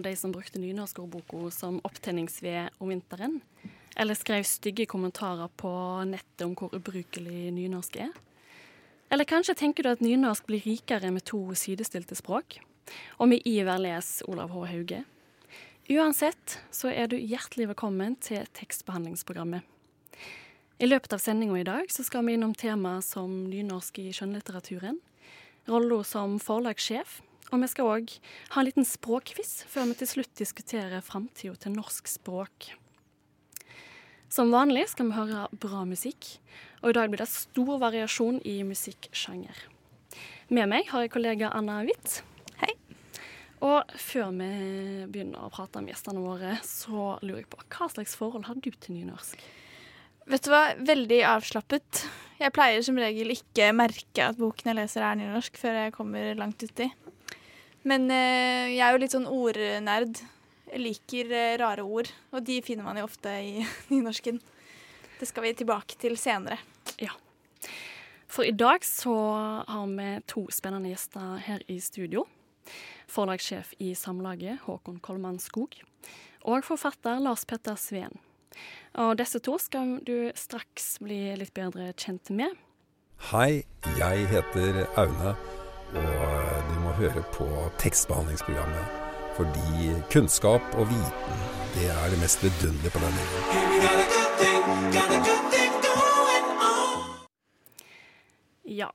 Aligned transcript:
Av 0.00 0.04
de 0.08 0.16
som 0.16 0.32
brukte 0.32 0.58
nynorskordboka 0.58 1.50
som 1.50 1.80
opptenningsved 1.84 2.68
om 2.78 2.88
vinteren? 2.88 3.40
Eller 3.96 4.14
skrev 4.14 4.42
stygge 4.48 4.86
kommentarer 4.86 5.48
på 5.60 5.70
nettet 6.08 6.46
om 6.46 6.54
hvor 6.56 6.72
ubrukelig 6.72 7.50
nynorsk 7.52 7.98
er? 8.00 8.14
Eller 9.12 9.28
kanskje 9.28 9.58
tenker 9.60 9.84
du 9.84 9.90
at 9.90 10.00
nynorsk 10.00 10.46
blir 10.48 10.64
rikere 10.64 11.10
med 11.12 11.26
to 11.28 11.42
sidestilte 11.52 12.16
språk? 12.16 12.62
Og 13.20 13.28
med 13.28 13.44
iver 13.44 13.82
les 13.82 14.22
Olav 14.24 14.54
H. 14.54 14.64
Hauge? 14.72 15.04
Uansett 15.90 16.58
så 16.72 16.88
er 16.88 17.10
du 17.10 17.18
hjertelig 17.18 17.68
velkommen 17.74 18.16
til 18.24 18.46
tekstbehandlingsprogrammet. 18.56 19.66
I 20.80 20.88
løpet 20.88 21.12
av 21.12 21.20
sendinga 21.20 21.60
i 21.60 21.66
dag 21.68 21.92
så 21.92 22.06
skal 22.06 22.24
vi 22.24 22.38
innom 22.38 22.54
tema 22.56 23.02
som 23.04 23.42
nynorsk 23.50 24.00
i 24.00 24.12
skjønnlitteraturen, 24.16 25.02
rolla 25.68 26.00
som 26.08 26.38
forlagssjef, 26.40 27.20
og 27.50 27.62
vi 27.62 27.70
skal 27.70 27.90
òg 27.90 28.12
ha 28.54 28.60
en 28.60 28.68
liten 28.68 28.86
språkquiz 28.86 29.64
før 29.70 29.90
vi 29.90 29.98
til 30.00 30.10
slutt 30.14 30.32
diskuterer 30.38 31.04
framtida 31.04 31.56
til 31.58 31.74
norsk 31.74 32.10
språk. 32.10 32.70
Som 34.30 34.52
vanlig 34.54 34.86
skal 34.92 35.08
vi 35.08 35.18
høre 35.18 35.48
bra 35.58 35.82
musikk, 35.88 36.36
og 36.84 36.92
i 36.92 36.96
dag 36.96 37.10
blir 37.10 37.24
det 37.24 37.30
stor 37.32 37.80
variasjon 37.82 38.38
i 38.46 38.60
musikksjanger. 38.66 39.64
Med 40.54 40.70
meg 40.70 40.86
har 40.92 41.04
jeg 41.04 41.14
kollega 41.14 41.50
Anna 41.54 41.80
Witt. 41.86 42.20
Hei. 42.62 42.70
Og 43.66 43.90
før 43.98 44.30
vi 44.38 44.50
begynner 45.10 45.42
å 45.42 45.50
prate 45.52 45.82
om 45.82 45.88
gjestene 45.90 46.22
våre, 46.22 46.56
så 46.66 47.16
lurer 47.24 47.42
jeg 47.42 47.50
på 47.50 47.64
hva 47.66 47.90
slags 47.90 48.14
forhold 48.18 48.46
har 48.46 48.62
du 48.62 48.70
til 48.70 49.00
nynorsk? 49.00 49.42
Vet 50.30 50.46
du 50.46 50.52
hva, 50.52 50.62
veldig 50.78 51.20
avslappet. 51.26 52.04
Jeg 52.38 52.54
pleier 52.54 52.84
som 52.86 52.98
regel 53.02 53.34
ikke 53.34 53.72
merke 53.74 54.30
at 54.30 54.38
boken 54.38 54.70
jeg 54.70 54.78
leser 54.78 55.02
er 55.02 55.18
nynorsk 55.18 55.58
før 55.58 55.78
jeg 55.82 55.94
kommer 55.96 56.36
langt 56.38 56.62
uti. 56.62 56.86
Men 57.88 58.10
eh, 58.12 58.74
jeg 58.74 58.84
er 58.84 58.94
jo 58.94 59.00
litt 59.00 59.14
sånn 59.14 59.28
ordnerd. 59.30 60.20
Jeg 60.70 60.82
liker 60.84 61.32
eh, 61.32 61.56
rare 61.60 61.84
ord, 61.84 62.10
og 62.34 62.44
de 62.46 62.60
finner 62.64 62.86
man 62.86 63.00
jo 63.00 63.06
ofte 63.08 63.32
i 63.40 63.64
nynorsken. 63.92 64.40
Det 65.20 65.28
skal 65.28 65.46
vi 65.46 65.56
tilbake 65.56 65.98
til 66.00 66.16
senere. 66.20 66.60
Ja. 67.00 67.12
For 68.30 68.46
i 68.46 68.54
dag 68.54 68.84
så 68.86 69.14
har 69.66 69.88
vi 69.90 70.10
to 70.30 70.46
spennende 70.54 70.92
gjester 70.92 71.40
her 71.44 71.64
i 71.68 71.80
studio. 71.82 72.26
Forlagssjef 73.10 73.72
i 73.82 73.90
Samlaget, 73.98 74.62
Håkon 74.68 75.00
Kolman 75.02 75.40
Skog, 75.42 75.74
og 76.46 76.64
forfatter 76.64 77.18
Lars 77.20 77.42
Petter 77.48 77.74
Sveen. 77.80 78.14
Og 79.00 79.16
disse 79.18 79.40
to 79.42 79.56
skal 79.58 79.98
du 80.06 80.30
straks 80.38 80.98
bli 81.02 81.34
litt 81.38 81.54
bedre 81.56 81.90
kjent 81.98 82.30
med. 82.34 82.54
Hei, 83.30 83.64
jeg 83.98 84.28
heter 84.30 84.84
Aune, 85.00 85.34
og 85.90 86.70
du 86.70 86.79
høre 87.00 87.22
på 87.32 87.46
tekstbehandlingsprogrammet. 87.80 88.84
Fordi 89.36 89.94
kunnskap 90.12 90.62
og 90.76 90.88
viten, 90.90 91.36
det 91.74 91.86
er 91.88 92.10
det 92.12 92.18
mest 92.20 92.42
vidunderlige 92.44 92.92
på 92.92 93.00
denne 93.00 93.20
jorden. 93.24 93.50
Ja, 98.70 98.90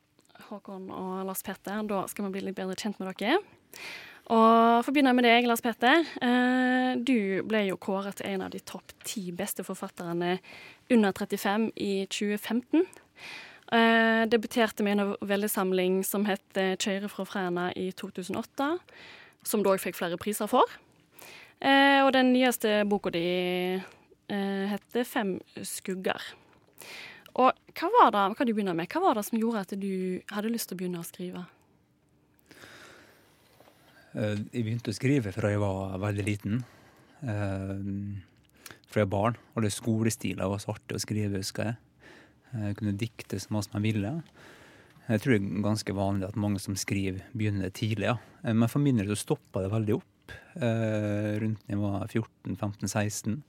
Håkon 0.50 0.92
og 0.94 1.26
Lars 1.26 1.42
Petter, 1.44 1.82
da 1.90 2.04
skal 2.12 2.28
vi 2.28 2.36
bli 2.36 2.44
litt 2.46 2.58
bedre 2.60 2.78
kjent 2.78 3.00
med 3.02 3.10
dere. 3.18 3.40
Og 4.26 4.82
for 4.82 4.90
å 4.90 4.94
begynne 4.94 5.14
med 5.18 5.26
deg, 5.28 5.46
Lars 5.50 5.62
Petter. 5.66 6.06
Eh, 6.26 6.92
du 6.98 7.42
ble 7.46 7.66
jo 7.68 7.78
kåret 7.82 8.18
til 8.22 8.30
en 8.32 8.46
av 8.46 8.54
de 8.54 8.62
topp 8.62 8.94
ti 9.06 9.32
beste 9.36 9.66
forfatterne 9.66 10.38
under 10.94 11.14
35 11.14 11.72
i 11.78 11.92
2015. 12.10 12.86
Eh, 13.74 14.26
debuterte 14.30 14.84
med 14.84 15.00
en 15.00 15.08
novellesamling 15.16 16.04
som 16.06 16.26
het 16.26 16.54
'Kjøyre 16.54 17.10
fra 17.10 17.24
Fræna' 17.26 17.74
i 17.76 17.92
2008, 17.92 18.78
som 19.44 19.64
du 19.64 19.70
òg 19.70 19.80
fikk 19.80 19.96
flere 19.96 20.18
priser 20.18 20.48
for. 20.48 20.64
Eh, 21.62 22.06
og 22.06 22.14
den 22.14 22.34
nyeste 22.34 22.88
boka 22.88 23.10
di 23.10 23.82
eh, 24.30 24.68
heter 24.70 25.04
'Fem 25.04 25.42
skugger'. 25.56 26.34
Og 27.36 27.52
hva 27.74 27.90
var 28.00 28.12
det, 28.12 28.38
kan 28.38 28.48
du 28.48 28.54
begynne 28.54 28.76
med, 28.76 28.88
hva 28.88 29.02
var 29.02 29.14
det 29.16 29.26
som 29.26 29.40
gjorde 29.40 29.60
at 29.60 29.80
du 29.80 30.22
hadde 30.32 30.50
lyst 30.52 30.70
til 30.70 30.78
å 30.78 30.80
begynne 30.80 31.00
å 31.00 31.04
skrive? 31.04 31.46
Eh, 34.16 34.38
Jeg 34.54 34.64
begynte 34.64 34.92
å 34.92 34.96
skrive 34.96 35.34
fra 35.34 35.50
jeg 35.50 35.60
var 35.60 35.98
veldig 35.98 36.26
liten. 36.26 36.64
Eh, 37.24 38.22
Fra 38.88 39.02
jeg 39.02 39.10
var 39.10 39.20
barn. 39.20 39.38
Og 39.56 39.64
det 39.64 39.72
skolestilen 39.74 40.50
var 40.50 40.58
så 40.58 40.72
artig 40.76 40.96
å 40.96 41.00
skrive, 41.00 41.38
husker 41.38 41.64
jeg. 41.64 41.76
Jeg 42.56 42.78
kunne 42.80 42.96
dikte 42.98 43.40
så 43.42 43.52
mye 43.54 43.66
som 43.66 43.78
jeg 43.80 43.86
ville. 43.94 44.12
Jeg 45.06 45.22
tror 45.22 45.36
det 45.36 45.42
er 45.44 45.66
ganske 45.66 45.94
vanlig 45.96 46.28
at 46.30 46.38
mange 46.40 46.60
som 46.64 46.78
skriver, 46.80 47.22
begynner 47.38 47.70
tidlig. 47.70 48.08
ja. 48.10 48.18
Eh, 48.44 48.54
Men 48.54 48.70
for 48.72 48.80
min 48.80 48.98
del 48.98 49.12
så 49.14 49.20
stoppa 49.22 49.62
det 49.62 49.72
veldig 49.74 49.96
opp 50.00 50.34
eh, 50.58 51.36
rundt 51.42 51.62
jeg 51.70 51.78
var 51.78 52.08
14-15-16. 52.08 53.42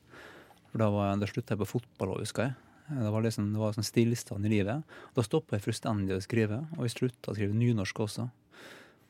For 0.71 0.79
da, 0.83 0.91
var 0.93 1.17
da 1.17 1.27
slutta 1.31 1.55
jeg 1.55 1.63
på 1.63 1.71
fotball 1.79 2.17
òg, 2.17 2.25
husker 2.27 2.49
jeg. 2.51 2.55
Det 2.87 3.11
var, 3.11 3.23
liksom, 3.25 3.49
det 3.53 3.59
var 3.59 3.73
sånn 3.75 3.87
stillstand 3.87 4.47
i 4.47 4.51
livet. 4.53 4.99
Da 5.17 5.23
stoppa 5.27 5.57
jeg 5.57 5.65
fullstendig 5.65 6.15
å 6.15 6.23
skrive, 6.23 6.61
og 6.77 6.85
jeg 6.87 6.95
slutta 6.95 7.33
å 7.33 7.35
skrive 7.35 7.57
nynorsk 7.57 7.99
også. 8.05 8.29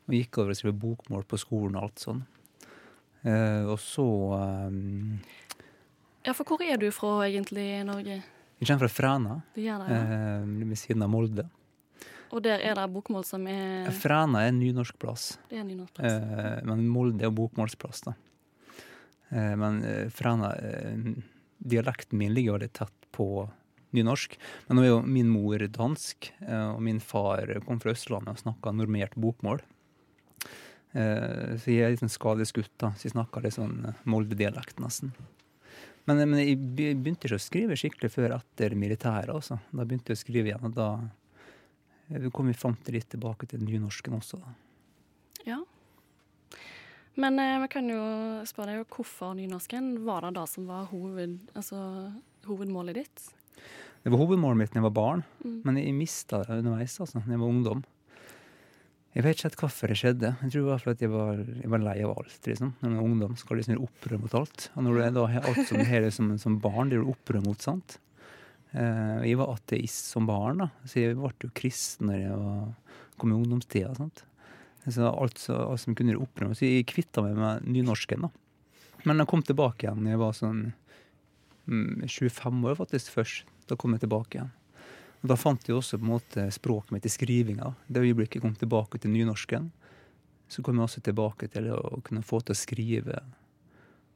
Og 0.06 0.14
gikk 0.14 0.38
over 0.38 0.54
og 0.54 0.56
skrev 0.60 0.78
bokmål 0.80 1.26
på 1.28 1.40
skolen 1.42 1.76
og 1.76 1.88
alt 1.88 2.04
sånn. 2.04 2.22
Eh, 3.26 3.66
og 3.66 3.76
så 3.82 4.06
eh, 4.38 4.78
Ja, 6.26 6.32
for 6.32 6.44
hvor 6.46 6.62
er 6.62 6.78
du 6.78 6.88
fra 6.94 7.18
egentlig 7.26 7.66
i 7.80 7.84
Norge? 7.84 8.20
Jeg 8.60 8.68
kommer 8.70 8.86
fra 8.86 8.92
Fræna, 8.94 9.34
det, 9.54 9.64
ja. 9.66 9.76
eh, 9.84 10.44
ved 10.64 10.78
siden 10.80 11.04
av 11.04 11.10
Molde. 11.12 11.44
Og 12.32 12.40
der 12.42 12.62
er 12.64 12.74
det 12.74 12.86
bokmål 12.94 13.24
som 13.28 13.44
er 13.50 13.90
Fræna 13.94 14.42
er 14.46 14.48
en 14.50 14.58
nynorsk 14.60 14.96
plass, 14.98 15.36
Det 15.50 15.58
er 15.60 15.66
nynorskplass. 15.68 16.16
eh, 16.16 16.64
men 16.64 16.86
Molde 16.88 17.28
er 17.28 17.30
bokmålsplass, 17.36 18.02
da. 18.08 18.16
Eh, 19.30 19.54
men 19.60 19.82
Fræna 20.10 20.54
Dialekten 21.58 22.18
min 22.18 22.34
ligger 22.34 22.58
veldig 22.58 22.72
tett 22.72 23.06
på 23.12 23.48
nynorsk. 23.96 24.36
Men 24.68 24.76
nå 24.76 24.82
er 24.82 24.90
jo 24.90 24.98
min 25.02 25.28
mor 25.32 25.58
dansk, 25.58 26.32
og 26.46 26.82
min 26.84 26.98
far 27.00 27.48
kom 27.64 27.78
fra 27.80 27.94
Østlandet 27.94 28.34
og 28.34 28.42
snakka 28.42 28.74
normert 28.76 29.14
bokmål. 29.16 29.62
Eh, 30.96 31.56
så 31.60 31.72
jeg 31.72 31.84
er 31.84 31.92
litt 31.92 32.00
sånn 32.00 32.12
skadeskutt, 32.12 32.72
da, 32.80 32.92
så 32.96 33.08
jeg 33.08 33.12
snakker 33.12 33.44
litt 33.44 33.56
sånn 33.56 33.82
Molde-dialekt, 34.08 34.78
nesten. 34.80 35.12
Men, 36.06 36.20
men 36.30 36.38
jeg 36.38 36.58
begynte 36.62 37.26
ikke 37.26 37.38
å 37.38 37.42
skrive 37.42 37.76
skikkelig 37.78 38.10
før 38.14 38.36
etter 38.36 38.76
militæret, 38.78 39.32
altså. 39.34 39.58
Da 39.72 39.84
begynte 39.84 40.12
jeg 40.12 40.20
å 40.20 40.22
skrive 40.22 40.52
igjen, 40.52 40.66
og 40.68 40.76
da 40.76 40.88
eh, 42.14 42.28
kom 42.34 42.46
vi 42.50 42.54
fram 42.54 42.76
til 42.86 42.94
litt 42.98 43.08
tilbake 43.10 43.48
til 43.50 43.64
nynorsken 43.66 44.14
også, 44.20 44.38
da. 44.42 44.52
Ja. 45.46 45.58
Men 47.18 47.40
eh, 47.42 47.56
vi 47.64 47.68
kan 47.72 47.88
jo 47.90 47.98
spørre 48.46 48.76
deg 48.76 48.92
hvorfor 48.92 49.34
nynorsken. 49.38 49.96
Var 50.06 50.28
det 50.28 50.34
det 50.38 50.46
som 50.52 50.68
var 50.70 50.86
hoved, 50.92 51.38
altså, 51.56 51.80
hovedmålet 52.46 53.00
ditt? 53.02 53.26
Det 54.04 54.12
var 54.12 54.20
hovedmålet 54.22 54.60
mitt 54.60 54.74
da 54.74 54.78
jeg 54.78 54.86
var 54.86 54.96
barn, 55.00 55.24
Mm. 55.42 55.60
men 55.66 55.76
jeg 55.80 55.94
mista 55.96 56.44
det 56.44 56.60
underveis, 56.60 56.94
altså, 57.02 57.18
da 57.24 57.32
jeg 57.34 57.40
var 57.42 57.50
ungdom. 57.50 57.82
Jeg 59.16 59.24
vet 59.24 59.38
ikke 59.38 59.46
helt 59.46 59.62
hvorfor 59.62 59.88
det 59.88 59.94
skjedde. 59.96 60.30
Jeg 60.42 60.52
tror 60.52 60.60
det 60.60 60.68
var 60.68 60.82
fordi 60.82 61.06
jeg 61.06 61.10
var, 61.14 61.38
jeg 61.40 61.70
var 61.72 61.80
lei 61.80 61.94
av 62.04 62.10
alt. 62.20 62.40
liksom. 62.44 62.74
Når 62.82 62.90
man 62.90 62.96
er 62.98 63.06
ungdom, 63.06 63.36
skal 63.40 63.56
liksom 63.56 63.72
gjøre 63.72 63.86
opprør 63.86 64.20
mot 64.20 64.34
alt. 64.36 64.66
Og 64.74 64.84
når 64.84 64.92
du 64.92 65.00
er 65.06 65.14
da 65.16 65.22
har 65.32 65.46
alt 65.48 65.60
som 65.70 65.80
du 65.80 65.86
har 65.88 66.08
som, 66.12 66.34
som 66.42 66.58
barn, 66.60 66.90
det 66.90 66.98
gjør 66.98 67.06
du 67.06 67.12
opprør 67.14 67.46
mot, 67.46 67.64
sant. 67.64 67.96
Eh, 68.76 69.22
jeg 69.30 69.38
var 69.40 69.54
ateist 69.54 70.10
som 70.12 70.28
barn, 70.28 70.60
da, 70.60 70.68
så 70.84 71.00
jeg 71.00 71.16
ble 71.16 71.30
jo 71.46 71.52
kristen 71.56 72.10
når 72.10 72.18
jeg 72.20 72.40
var, 72.42 72.98
kom 73.16 73.32
i 73.32 73.38
ungdomstida. 73.38 73.94
sant? 73.96 74.20
Så 74.84 75.08
alt, 75.08 75.40
så, 75.40 75.56
alt 75.64 75.80
som 75.80 75.96
kunne 75.96 76.12
gjøre 76.12 76.26
opprør 76.26 76.52
mot. 76.52 76.60
Så 76.60 76.68
jeg 76.68 76.84
kvitta 76.92 77.24
meg 77.24 77.40
med 77.40 77.64
nynorsken, 77.72 78.28
da. 78.28 78.30
Men 79.08 79.24
jeg 79.24 79.30
kom 79.32 79.46
tilbake 79.46 79.86
igjen 79.86 80.04
da 80.04 80.12
jeg 80.12 80.20
var 80.20 80.36
sånn 80.36 80.62
mm, 81.70 82.04
25 82.04 82.68
år 82.68 82.76
faktisk 82.84 83.16
først. 83.16 83.48
Da 83.70 83.80
kom 83.80 83.96
jeg 83.96 84.04
tilbake 84.04 84.38
igjen. 84.42 84.52
Og 85.22 85.30
Da 85.32 85.36
fant 85.38 85.68
jeg 85.68 85.76
også 85.76 85.98
på 85.98 86.06
en 86.06 86.12
måte 86.14 86.46
språket 86.54 86.94
mitt 86.94 87.06
i 87.08 87.12
skrivinga. 87.12 87.72
Det 87.88 88.02
øyeblikket 88.04 88.38
jeg 88.38 88.44
kom 88.44 88.54
tilbake 88.58 89.00
til 89.02 89.14
nynorsken, 89.14 89.70
så 90.48 90.62
kom 90.62 90.78
jeg 90.78 90.86
også 90.86 91.02
tilbake 91.02 91.48
til 91.50 91.72
å 91.74 92.00
kunne 92.06 92.22
få 92.22 92.40
til 92.44 92.54
å 92.54 92.58
skrive 92.58 93.22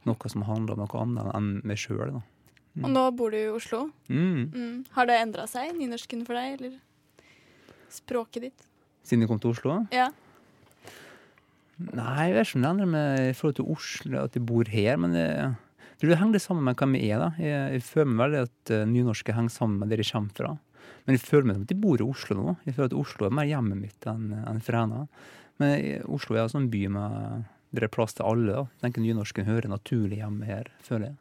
noe 0.09 0.31
som 0.33 0.47
handler 0.47 0.77
om 0.77 0.85
noe 0.85 1.03
annet 1.03 1.33
enn 1.37 1.51
meg 1.67 1.81
sjøl. 1.81 2.21
Og 2.79 2.91
nå 2.93 3.03
bor 3.19 3.35
du 3.35 3.39
i 3.41 3.49
Oslo. 3.51 3.89
Mm. 4.09 4.43
Mm. 4.55 4.77
Har 4.95 5.09
det 5.11 5.19
endra 5.19 5.47
seg, 5.51 5.73
nynorsken 5.77 6.23
for 6.29 6.39
deg, 6.39 6.61
eller 6.61 7.27
språket 7.91 8.47
ditt? 8.47 8.69
Siden 9.07 9.25
jeg 9.25 9.33
kom 9.33 9.41
til 9.43 9.53
Oslo. 9.55 9.81
Ja. 9.95 10.11
Nei, 11.81 12.29
jeg 12.29 12.37
vet 12.37 12.47
ikke 12.47 12.59
om 12.61 12.65
det 12.65 12.71
endrer 12.71 12.93
meg 12.93 13.27
i 13.31 13.35
forhold 13.37 13.59
til 13.59 13.69
Oslo, 13.75 14.23
at 14.23 14.37
jeg 14.37 14.47
bor 14.47 14.71
her, 14.71 15.01
men 15.01 15.17
det, 15.17 15.27
jeg 15.27 16.03
tror 16.03 16.13
det 16.13 16.19
henger 16.21 16.37
litt 16.37 16.47
sammen 16.47 16.67
med 16.69 16.81
hvem 16.81 16.97
jeg 16.99 17.11
er. 17.11 17.23
da. 17.25 17.31
Jeg, 17.41 17.63
jeg 17.75 17.87
føler 17.89 18.11
meg 18.13 18.21
veldig 18.23 18.43
at 18.47 18.73
uh, 18.77 18.83
nynorske 18.89 19.37
henger 19.37 19.55
sammen 19.55 19.81
med 19.81 19.91
der 19.93 20.05
jeg 20.05 20.13
kommer 20.13 20.37
fra. 20.37 20.53
Men 21.07 21.17
jeg 21.17 21.25
føler 21.25 21.49
meg 21.49 21.57
som 21.59 21.65
at 21.67 21.73
jeg 21.75 21.83
bor 21.83 22.01
i 22.01 22.07
Oslo 22.07 22.37
nå. 22.39 22.57
Jeg 22.67 22.77
føler 22.77 22.91
at 22.91 22.99
Oslo 23.01 23.27
er 23.27 23.39
mer 23.39 23.49
hjemmet 23.49 23.81
mitt 23.81 24.11
enn 24.11 24.35
en 24.41 24.61
Fræna. 24.65 25.07
Men 25.61 25.73
jeg, 25.77 26.05
Oslo 26.09 26.37
er 26.37 26.47
en 26.47 26.53
sånn 26.53 26.71
by 26.73 26.85
med 26.93 27.17
der 27.71 27.85
det 27.85 27.87
er 27.87 27.95
plass 27.95 28.17
til 28.19 28.27
alle. 28.27 28.53
da. 28.53 28.63
Jeg 28.75 28.83
tenker 28.87 29.05
nynorsken 29.05 29.47
hører 29.47 29.71
naturlig 29.71 30.19
hjemme 30.19 30.47
her, 30.49 30.71
føler 30.83 31.13
jeg. 31.13 31.19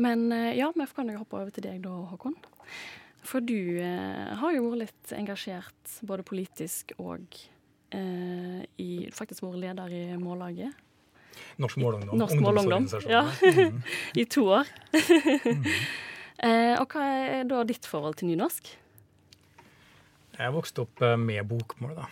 Men 0.00 0.30
eh, 0.32 0.52
ja, 0.56 0.70
vi 0.74 0.86
kan 0.94 1.10
jo 1.10 1.20
hoppe 1.20 1.40
over 1.40 1.54
til 1.54 1.66
deg 1.66 1.80
da, 1.84 1.94
Håkon. 2.12 2.36
For 3.26 3.44
du 3.44 3.80
eh, 3.82 4.30
har 4.40 4.54
jo 4.54 4.68
vært 4.68 4.84
litt 4.84 5.14
engasjert 5.16 5.96
både 6.06 6.24
politisk 6.26 6.94
og 7.02 7.40
eh, 7.96 8.62
i, 8.80 9.10
faktisk 9.12 9.44
vært 9.44 9.60
leder 9.66 9.96
i 9.96 10.04
Mållaget. 10.20 10.86
Norsk 11.60 11.80
Målungdom. 11.82 12.14
Norsk 12.20 12.38
Målungdom, 12.40 12.86
ja. 13.10 13.24
ungdomsorganisasjonen. 13.26 13.82
I 14.22 14.26
to 14.30 14.46
år. 14.54 14.70
Mm. 14.94 15.66
eh, 16.44 16.76
og 16.80 16.94
hva 16.94 17.04
er 17.40 17.48
da 17.48 17.62
ditt 17.68 17.86
forhold 17.88 18.18
til 18.20 18.30
nynorsk? 18.30 18.72
Jeg 20.40 20.54
vokste 20.56 20.84
opp 20.86 21.02
eh, 21.04 21.16
med 21.20 21.44
bokmål, 21.48 21.96
da. 21.98 22.08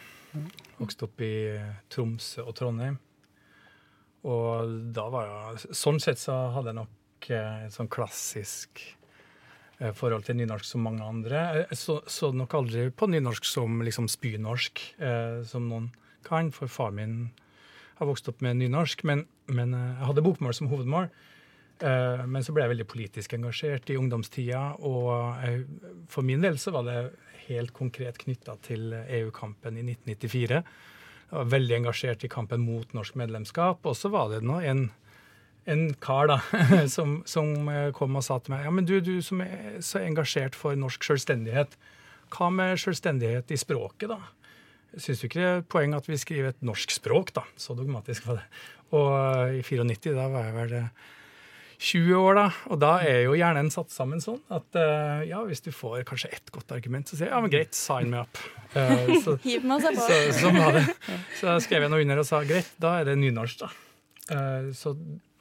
Vokste 0.78 1.08
opp 1.08 1.22
i 1.24 1.34
Tromsø 1.90 2.44
og 2.44 2.54
Trondheim. 2.58 2.98
Og 4.28 4.76
da 4.94 5.06
var 5.12 5.28
jeg 5.28 5.74
Sånn 5.78 6.00
sett 6.02 6.20
så 6.20 6.34
hadde 6.54 6.72
jeg 6.72 6.80
nok 6.80 7.28
eh, 7.32 7.66
et 7.66 7.74
sånn 7.74 7.90
klassisk 7.92 8.82
eh, 9.78 9.92
forhold 9.96 10.26
til 10.26 10.38
nynorsk 10.40 10.68
som 10.68 10.84
mange 10.86 11.06
andre. 11.06 11.44
Jeg 11.62 11.80
så, 11.80 12.00
så 12.10 12.32
nok 12.34 12.56
aldri 12.58 12.88
på 12.90 13.08
nynorsk 13.10 13.48
som 13.48 13.80
liksom 13.84 14.10
spynorsk, 14.10 14.84
eh, 14.98 15.40
som 15.48 15.70
noen 15.70 15.90
kan, 16.26 16.52
for 16.52 16.70
far 16.70 16.92
min 16.94 17.30
har 17.98 18.10
vokst 18.10 18.28
opp 18.30 18.42
med 18.44 18.60
nynorsk. 18.60 19.04
Men, 19.08 19.26
men 19.50 19.74
eh, 19.74 19.90
jeg 19.96 20.10
hadde 20.10 20.26
bokmål 20.26 20.56
som 20.58 20.70
hovedmål. 20.72 21.10
Eh, 21.78 22.26
men 22.26 22.44
så 22.44 22.54
ble 22.54 22.66
jeg 22.66 22.74
veldig 22.74 22.88
politisk 22.90 23.34
engasjert 23.38 23.90
i 23.92 23.98
ungdomstida, 24.00 24.62
og 24.82 26.06
for 26.10 26.26
min 26.26 26.44
del 26.44 26.58
så 26.58 26.74
var 26.74 26.86
det 26.88 27.00
helt 27.48 27.72
konkret 27.76 28.18
knytta 28.20 28.56
til 28.66 28.92
EU-kampen 28.92 29.78
i 29.80 29.84
1994. 29.94 30.62
Jeg 31.28 31.36
var 31.36 31.50
veldig 31.52 31.76
engasjert 31.82 32.24
i 32.24 32.30
kampen 32.32 32.64
mot 32.64 32.94
norsk 32.96 33.18
medlemskap. 33.20 33.84
Og 33.84 33.96
så 33.96 34.08
var 34.12 34.30
det 34.32 34.40
nå 34.46 34.62
en, 34.64 34.86
en 35.68 35.84
kar 36.00 36.30
da, 36.30 36.38
som, 36.96 37.20
som 37.28 37.68
eh, 37.72 37.90
kom 37.96 38.16
og 38.16 38.24
sa 38.24 38.38
til 38.40 38.56
meg 38.56 38.64
ja, 38.64 38.72
men 38.72 38.88
du, 38.88 38.96
du 39.04 39.18
som 39.24 39.44
er 39.44 39.78
så 39.84 40.00
engasjert 40.04 40.56
for 40.56 40.78
norsk 40.78 41.04
selvstendighet, 41.04 41.76
hva 42.32 42.50
med 42.52 42.80
selvstendighet 42.80 43.52
i 43.52 43.60
språket, 43.60 44.10
da? 44.12 44.20
Syns 44.96 45.20
du 45.20 45.28
ikke 45.28 45.40
det 45.40 45.48
er 45.50 45.68
poeng 45.68 45.92
at 45.96 46.08
vi 46.08 46.16
skriver 46.16 46.54
et 46.54 46.64
norsk 46.64 46.92
språk, 46.96 47.34
da? 47.36 47.44
Så 47.60 47.76
dogmatisk 47.76 48.24
var 48.28 48.40
det. 48.40 48.48
Og 48.96 49.12
eh, 49.12 49.60
i 49.60 49.62
94, 49.64 50.16
da 50.16 50.28
var 50.32 50.48
jeg 50.48 50.56
vel 50.56 50.76
20 51.78 52.18
år, 52.18 52.38
da. 52.38 52.46
Og 52.72 52.80
da 52.82 52.92
er 53.06 53.20
jo 53.28 53.36
hjernen 53.38 53.70
satt 53.70 53.92
sammen 53.94 54.22
sånn 54.22 54.40
at 54.54 54.78
uh, 54.78 55.22
ja, 55.26 55.44
hvis 55.46 55.62
du 55.62 55.70
får 55.74 56.02
kanskje 56.08 56.32
ett 56.34 56.50
godt 56.54 56.74
argument, 56.74 57.06
så 57.06 57.18
sier 57.18 57.30
jeg 57.30 57.36
ja, 57.36 57.42
men 57.44 57.52
greit, 57.52 57.78
sign 57.78 58.10
me 58.10 58.24
up. 58.24 58.40
Uh, 58.74 59.14
så, 59.22 59.36
så, 59.86 60.18
sånn 60.40 60.58
var 60.58 60.74
det. 60.80 60.84
Så 61.38 61.54
skrev 61.64 61.86
jeg 61.86 61.94
noe 61.94 62.02
under 62.02 62.22
og 62.24 62.26
sa 62.26 62.42
greit, 62.46 62.72
da 62.82 62.96
er 62.98 63.12
det 63.12 63.18
nynorsk, 63.22 63.62
da. 63.62 63.70
Uh, 64.28 64.70
så 64.76 64.96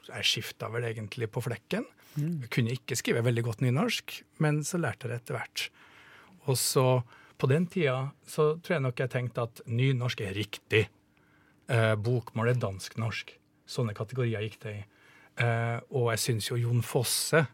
jeg 0.08 0.28
skifta 0.30 0.70
vel 0.72 0.86
egentlig 0.88 1.28
på 1.32 1.42
flekken. 1.44 1.86
Jeg 2.18 2.50
kunne 2.54 2.74
ikke 2.74 2.96
skrive 2.98 3.22
veldig 3.26 3.44
godt 3.46 3.62
nynorsk, 3.62 4.14
men 4.42 4.62
så 4.66 4.80
lærte 4.80 5.06
jeg 5.06 5.12
det 5.12 5.18
etter 5.20 5.38
hvert. 5.38 5.66
Og 6.48 6.56
så, 6.58 6.86
på 7.38 7.50
den 7.50 7.68
tida, 7.70 8.12
så 8.26 8.54
tror 8.62 8.78
jeg 8.78 8.84
nok 8.86 9.02
jeg 9.02 9.12
tenkte 9.12 9.44
at 9.46 9.62
nynorsk 9.68 10.22
er 10.24 10.34
riktig. 10.38 10.86
Eh, 11.68 11.94
bokmål 12.00 12.54
er 12.54 12.62
dansk-norsk. 12.62 13.34
Sånne 13.68 13.94
kategorier 13.96 14.42
gikk 14.46 14.56
det 14.64 14.72
i. 14.72 14.80
Eh, 15.38 15.78
og 15.94 16.10
jeg 16.14 16.22
syns 16.24 16.48
jo 16.50 16.58
Jon 16.58 16.82
Fosse, 16.82 17.44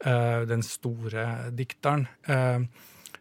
eh, 0.00 0.40
den 0.48 0.62
store 0.64 1.50
dikteren, 1.52 2.06
eh, 2.26 2.64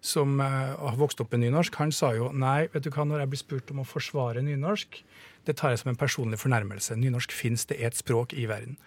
som 0.02 0.40
har 0.40 0.96
vokst 0.96 1.20
opp 1.20 1.34
med 1.34 1.42
nynorsk, 1.42 1.76
han 1.76 1.92
sa 1.92 2.14
jo 2.16 2.30
nei, 2.32 2.68
vet 2.72 2.84
du 2.86 2.90
hva, 2.90 3.04
når 3.04 3.20
jeg 3.20 3.30
blir 3.30 3.42
spurt 3.42 3.72
om 3.74 3.82
å 3.82 3.88
forsvare 3.88 4.44
nynorsk, 4.46 5.02
det 5.46 5.58
tar 5.58 5.74
jeg 5.74 5.80
som 5.80 5.90
en 5.90 6.00
personlig 6.00 6.40
fornærmelse. 6.40 6.96
Nynorsk 6.96 7.32
fins, 7.32 7.66
det 7.66 7.82
er 7.82 7.88
et 7.88 7.98
språk 7.98 8.34
i 8.34 8.46
verden. 8.48 8.78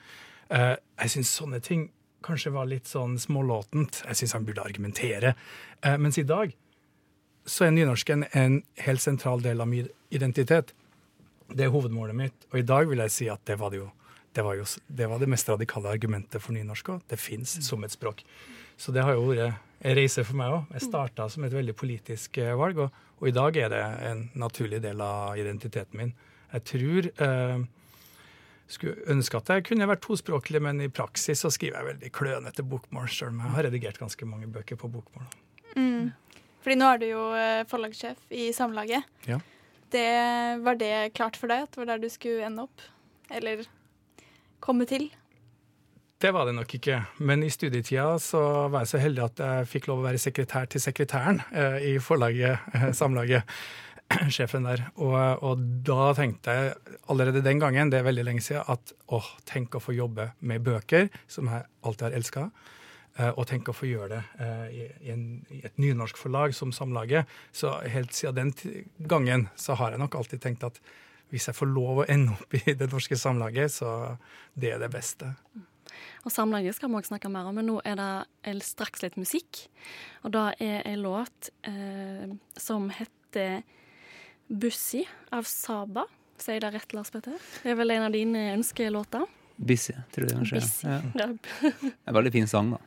Jeg 0.48 1.10
syns 1.12 1.34
sånne 1.34 1.60
ting 1.60 1.90
kanskje 2.24 2.52
var 2.52 2.66
litt 2.70 2.88
sånn 2.88 3.18
smålåtent. 3.18 4.02
Jeg 4.06 4.16
syns 4.16 4.32
han 4.32 4.44
burde 4.44 4.64
argumentere. 4.64 5.34
Mens 5.98 6.18
i 6.18 6.24
dag 6.24 6.54
så 7.44 7.66
er 7.66 7.74
nynorsken 7.74 8.26
en 8.32 8.62
helt 8.86 9.00
sentral 9.00 9.42
del 9.42 9.60
av 9.60 9.68
min 9.68 9.88
identitet. 10.10 10.72
Det 11.50 11.66
er 11.66 11.74
hovedmålet 11.74 12.16
mitt, 12.16 12.46
og 12.52 12.60
i 12.60 12.66
dag 12.66 12.88
vil 12.88 13.02
jeg 13.04 13.16
si 13.16 13.28
at 13.28 13.44
det 13.44 13.58
var 13.60 13.74
det 13.74 13.82
jo 13.82 13.90
det 14.32 14.44
var, 14.46 14.54
jo, 14.54 14.64
det 14.86 15.08
var 15.10 15.18
det 15.18 15.28
mest 15.30 15.48
radikale 15.50 15.90
argumentet 15.90 16.42
for 16.42 16.54
nynorsk 16.54 16.92
òg. 16.94 17.02
Det 17.10 17.18
fins 17.18 17.56
som 17.66 17.82
et 17.84 17.94
språk. 17.94 18.22
Så 18.80 18.94
det 18.94 19.02
har 19.04 19.16
jo 19.18 19.26
vært 19.32 19.58
en 19.80 19.96
reise 19.96 20.22
for 20.26 20.38
meg 20.38 20.54
òg. 20.54 20.70
Jeg 20.76 20.86
starta 20.86 21.26
som 21.32 21.44
et 21.46 21.54
veldig 21.54 21.74
politisk 21.76 22.38
eh, 22.38 22.54
valg, 22.58 22.78
og, 22.84 23.02
og, 23.18 23.26
i 23.28 23.34
dag 23.34 23.58
er 23.58 23.72
det 23.72 23.82
en 24.10 24.24
naturlig 24.38 24.80
del 24.84 25.02
av 25.04 25.38
identiteten 25.40 25.98
min. 25.98 26.14
Jeg 26.52 26.66
tror 26.70 27.10
eh, 27.26 27.64
skulle 28.70 29.10
ønske 29.10 29.40
at 29.40 29.50
jeg 29.54 29.66
kunne 29.70 29.88
vært 29.90 30.04
tospråklig, 30.06 30.62
men 30.62 30.82
i 30.84 30.90
praksis 30.92 31.42
så 31.42 31.50
skriver 31.52 31.80
jeg 31.80 31.90
veldig 31.90 32.12
klønete 32.14 32.66
bokmål, 32.66 33.08
sjøl 33.10 33.32
om 33.32 33.42
jeg 33.42 33.54
har 33.56 33.66
redigert 33.66 33.98
ganske 33.98 34.28
mange 34.28 34.50
bøker 34.52 34.78
på 34.78 34.90
bokmål. 34.92 35.26
Mm. 35.74 36.12
Fordi 36.60 36.76
nå 36.76 36.92
er 36.92 37.02
du 37.02 37.08
jo 37.08 37.26
eh, 37.34 37.64
forlagssjef 37.70 38.30
i 38.36 38.50
Samlaget. 38.54 39.10
Ja. 39.26 39.40
Det, 39.90 40.06
var 40.62 40.78
det 40.78 40.94
klart 41.18 41.38
for 41.40 41.50
deg 41.50 41.66
at 41.66 41.74
det 41.74 41.82
var 41.82 41.92
der 41.94 42.02
du 42.04 42.10
skulle 42.12 42.46
ende 42.46 42.68
opp? 42.68 42.84
Eller 43.30 43.64
komme 44.62 44.86
til? 44.88 45.08
Det 46.20 46.34
var 46.36 46.44
det 46.44 46.52
nok 46.54 46.74
ikke. 46.76 46.98
Men 47.24 47.42
i 47.42 47.50
studietida 47.52 48.18
så 48.20 48.40
var 48.68 48.84
jeg 48.84 48.92
så 48.92 48.98
heldig 49.00 49.22
at 49.24 49.40
jeg 49.40 49.68
fikk 49.70 49.86
lov 49.88 50.02
å 50.02 50.08
være 50.08 50.20
sekretær 50.20 50.68
til 50.68 50.82
sekretæren 50.84 51.40
eh, 51.48 51.78
i 51.90 51.94
forlaget, 52.02 52.66
eh, 52.76 52.90
Samlaget. 52.96 53.48
Sjefen 54.34 54.66
der. 54.66 54.82
Og, 54.98 55.16
og, 55.46 55.62
da 55.86 56.10
tenkte 56.18 56.56
jeg 56.56 56.74
allerede 57.12 57.44
den 57.46 57.62
gangen, 57.62 57.92
det 57.92 58.00
er 58.00 58.08
veldig 58.08 58.26
lenge 58.26 58.44
siden, 58.44 58.66
at 58.68 58.92
åh, 59.14 59.32
tenk 59.48 59.78
å 59.78 59.82
få 59.82 59.94
jobbe 59.96 60.32
med 60.44 60.66
bøker, 60.66 61.08
som 61.30 61.48
jeg 61.48 61.64
alltid 61.86 62.08
har 62.08 62.18
elska. 62.20 62.46
Eh, 63.18 63.30
og 63.30 63.46
tenk 63.50 63.68
å 63.70 63.74
få 63.74 63.88
gjøre 63.88 64.12
det 64.12 64.22
eh, 64.44 64.66
i, 64.76 65.12
en, 65.12 65.24
i, 65.50 65.60
et 65.66 65.80
nynorsk 65.82 66.18
forlag 66.20 66.54
som 66.56 66.74
Samlaget. 66.74 67.30
Så 67.52 67.72
helt 67.90 68.12
siden 68.16 68.52
den 68.52 68.84
gangen 69.10 69.48
så 69.58 69.78
har 69.80 69.94
jeg 69.94 70.02
nok 70.02 70.20
alltid 70.20 70.42
tenkt 70.44 70.68
at 70.68 70.82
hvis 71.30 71.48
jeg 71.50 71.56
får 71.56 71.70
lov 71.70 72.02
å 72.02 72.06
ende 72.10 72.36
opp 72.36 72.54
i 72.58 72.74
det 72.80 72.90
norske 72.92 73.18
samlaget, 73.18 73.72
så 73.80 74.16
det 74.54 74.74
er 74.74 74.82
det 74.82 74.90
beste. 74.92 75.32
Og 76.24 76.32
Samlaget 76.32 76.76
skal 76.76 76.90
vi 76.90 76.98
også 77.00 77.14
snakke 77.14 77.30
mer 77.32 77.48
om, 77.48 77.56
men 77.56 77.66
nå 77.70 77.80
er 77.88 77.96
det 77.98 78.54
straks 78.62 79.02
litt 79.02 79.16
musikk. 79.18 79.64
Og 80.22 80.34
da 80.34 80.50
er 80.60 80.84
en 80.86 81.02
låt 81.02 81.50
eh, 81.66 82.30
som 82.60 82.90
heter 82.94 83.62
'Bussi' 84.50 85.06
av 85.32 85.46
Saba. 85.48 86.04
Sier 86.40 86.58
jeg 86.58 86.64
det 86.64 86.72
rett, 86.74 86.94
Lars 86.96 87.10
Petter? 87.12 87.36
Det 87.62 87.72
er 87.72 87.76
vel 87.78 87.92
en 87.94 88.06
av 88.08 88.14
dine 88.14 88.46
ønskelåter? 88.56 89.26
Busy, 89.60 89.92
tror 90.14 90.26
jeg 90.26 90.36
kanskje. 90.38 90.60
Busy. 90.60 90.86
Ja. 90.88 91.00
Ja. 91.20 91.90
En 92.08 92.16
veldig 92.16 92.32
fin 92.32 92.48
sang, 92.48 92.70
da. 92.72 92.78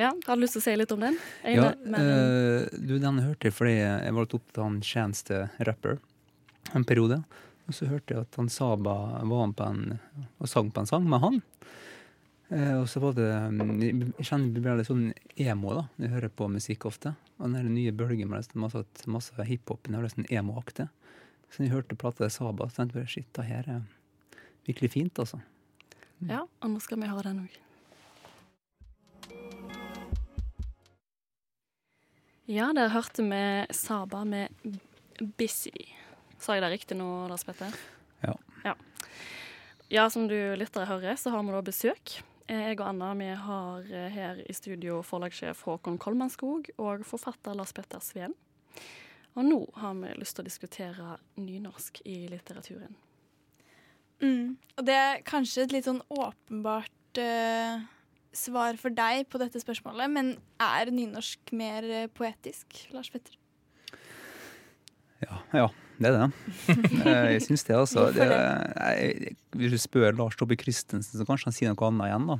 ja, 0.00 0.12
Har 0.26 0.36
du 0.36 0.42
lyst 0.42 0.56
til 0.56 0.62
å 0.62 0.64
si 0.64 0.76
litt 0.76 0.92
om 0.92 1.04
den? 1.04 1.18
En, 1.44 1.54
Ja, 1.54 1.66
men, 1.84 2.00
eh, 2.00 2.68
du, 2.80 2.98
den 2.98 3.20
hørte 3.20 3.50
jeg 3.50 3.56
fordi 3.56 3.74
jeg 3.76 4.14
var 4.16 4.24
opptatt 4.24 4.58
av 4.58 4.66
en 4.70 4.80
Chance 4.82 5.24
the 5.28 5.42
Rapper 5.68 5.98
en 6.74 6.84
periode. 6.84 7.20
Og 7.66 7.74
så 7.74 7.88
hørte 7.90 8.14
jeg 8.14 8.26
at 8.26 8.38
han 8.38 8.48
Saba 8.52 8.94
var 9.26 9.52
på 9.58 9.66
en, 9.66 9.98
og 10.38 10.50
sang 10.50 10.70
på 10.70 10.82
en 10.82 10.90
sang 10.90 11.06
med 11.10 11.22
han. 11.22 11.40
Eh, 12.48 12.74
og 12.78 12.86
så 12.86 13.00
var 13.02 13.16
det 13.16 13.26
Jeg 13.26 14.26
kjenner 14.28 14.52
det 14.54 14.62
blir 14.62 14.78
litt 14.78 14.90
sånn 14.90 15.08
emo 15.34 15.74
da, 15.74 15.88
når 15.96 16.06
jeg 16.06 16.14
hører 16.14 16.34
på 16.38 16.50
musikk 16.52 16.86
ofte. 16.86 17.16
Og 17.40 17.50
den 17.50 17.74
nye 17.74 17.94
bølgen 17.94 18.30
med 18.30 18.54
masse, 18.54 18.84
masse 19.10 19.48
hiphop 19.48 19.82
den 19.86 19.98
høres 19.98 20.14
sånn 20.14 20.30
emo-aktig. 20.30 20.88
Så 21.50 21.60
når 21.60 21.66
jeg 21.66 21.74
hørte 21.74 21.98
plata 21.98 22.24
til 22.24 22.34
Saba, 22.34 22.68
så 22.70 22.82
tenkte 22.82 23.02
jeg 23.02 23.12
shit, 23.12 23.30
det 23.34 23.46
her 23.48 23.70
er 23.70 23.84
virkelig 24.66 24.92
fint, 24.94 25.18
altså. 25.22 25.38
ja, 26.26 26.42
og 26.42 26.70
nå 26.72 26.80
skal 26.82 26.98
vi 27.02 27.10
høre 27.10 27.30
den 27.30 27.44
òg. 27.46 27.62
Ja, 32.46 32.70
der 32.74 32.92
hørte 32.94 33.26
vi 33.26 33.42
Saba 33.74 34.24
med 34.24 34.54
'Busy'. 35.18 35.95
Sa 36.42 36.56
jeg 36.56 36.64
det 36.64 36.72
riktig 36.74 36.98
nå, 36.98 37.08
Lars 37.30 37.44
Petter? 37.46 37.72
Ja. 38.22 38.34
ja. 38.64 38.74
Ja, 39.92 40.08
som 40.10 40.26
du 40.28 40.36
lyttere 40.58 40.88
hører, 40.88 41.14
så 41.18 41.30
har 41.30 41.44
vi 41.46 41.54
da 41.54 41.62
besøk. 41.64 42.18
Jeg 42.46 42.76
og 42.78 42.84
Anna 42.86 43.12
vi 43.18 43.28
har 43.34 43.86
eh, 43.90 44.10
her 44.14 44.42
i 44.42 44.54
studio 44.54 45.00
forlagssjef 45.06 45.64
Håkon 45.66 45.98
Kolmannskog 45.98 46.68
og 46.78 47.02
forfatter 47.06 47.56
Lars 47.58 47.74
Petter 47.74 48.02
Sveen. 48.02 48.36
Og 49.36 49.44
nå 49.44 49.58
har 49.76 49.96
vi 49.98 50.12
lyst 50.20 50.38
til 50.38 50.44
å 50.44 50.48
diskutere 50.48 51.16
nynorsk 51.40 52.00
i 52.08 52.22
litteraturen. 52.30 52.94
Mm. 54.22 54.56
Og 54.78 54.86
det 54.86 54.96
er 54.96 55.24
kanskje 55.28 55.66
et 55.66 55.74
litt 55.74 55.88
sånn 55.88 56.00
åpenbart 56.08 57.20
uh, 57.20 57.82
svar 58.36 58.78
for 58.80 58.94
deg 58.94 59.26
på 59.28 59.40
dette 59.42 59.60
spørsmålet, 59.60 60.12
men 60.12 60.30
er 60.62 60.92
nynorsk 60.92 61.52
mer 61.56 61.84
eh, 61.84 62.08
poetisk, 62.12 62.86
Lars 62.94 63.10
Petter? 63.12 63.36
Ja, 65.54 65.68
det 66.00 66.08
er 66.10 66.16
det. 66.16 66.30
Eh, 67.06 67.28
Jeg 67.36 67.42
syns 67.46 67.64
det, 67.68 67.76
altså. 67.76 68.08
Det, 68.14 68.26
jeg, 68.26 69.36
hvis 69.56 69.72
du 69.76 69.78
spør 69.80 70.16
Lars 70.18 70.36
Tobbe 70.36 70.56
Christensen, 70.60 71.18
så 71.20 71.26
kanskje 71.28 71.50
han 71.50 71.56
sier 71.56 71.72
noe 71.72 71.86
annet 71.90 72.10
igjen, 72.10 72.26
da. 72.32 72.38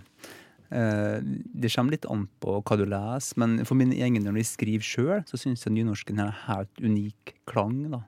Eh, 0.76 1.18
Det 1.62 1.70
kommer 1.74 1.94
litt 1.94 2.08
an 2.10 2.26
på 2.42 2.58
hva 2.62 2.76
du 2.80 2.84
leser, 2.90 3.38
men 3.38 3.58
for 3.64 3.78
min 3.78 3.92
egen 3.94 4.18
del 4.22 4.32
når 4.32 4.42
jeg 4.42 4.50
skriver 4.54 4.82
sjøl, 4.90 5.24
så 5.30 5.38
syns 5.40 5.64
jeg 5.64 5.76
nynorsken 5.76 6.18
har 6.18 6.32
en 6.32 6.40
helt 6.48 6.82
unik 6.82 7.36
klang, 7.46 7.78
da. 7.94 8.02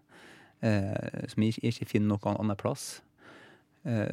Eh, 0.61 1.26
Som 1.31 1.43
jeg 1.47 1.55
ikke- 1.62 1.87
finner 1.87 2.17
noen 2.17 2.37
annen 2.40 2.57
plass. 2.59 3.00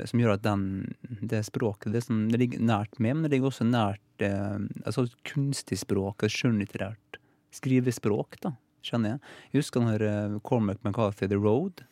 Som 0.06 0.20
gjør 0.22 0.36
at 0.38 0.42
den, 0.46 0.94
det 1.26 1.42
språket 1.44 1.92
det, 1.92 2.04
som, 2.06 2.30
det 2.30 2.38
ligger 2.40 2.60
nært 2.64 3.00
meg, 3.02 3.16
men 3.18 3.24
det 3.26 3.32
ligger 3.34 3.50
også 3.50 3.66
nært 3.68 4.00
altså 4.86 5.10
kunstig 5.26 5.76
språk, 5.82 6.24
skjønnlitterært 6.32 7.18
skrivespråk, 7.52 8.38
da, 8.46 8.54
kjenner 8.86 9.16
jeg. 9.16 9.34
Jeg 9.52 9.64
husker 9.64 9.84
når 9.84 10.06
eh, 10.06 10.40
Cormac 10.46 10.82
McCarthy 10.86 11.30
The 11.32 11.40
Road 11.40 11.84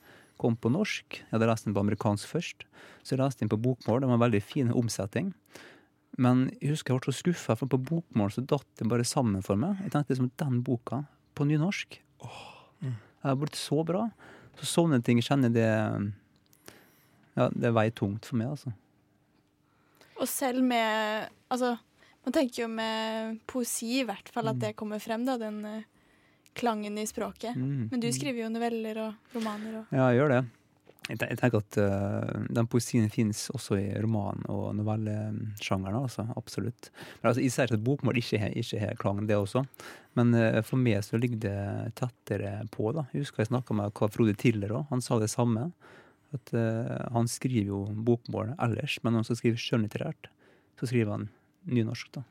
kom 0.42 0.56
på 0.60 0.72
norsk. 0.74 1.20
Jeg 1.20 1.32
hadde 1.32 1.50
lest 1.50 1.68
den 1.68 1.76
på 1.76 1.84
amerikansk 1.84 2.30
først. 2.30 2.66
Så 3.04 3.16
jeg 3.16 3.22
leste 3.22 3.44
den 3.44 3.52
på 3.54 3.62
bokmål. 3.64 4.02
Det 4.02 4.10
var 4.10 4.18
en 4.18 4.26
veldig 4.26 4.44
fin 4.44 4.74
omsetting. 4.74 5.32
Men 6.22 6.48
jeg 6.60 6.74
husker 6.76 6.94
jeg 6.94 7.02
ble 7.02 7.14
så 7.14 7.24
skuffa, 7.24 7.56
for 7.58 7.72
på 7.72 7.80
bokmål 7.90 8.34
så 8.36 8.44
datt 8.46 8.68
det 8.78 8.90
bare 8.90 9.08
sammen 9.08 9.46
for 9.46 9.60
meg. 9.60 9.80
Jeg 9.82 9.94
tenkte 9.96 10.14
liksom 10.14 10.32
den 10.42 10.60
boka 10.66 11.04
på 11.34 11.48
nynorsk 11.50 11.98
åh, 12.22 12.44
Det 12.84 12.94
har 13.26 13.40
blitt 13.40 13.58
så 13.58 13.82
bra. 13.88 14.08
Så 14.60 14.70
sånne 14.70 15.02
ting 15.06 15.22
kjenner 15.24 15.50
jeg 15.50 15.58
det 15.58 16.14
Ja, 17.34 17.48
det 17.50 17.74
veier 17.74 17.96
tungt 17.98 18.28
for 18.30 18.38
meg, 18.38 18.54
altså. 18.54 18.76
Og 20.20 20.30
selv 20.30 20.62
med 20.64 21.32
Altså, 21.50 21.76
man 22.26 22.34
tenker 22.36 22.64
jo 22.64 22.70
med 22.70 23.40
poesi 23.50 24.00
i 24.00 24.06
hvert 24.08 24.30
fall 24.34 24.50
at 24.50 24.62
det 24.62 24.76
kommer 24.80 25.02
frem, 25.02 25.26
da, 25.28 25.36
den 25.38 25.60
eh, 25.70 25.90
klangen 26.54 26.98
i 26.98 27.06
språket. 27.08 27.56
Mm. 27.56 27.88
Men 27.92 28.04
du 28.04 28.10
skriver 28.14 28.46
jo 28.46 28.52
noveller 28.54 29.00
og 29.08 29.38
romaner 29.38 29.80
og 29.82 29.96
Ja, 29.96 30.10
jeg 30.12 30.22
gjør 30.22 30.36
det. 30.36 30.44
Jeg 31.10 31.20
jeg 31.20 31.36
tenker 31.36 31.60
at 31.60 31.78
uh, 31.84 32.44
den 32.56 32.68
poesien 32.72 33.10
finnes 33.12 33.50
også 33.52 33.76
i 33.76 33.90
roman- 34.00 34.46
og 34.48 34.70
novellesjangeren. 34.78 35.98
Altså, 36.00 36.24
absolutt. 36.40 36.92
Men 37.20 37.30
altså, 37.30 37.44
Jeg 37.44 37.52
sier 37.52 37.68
ikke 37.68 37.80
at 37.82 37.84
bokmål 37.84 38.20
ikke 38.22 38.40
har, 38.40 38.96
klang, 38.96 39.20
det 39.28 39.36
også. 39.36 39.66
Men 40.16 40.32
uh, 40.34 40.62
for 40.64 40.80
meg 40.80 41.04
så 41.04 41.20
ligger 41.20 41.42
det 41.44 41.96
tettere 42.00 42.64
på. 42.72 42.94
da. 42.96 43.04
Jeg 43.12 43.26
husker 43.26 43.44
jeg 43.44 43.52
snakka 43.52 43.76
med 43.76 43.94
Karl 43.94 44.14
Frode 44.16 44.38
Tiller 44.40 44.72
òg. 44.72 44.88
Han 44.92 45.04
sa 45.04 45.20
det 45.20 45.32
samme. 45.34 45.72
At 46.34 46.54
uh, 46.56 47.12
Han 47.12 47.28
skriver 47.28 47.74
jo 47.74 47.86
bokmål 47.94 48.56
ellers, 48.58 48.98
men 49.04 49.14
når 49.14 49.24
han 49.24 49.28
skal 49.28 49.42
skrive 49.42 49.60
skjønnlitterært, 49.60 50.32
så 50.80 50.88
skriver 50.88 51.18
han 51.18 51.28
nynorsk. 51.68 52.16
da. 52.16 52.24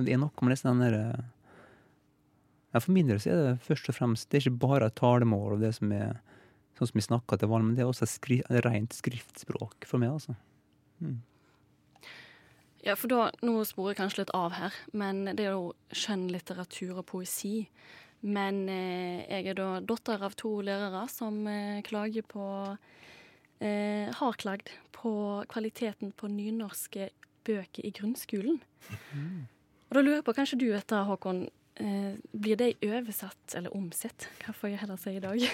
Det 0.00 0.12
er 0.12 0.18
noe 0.18 0.46
med 0.46 0.58
den 0.64 0.82
derre 0.82 1.04
ja, 2.70 2.80
For 2.80 2.92
min 2.94 3.10
del 3.10 3.20
så 3.22 3.32
er 3.32 3.40
det 3.42 3.64
først 3.66 3.90
og 3.90 3.96
fremst 3.96 4.28
Det 4.30 4.38
er 4.38 4.46
ikke 4.46 4.62
bare 4.66 4.92
talemål 4.94 5.56
og 5.56 5.64
det 5.64 5.72
som 5.78 5.92
er 5.94 6.20
sånn 6.78 6.92
som 6.92 7.00
vi 7.00 7.04
snakker 7.04 7.40
til 7.40 7.50
vanlig, 7.50 7.66
men 7.68 7.76
det 7.76 7.84
er 7.84 7.90
også 7.90 8.06
et 8.06 8.14
skri 8.14 8.38
et 8.40 8.62
rent 8.64 8.94
skriftspråk 8.96 9.84
for 9.88 10.00
meg, 10.00 10.14
altså. 10.16 10.36
Ja, 12.80 12.94
for 12.96 13.12
da, 13.12 13.26
Nå 13.44 13.58
sporer 13.68 13.92
jeg 13.92 14.00
kanskje 14.00 14.22
litt 14.22 14.32
av 14.36 14.54
her, 14.56 14.76
men 14.96 15.26
det 15.28 15.44
er 15.44 15.58
jo 15.58 15.74
skjønnlitteratur 15.92 17.02
og 17.02 17.06
poesi. 17.10 17.66
Men 18.20 18.66
eh, 18.68 19.24
jeg 19.28 19.52
er 19.52 19.56
da 19.56 19.68
datter 19.84 20.24
av 20.24 20.36
to 20.40 20.58
lærere 20.64 21.06
som 21.12 21.40
eh, 21.48 21.80
klager 21.84 22.24
på 22.28 22.46
eh, 23.64 24.08
Har 24.16 24.40
klagd 24.40 24.72
på 24.92 25.12
kvaliteten 25.48 26.12
på 26.12 26.28
nynorske 26.28 27.08
bøker 27.48 27.86
i 27.86 27.92
grunnskolen. 27.96 28.60
Og 29.88 29.96
da 29.96 30.02
lurer 30.04 30.20
jeg 30.20 30.26
på, 30.26 30.36
kanskje 30.36 30.60
du 30.60 30.68
vet 30.72 30.88
det, 30.92 31.00
Håkon. 31.08 31.46
Eh, 31.80 32.14
blir 32.36 32.58
de 32.60 32.74
oversatt, 32.84 33.54
eller 33.56 33.72
omsett, 33.76 34.26
hva 34.44 34.52
får 34.52 34.72
jeg 34.74 34.80
heller 34.82 34.98
si 35.00 35.14
i 35.16 35.22
dag? 35.24 35.44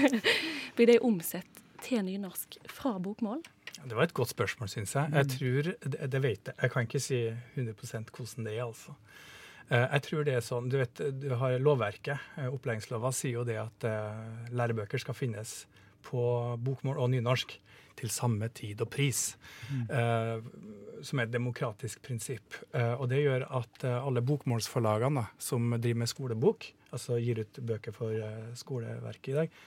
blir 0.76 0.90
de 0.90 0.96
omsett 1.06 1.60
til 1.84 2.02
nynorsk 2.04 2.58
fra 2.68 2.96
bokmål? 3.02 3.42
Det 3.80 3.94
var 3.96 4.08
et 4.08 4.14
godt 4.16 4.32
spørsmål, 4.34 4.68
syns 4.72 4.96
jeg. 4.98 5.12
Jeg 5.14 5.28
tror, 5.36 5.68
det, 5.94 6.08
det 6.12 6.22
vet 6.24 6.50
jeg. 6.50 6.56
Jeg 6.60 6.72
kan 6.74 6.88
ikke 6.88 7.02
si 7.04 7.20
100 7.54 7.76
hvordan 8.10 8.48
det 8.48 8.56
er, 8.56 8.64
altså. 8.66 8.96
Eh, 9.70 9.86
Jeg 9.94 10.02
tror 10.08 10.26
det 10.26 10.34
er 10.36 10.44
sånn, 10.44 10.68
du 10.72 10.76
vet, 10.80 11.04
du 11.22 11.28
har 11.38 11.54
lovverket, 11.62 12.18
eh, 12.36 12.50
opplæringslova 12.50 13.14
sier 13.14 13.38
jo 13.38 13.46
det 13.46 13.60
at 13.62 13.86
lærebøker 14.50 14.98
skal 15.00 15.14
finnes 15.16 15.62
på 16.02 16.20
bokmål 16.64 16.98
og 16.98 17.12
nynorsk 17.14 17.54
til 18.00 18.10
samme 18.12 18.48
tid 18.56 18.80
og 18.84 18.90
pris, 18.92 19.36
eh, 19.88 20.38
som 21.02 21.20
er 21.20 21.28
et 21.28 21.32
demokratisk 21.34 22.02
prinsipp. 22.04 22.56
Eh, 22.74 22.94
og 22.96 23.08
det 23.12 23.22
gjør 23.22 23.46
at 23.60 23.84
eh, 23.84 23.98
alle 24.00 24.22
bokmålsforlagene 24.24 25.26
som 25.40 25.70
driver 25.76 26.02
med 26.02 26.10
skolebok, 26.12 26.66
altså 26.92 27.20
gir 27.22 27.42
ut 27.44 27.60
bøker 27.70 27.94
for 27.96 28.16
eh, 28.16 28.50
skoleverket 28.58 29.32
i 29.34 29.38
dag, 29.42 29.60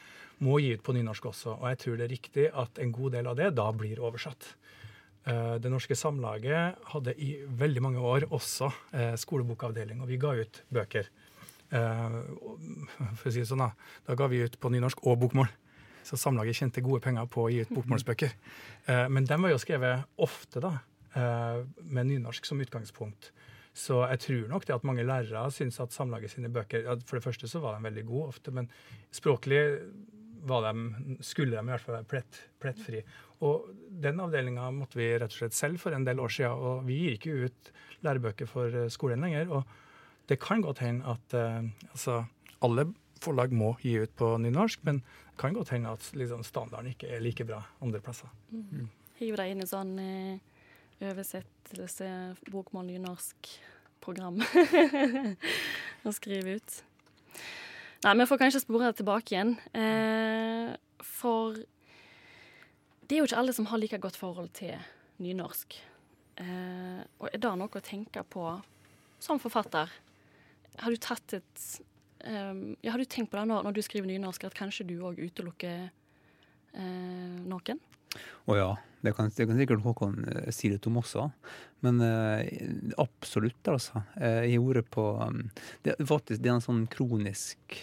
må 0.44 0.58
gi 0.60 0.74
ut 0.75 0.84
på 0.84 0.94
nynorsk 0.98 1.25
også. 1.30 1.56
Og 1.62 1.68
jeg 1.72 1.80
tror 1.84 1.98
det 2.00 2.06
er 2.08 2.13
riktig 2.18 2.50
at 2.52 2.80
en 2.84 2.92
god 2.92 3.13
del 3.16 3.30
av 3.32 3.38
det 3.40 3.52
da 3.56 3.70
blir 3.72 4.02
oversatt. 4.04 4.50
Eh, 5.25 5.56
Det 5.63 5.72
Norske 5.72 5.96
Samlaget 5.96 6.82
hadde 6.92 7.13
i 7.16 7.36
veldig 7.48 7.82
mange 7.86 8.02
år 8.04 8.25
også 8.34 8.72
eh, 8.92 9.13
skolebokavdeling, 9.16 10.02
og 10.04 10.10
vi 10.12 10.18
ga 10.20 10.34
ut 10.42 10.63
bøker. 10.74 11.08
Eh, 11.72 12.18
For 13.22 13.30
å 13.30 13.34
si 13.34 13.40
det 13.40 13.48
sånn, 13.50 13.63
da. 13.63 13.72
Da 14.10 14.18
ga 14.20 14.28
vi 14.28 14.44
ut 14.44 14.60
på 14.60 14.74
nynorsk 14.74 15.06
og 15.08 15.22
bokmål. 15.24 15.48
Så 16.03 16.19
Samlaget 16.19 16.60
tjente 16.60 16.83
gode 16.83 17.01
penger 17.03 17.27
på 17.31 17.45
å 17.45 17.51
gi 17.51 17.62
ut 17.63 17.72
bokmålsbøker. 17.74 18.33
Eh, 18.91 19.07
Men 19.10 19.25
de 19.25 19.38
var 19.39 19.53
jo 19.53 19.62
skrevet 19.62 20.03
ofte, 20.17 20.60
da, 20.60 20.79
eh, 21.15 21.63
med 21.83 22.07
nynorsk 22.07 22.45
som 22.45 22.60
utgangspunkt. 22.60 23.31
Så 23.74 24.03
jeg 24.12 24.19
tror 24.19 24.50
nok 24.50 24.65
det 24.65 24.75
at 24.75 24.83
mange 24.83 25.03
lærere 25.03 25.50
syns 25.50 25.79
at 25.79 25.91
Samlaget 25.95 26.29
sine 26.29 26.50
bøker 26.50 26.83
For 27.07 27.17
det 27.17 27.24
første 27.24 27.48
så 27.50 27.60
var 27.60 27.75
de 27.79 27.89
veldig 27.89 28.05
gode 28.05 28.27
ofte, 28.27 28.51
men 28.51 28.69
språklig 29.12 29.63
var 30.45 30.74
de, 30.74 31.17
skulle 31.22 31.55
de 31.55 31.63
i 31.63 31.72
hvert 31.72 31.81
fall 31.81 31.95
være 31.95 32.05
plett, 32.12 32.41
plettfri. 32.60 33.01
Og 33.41 33.69
den 33.89 34.19
avdelinga 34.19 34.69
måtte 34.75 35.00
vi 35.00 35.07
rett 35.17 35.31
og 35.31 35.39
slett 35.39 35.53
selv 35.53 35.79
for 35.79 35.95
en 35.95 36.03
del 36.03 36.19
år 36.19 36.29
siden, 36.29 36.51
og 36.51 36.86
vi 36.86 37.00
gir 37.00 37.17
ikke 37.17 37.48
ut 37.48 37.72
lærebøker 38.03 38.45
for 38.45 38.67
eh, 38.67 38.89
skolen 38.89 39.24
lenger. 39.24 39.50
Og 39.50 39.63
det 40.27 40.39
kan 40.39 40.62
godt 40.62 40.79
hende 40.79 41.07
at 41.07 41.33
altså, 41.91 42.25
alle 42.62 42.93
forlag 43.24 43.53
må 43.56 43.74
gi 43.82 43.96
ut 44.03 44.13
på 44.20 44.36
nynorsk, 44.42 44.84
men 44.88 45.01
det 45.03 45.38
kan 45.42 45.56
godt 45.56 45.74
hende 45.74 45.94
at 45.96 46.10
liksom, 46.18 46.44
standarden 46.46 46.92
ikke 46.94 47.10
er 47.10 47.24
like 47.24 47.46
bra 47.48 47.62
andre 47.84 48.01
plasser. 48.03 48.32
Hive 49.20 49.39
deg 49.39 49.53
inn 49.53 49.63
i 49.63 49.70
sånn 49.70 49.94
eh, 50.01 50.42
oversettelse, 51.03 52.10
bokmål, 52.51 52.89
nynorsk-program 52.92 54.42
og 54.44 56.12
skrive 56.20 56.58
ut. 56.60 56.82
Nei, 58.03 58.18
vi 58.20 58.27
får 58.27 58.42
kanskje 58.42 58.63
spore 58.65 58.89
det 58.89 59.00
tilbake 59.00 59.32
igjen. 59.32 59.56
Eh, 59.80 60.74
for 61.08 61.56
det 63.08 63.15
er 63.15 63.22
jo 63.22 63.30
ikke 63.30 63.39
alle 63.39 63.56
som 63.56 63.68
har 63.72 63.80
like 63.80 64.00
godt 64.03 64.20
forhold 64.20 64.51
til 64.58 64.75
nynorsk. 65.24 65.77
Eh, 66.42 67.01
og 67.22 67.30
er 67.30 67.39
det 67.39 67.53
noe 67.60 67.80
å 67.80 67.84
tenke 67.86 68.25
på 68.27 68.48
som 69.24 69.39
forfatter? 69.39 69.92
Har 70.82 70.92
du 70.92 71.00
tatt 71.00 71.38
et 71.38 71.65
ja, 72.24 72.92
Har 72.92 73.01
du 73.01 73.06
tenkt 73.06 73.32
på 73.32 73.39
det 73.39 73.48
når, 73.50 73.65
når 73.68 73.75
du 73.75 73.82
skriver 73.86 74.10
nynorsk, 74.10 74.46
at 74.48 74.58
kanskje 74.58 74.88
du 74.88 74.96
òg 75.03 75.20
utelukker 75.20 75.88
eh, 75.88 77.39
noen? 77.44 77.82
Å 78.46 78.58
ja, 78.58 78.70
det 79.03 79.15
kan, 79.18 79.32
det 79.34 79.48
kan 79.50 79.58
sikkert 79.60 79.84
Håkon 79.84 80.20
eh, 80.30 80.51
si 80.53 80.70
litt 80.72 80.86
om 80.89 81.00
også. 81.01 81.27
Men 81.86 82.00
eh, 82.06 82.94
absolutt, 83.01 83.60
altså. 83.68 84.03
Eh, 84.20 84.44
jeg 84.48 84.60
gjorde 84.60 84.86
på 84.94 85.08
um, 85.20 85.42
det, 85.84 85.98
faktisk, 86.00 86.44
det 86.44 86.51
er 86.51 86.60
en 86.60 86.65
sånn 86.68 86.86
kronisk 86.92 87.82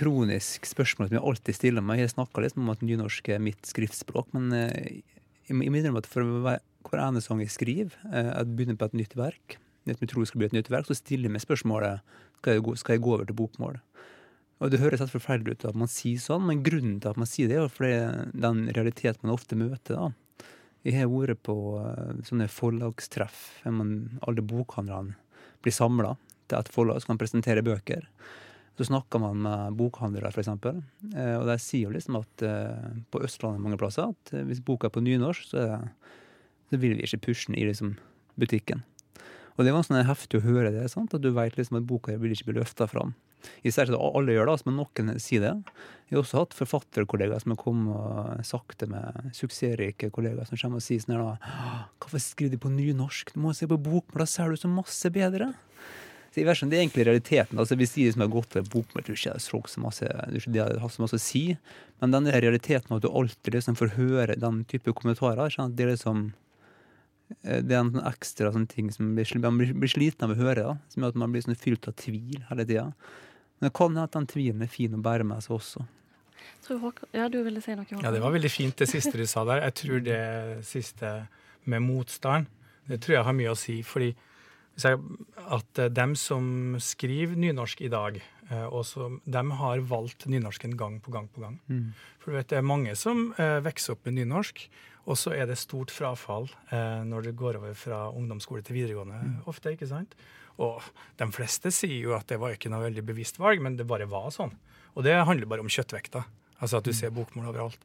kronisk 0.00 0.64
spørsmål 0.64 1.10
som 1.10 1.16
jeg 1.18 1.26
alltid 1.28 1.56
stiller 1.58 1.84
meg. 1.84 2.00
Jeg 2.00 2.14
snakker 2.14 2.44
liksom 2.44 2.62
om 2.64 2.72
at 2.72 2.84
nynorsk 2.86 3.26
er 3.34 3.42
mitt 3.42 3.68
skriftspråk, 3.68 4.30
men 4.36 4.54
eh, 4.56 4.76
jeg 4.88 5.10
jeg 5.50 5.56
må 5.58 5.80
innrømme 5.80 5.98
at 5.98 6.06
for 6.06 6.22
hver, 6.44 6.60
hver 6.86 7.02
ene 7.02 7.22
sang 7.24 7.40
jeg 7.42 7.50
skriver, 7.50 7.96
eh, 8.12 8.28
jeg 8.30 8.54
begynner 8.54 8.78
på 8.78 8.86
et 8.86 9.00
nytt 9.00 9.16
verk, 9.18 9.56
det 9.86 9.96
som 9.96 10.04
jeg 10.04 10.12
tror 10.12 10.28
skal 10.28 10.42
bli 10.42 10.50
et 10.50 10.56
nytt 10.56 10.72
verk, 10.72 10.88
så 10.88 10.96
stiller 10.98 11.32
meg 11.32 11.44
spørsmålet 11.44 12.04
skal 12.40 12.56
jeg 12.56 12.64
gå, 12.64 12.74
skal 12.80 12.96
jeg 12.96 13.04
gå 13.04 13.14
over 13.14 13.28
til 13.28 13.38
bokmål. 13.38 13.78
Og 14.60 14.72
Det 14.72 14.80
høres 14.80 15.00
helt 15.00 15.12
forferdelig 15.12 15.56
ut 15.56 15.70
at 15.70 15.78
man 15.78 15.88
sier 15.88 16.20
sånn, 16.20 16.44
men 16.48 16.64
grunnen 16.64 16.98
til 17.00 17.12
at 17.12 17.20
man 17.20 17.28
sier 17.28 17.48
det, 17.48 17.56
er 17.56 17.64
jo 17.64 17.72
fordi 17.72 17.94
den 18.44 18.66
realiteten 18.76 19.24
man 19.24 19.36
ofte 19.36 19.56
møter. 19.56 19.96
da. 19.96 20.10
Jeg 20.84 20.96
har 20.96 21.08
vært 21.12 21.40
på 21.44 21.56
eh, 21.80 22.20
sånne 22.28 22.48
forlagstreff 22.48 23.40
der 23.64 23.80
alle 24.28 24.44
bokhandlerne 24.44 25.16
blir 25.60 25.76
samla 25.76 26.14
til 26.48 26.58
et 26.60 26.70
forlag 26.72 27.00
som 27.00 27.12
kan 27.12 27.20
presentere 27.20 27.64
bøker. 27.64 28.06
Så 28.80 28.86
snakker 28.88 29.20
man 29.20 29.42
med 29.44 29.76
bokhandlere, 29.76 30.32
f.eks., 30.32 30.48
eh, 30.48 31.34
og 31.36 31.48
de 31.48 31.56
sier 31.60 31.92
liksom 31.92 32.20
at 32.20 32.44
eh, 32.44 33.00
på 33.12 33.20
Østlandet 33.24 33.64
mange 33.64 33.80
plasser 33.80 34.12
at 34.12 34.32
hvis 34.48 34.64
boka 34.64 34.88
er 34.88 34.94
på 34.94 35.04
nynorsk, 35.04 35.52
så, 35.52 35.66
så 36.68 36.80
vil 36.80 36.96
vi 36.96 37.08
ikke 37.08 37.24
pushe 37.28 37.48
den 37.48 37.60
i 37.60 37.66
liksom, 37.68 37.96
butikken. 38.40 38.84
Og 39.60 39.66
det 39.66 39.74
er 39.74 39.76
ganske 39.76 40.02
heftig 40.08 40.38
å 40.38 40.46
høre 40.46 40.70
det, 40.72 40.86
sant? 40.88 41.12
at 41.12 41.20
du 41.20 41.34
vet 41.36 41.58
liksom 41.58 41.76
at 41.76 41.84
boka 41.84 42.14
vil 42.16 42.32
ikke 42.32 42.46
bli 42.48 42.62
løfta 42.62 42.86
fram. 42.88 43.10
I 43.60 43.68
særlig 43.68 43.98
at 43.98 44.16
alle 44.16 44.32
gjør 44.32 44.48
det, 44.48 44.54
altså, 44.54 44.68
men 44.70 44.78
noen 44.80 45.10
sier 45.20 45.44
det. 45.44 45.52
Jeg 46.08 46.16
har 46.16 46.22
også 46.22 46.40
hatt 46.40 46.56
forfatterkollegaer 46.56 47.42
som 47.44 47.52
har 47.52 47.60
kommet 47.60 47.92
og 47.92 48.46
sagt 48.48 48.78
det 48.80 48.88
med 48.88 49.34
suksessrike 49.36 50.08
kollegaer 50.16 50.48
som 50.48 50.56
kommer 50.56 50.80
og 50.80 50.86
sier 50.86 51.04
sånn 51.04 51.18
her 51.18 51.26
da 51.26 51.52
Hvorfor 52.00 52.24
skriver 52.24 52.56
de 52.56 52.62
på 52.64 52.72
nynorsk? 52.72 53.34
Du 53.36 53.44
må 53.44 53.52
se 53.56 53.68
på 53.68 53.76
bokmål, 53.76 54.24
da 54.24 54.30
ser 54.32 54.48
du 54.48 54.60
så 54.64 54.72
masse 54.72 55.12
bedre. 55.12 55.52
Så 56.30 56.40
jeg 56.40 56.48
vet 56.48 56.56
ikke 56.56 56.72
det 56.72 56.78
er 56.78 56.84
egentlig 56.86 57.08
realiteten. 57.10 57.60
altså 57.60 57.76
Hvis 57.76 57.96
de 57.98 58.10
som 58.14 58.24
har 58.24 58.32
gått 58.32 58.52
til 58.54 58.64
bokmål, 58.64 59.04
tror 59.04 59.20
ikke 59.20 59.38
så 59.44 59.84
masse, 59.84 60.12
ikke 60.40 60.68
har 60.70 60.92
så 60.94 61.04
masse 61.04 61.20
å 61.20 61.26
si. 61.28 61.44
Men 62.00 62.16
den 62.16 62.32
realiteten 62.32 62.96
at 62.96 63.04
du 63.04 63.12
alltid 63.12 63.60
liksom 63.60 63.76
får 63.76 63.96
høre 64.00 64.40
den 64.40 64.64
type 64.70 64.96
kommentarer, 64.96 65.52
ikke 65.52 65.68
det 65.76 65.84
er 65.84 65.98
liksom 65.98 66.30
det 67.42 67.74
er 67.74 67.80
en 67.80 67.92
sånn 67.94 68.08
ekstra 68.10 68.50
sånn 68.54 68.68
ting 68.70 68.90
som 68.94 69.14
blir, 69.14 69.28
man 69.42 69.58
blir, 69.60 69.72
blir 69.78 69.92
sliten 69.92 70.26
av 70.26 70.34
å 70.34 70.38
høre. 70.40 70.66
Da, 70.66 70.92
som 70.92 71.04
gjør 71.04 71.14
at 71.14 71.20
man 71.22 71.34
blir 71.34 71.44
sånn 71.44 71.58
fylt 71.58 71.88
av 71.90 71.96
tvil 72.00 72.40
hele 72.50 72.66
tida. 72.66 72.88
Men 73.60 73.68
det 73.68 73.74
kan 73.76 73.92
hende 73.92 74.06
at 74.08 74.16
den 74.16 74.28
tvilen 74.30 74.64
er 74.64 74.72
fin 74.72 74.96
å 74.96 75.02
bære 75.04 75.26
med 75.28 75.44
seg 75.44 75.58
også. 75.58 75.84
Tror 76.64 76.80
Håkon, 76.84 77.10
ja, 77.16 77.28
du 77.32 77.38
ville 77.44 77.60
si 77.64 77.74
noe, 77.74 77.84
Håkon? 77.84 78.02
Ja, 78.04 78.12
det 78.14 78.22
var 78.22 78.34
veldig 78.34 78.50
fint 78.52 78.80
det 78.80 78.88
siste 78.90 79.12
du 79.20 79.26
sa 79.28 79.44
der. 79.48 79.62
Jeg 79.68 79.76
tror 79.82 80.02
det 80.04 80.22
siste 80.68 81.12
med 81.70 81.84
motstand, 81.84 82.50
det 82.88 83.02
tror 83.04 83.18
jeg 83.18 83.26
har 83.28 83.36
mye 83.36 83.54
å 83.54 83.58
si. 83.58 83.80
fordi 83.86 84.14
at 84.80 85.78
eh, 85.78 85.90
dem 85.90 86.14
som 86.16 86.76
skriver 86.80 87.36
nynorsk 87.36 87.80
i 87.84 87.90
dag, 87.92 88.20
eh, 88.48 88.66
også, 88.66 89.20
dem 89.24 89.50
har 89.58 89.80
valgt 89.80 90.26
nynorsken 90.26 90.76
gang 90.76 91.00
på 91.00 91.10
gang 91.10 91.28
på 91.28 91.40
gang. 91.40 91.58
Mm. 91.68 91.92
For 92.18 92.30
du 92.30 92.38
vet, 92.38 92.48
det 92.48 92.58
er 92.58 92.66
mange 92.66 92.94
som 92.96 93.32
eh, 93.38 93.60
vokser 93.64 93.96
opp 93.96 94.06
med 94.06 94.20
nynorsk, 94.20 94.68
og 95.06 95.16
så 95.16 95.32
er 95.34 95.46
det 95.46 95.56
stort 95.58 95.90
frafall 95.90 96.48
eh, 96.72 97.00
når 97.08 97.22
det 97.30 97.36
går 97.36 97.56
over 97.60 97.74
fra 97.74 98.10
ungdomsskole 98.10 98.62
til 98.62 98.76
videregående 98.76 99.20
Mm. 99.22 99.36
ofte, 99.46 99.72
ikke 99.72 99.88
sant? 99.88 100.14
Og 100.58 100.82
de 101.16 101.26
fleste 101.32 101.70
sier 101.72 102.02
jo 102.02 102.14
at 102.14 102.26
det 102.28 102.38
var 102.38 102.52
ikke 102.52 102.68
noe 102.70 102.82
veldig 102.84 103.04
bevisst 103.06 103.38
valg, 103.40 103.60
men 103.62 103.76
det 103.76 103.86
bare 103.88 104.06
var 104.06 104.28
sånn. 104.30 104.52
Og 104.94 105.04
det 105.04 105.14
handler 105.24 105.46
bare 105.46 105.60
om 105.64 105.68
kjøttvekta, 105.72 106.24
altså 106.60 106.76
at 106.78 106.84
du 106.84 106.92
ser 106.92 107.10
bokmål 107.10 107.48
overalt. 107.54 107.78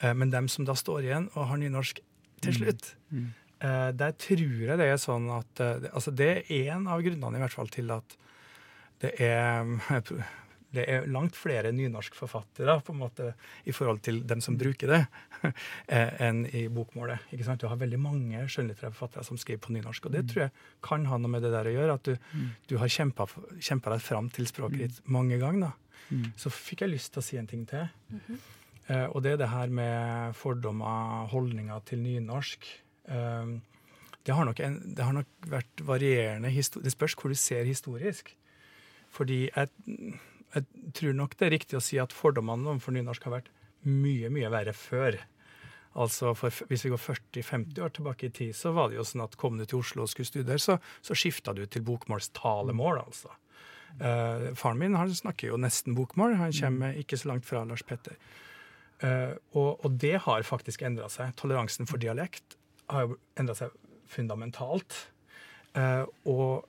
Eh, 0.00 0.14
men 0.14 0.30
dem 0.30 0.48
som 0.48 0.64
da 0.64 0.72
står 0.74 1.02
igjen 1.04 1.28
og 1.34 1.46
har 1.48 1.56
nynorsk 1.60 2.00
til 2.40 2.52
slutt, 2.52 2.94
Mm. 3.12 3.32
Eh, 3.60 3.92
der 3.92 4.12
tror 4.12 4.58
jeg 4.66 4.76
det 4.78 4.86
er 4.90 4.96
sånn 4.98 5.28
at 5.30 5.60
eh, 5.60 5.88
Altså, 5.94 6.10
det 6.14 6.44
er 6.50 6.72
en 6.74 6.86
av 6.88 7.00
grunnene 7.00 7.36
i 7.38 7.40
hvert 7.40 7.52
fall 7.54 7.68
til 7.68 7.90
at 7.94 8.16
det 9.00 9.12
er 9.20 9.64
det 10.74 10.84
er 10.90 11.06
langt 11.10 11.36
flere 11.38 11.72
nynorskforfattere 11.74 12.78
på 12.84 12.94
en 12.94 13.00
måte, 13.00 13.30
i 13.64 13.74
forhold 13.74 14.02
til 14.04 14.22
dem 14.28 14.42
som 14.44 14.58
bruker 14.60 14.90
det, 14.90 15.00
eh, 15.94 16.10
enn 16.26 16.44
i 16.50 16.66
bokmålet. 16.72 17.30
ikke 17.32 17.46
sant? 17.46 17.62
Du 17.62 17.70
har 17.70 17.80
veldig 17.80 18.00
mange 18.00 18.46
skjønnlitterære 18.50 18.94
forfattere 18.96 19.26
som 19.26 19.40
skriver 19.40 19.62
på 19.64 19.76
nynorsk. 19.76 20.08
Og 20.08 20.16
det 20.16 20.26
tror 20.30 20.46
jeg 20.46 20.54
kan 20.84 21.06
ha 21.10 21.20
noe 21.20 21.32
med 21.36 21.46
det 21.46 21.54
der 21.54 21.70
å 21.70 21.76
gjøre, 21.76 21.96
at 21.98 22.10
du, 22.10 22.44
du 22.70 22.76
har 22.82 22.92
kjempa 22.92 23.28
deg 23.94 24.04
fram 24.04 24.30
til 24.34 24.50
språket 24.50 24.84
ditt 24.84 25.00
mange 25.06 25.40
ganger. 25.42 25.70
da. 25.70 25.72
Mm. 26.10 26.26
Så 26.38 26.52
fikk 26.52 26.84
jeg 26.84 26.94
lyst 26.94 27.14
til 27.14 27.22
å 27.22 27.26
si 27.26 27.40
en 27.40 27.48
ting 27.50 27.64
til. 27.68 27.86
Eh, 28.88 29.06
og 29.10 29.22
det 29.24 29.34
er 29.34 29.40
det 29.40 29.52
her 29.52 29.72
med 29.72 30.36
fordommer, 30.36 31.28
holdninger 31.32 31.84
til 31.88 32.02
nynorsk. 32.04 32.66
Eh, 33.08 33.54
det, 34.24 34.34
har 34.34 34.48
nok 34.48 34.60
en, 34.60 34.78
det 34.96 35.04
har 35.04 35.16
nok 35.16 35.50
vært 35.50 35.84
varierende 35.84 36.52
Det 36.52 36.92
spørs 36.92 37.16
hvor 37.16 37.32
du 37.32 37.38
ser 37.38 37.64
historisk. 37.64 38.34
Fordi 39.14 39.44
jeg, 39.48 39.68
jeg 40.54 40.94
tror 40.96 41.14
nok 41.18 41.36
det 41.38 41.46
er 41.46 41.54
riktig 41.56 41.78
å 41.78 41.84
si 41.84 42.00
at 42.02 42.14
fordommene 42.14 42.68
overfor 42.70 42.94
nynorsk 42.94 43.28
har 43.28 43.38
vært 43.38 43.52
mye, 43.84 44.30
mye 44.32 44.50
verre 44.52 44.74
før. 44.76 45.18
Altså 45.94 46.32
for, 46.34 46.54
Hvis 46.70 46.84
vi 46.86 46.90
går 46.90 47.02
40-50 47.02 47.80
år 47.84 47.94
tilbake 47.94 48.26
i 48.26 48.34
tid, 48.34 48.54
så 48.56 48.72
var 48.74 48.90
det 48.90 48.98
jo 48.98 49.06
sånn 49.06 49.24
at 49.26 49.36
kom 49.38 49.58
du 49.58 49.64
til 49.66 49.82
Oslo 49.82 50.06
og 50.06 50.10
skulle 50.10 50.30
studere, 50.30 50.58
så, 50.62 50.78
så 51.04 51.16
skifta 51.18 51.54
du 51.54 51.64
til 51.66 51.84
bokmålstalemål, 51.86 53.02
altså. 53.04 53.34
Uh, 53.94 54.50
faren 54.58 54.80
min 54.80 54.96
han 54.98 55.12
snakker 55.14 55.52
jo 55.52 55.60
nesten 55.60 55.94
bokmål. 55.94 56.34
Han 56.40 56.54
kommer 56.56 56.96
ikke 56.98 57.18
så 57.20 57.30
langt 57.30 57.46
fra 57.46 57.62
Lars 57.68 57.84
Petter. 57.86 58.18
Uh, 59.04 59.38
og, 59.54 59.84
og 59.84 59.98
det 60.02 60.16
har 60.24 60.46
faktisk 60.46 60.82
endra 60.82 61.06
seg. 61.12 61.34
Toleransen 61.38 61.86
for 61.86 62.02
dialekt 62.02 62.58
har 62.90 63.06
jo 63.06 63.18
endra 63.38 63.54
seg 63.58 63.74
fundamentalt. 64.10 64.98
Uh, 65.78 66.10
og 66.26 66.66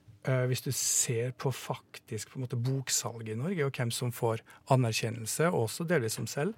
hvis 0.50 0.64
du 0.64 0.72
ser 0.74 1.30
på 1.38 1.52
faktisk 1.54 2.32
på 2.32 2.40
måte 2.42 2.58
boksalget 2.58 3.34
i 3.34 3.38
Norge, 3.38 3.66
og 3.66 3.76
hvem 3.78 3.92
som 3.94 4.10
får 4.14 4.42
anerkjennelse, 4.74 5.52
også 5.54 5.86
delvis 5.86 6.18
som 6.18 6.26
selv, 6.26 6.56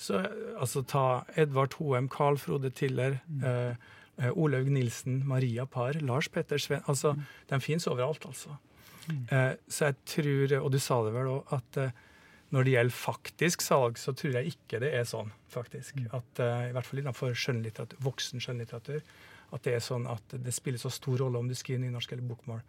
så 0.00 0.20
eh, 0.24 0.36
altså 0.60 0.82
ta 0.88 1.06
Edvard 1.38 1.76
Hoem, 1.78 2.08
Carl 2.12 2.38
Frode 2.40 2.72
Tiller, 2.76 3.18
mm. 3.28 3.44
eh, 3.44 4.30
Olaug 4.32 4.68
Nilsen, 4.72 5.22
Maria 5.28 5.66
Parr, 5.68 6.00
Lars 6.04 6.28
Petter 6.28 6.60
Sveen 6.60 6.84
altså, 6.88 7.14
De 7.48 7.60
fins 7.60 7.86
overalt, 7.88 8.26
altså. 8.28 8.56
Eh, 9.10 9.52
så 9.68 9.90
jeg 9.90 9.98
tror, 10.14 10.54
og 10.60 10.70
du 10.72 10.78
sa 10.80 11.00
det 11.04 11.12
vel 11.16 11.32
òg, 11.34 11.52
at 11.56 11.80
eh, 11.80 11.98
når 12.50 12.66
det 12.66 12.74
gjelder 12.74 12.96
faktisk 12.96 13.62
salg, 13.62 13.98
så 14.00 14.14
tror 14.16 14.40
jeg 14.40 14.54
ikke 14.54 14.80
det 14.82 14.92
er 14.98 15.08
sånn, 15.08 15.30
faktisk. 15.52 16.00
At, 16.16 16.42
eh, 16.42 16.68
I 16.70 16.76
hvert 16.76 16.88
fall 16.88 17.02
innenfor 17.02 17.36
skjønnlitteratur, 17.36 18.00
voksen 18.04 18.42
skjønnlitteratur. 18.42 19.04
At 19.50 19.66
det 19.66 19.76
er 19.76 19.82
sånn 19.82 20.06
at 20.10 20.36
det 20.38 20.54
spiller 20.54 20.80
så 20.80 20.92
stor 20.94 21.20
rolle 21.24 21.40
om 21.40 21.48
du 21.50 21.56
skriver 21.58 21.82
nynorsk 21.84 22.12
eller 22.14 22.28
bokmål. 22.30 22.62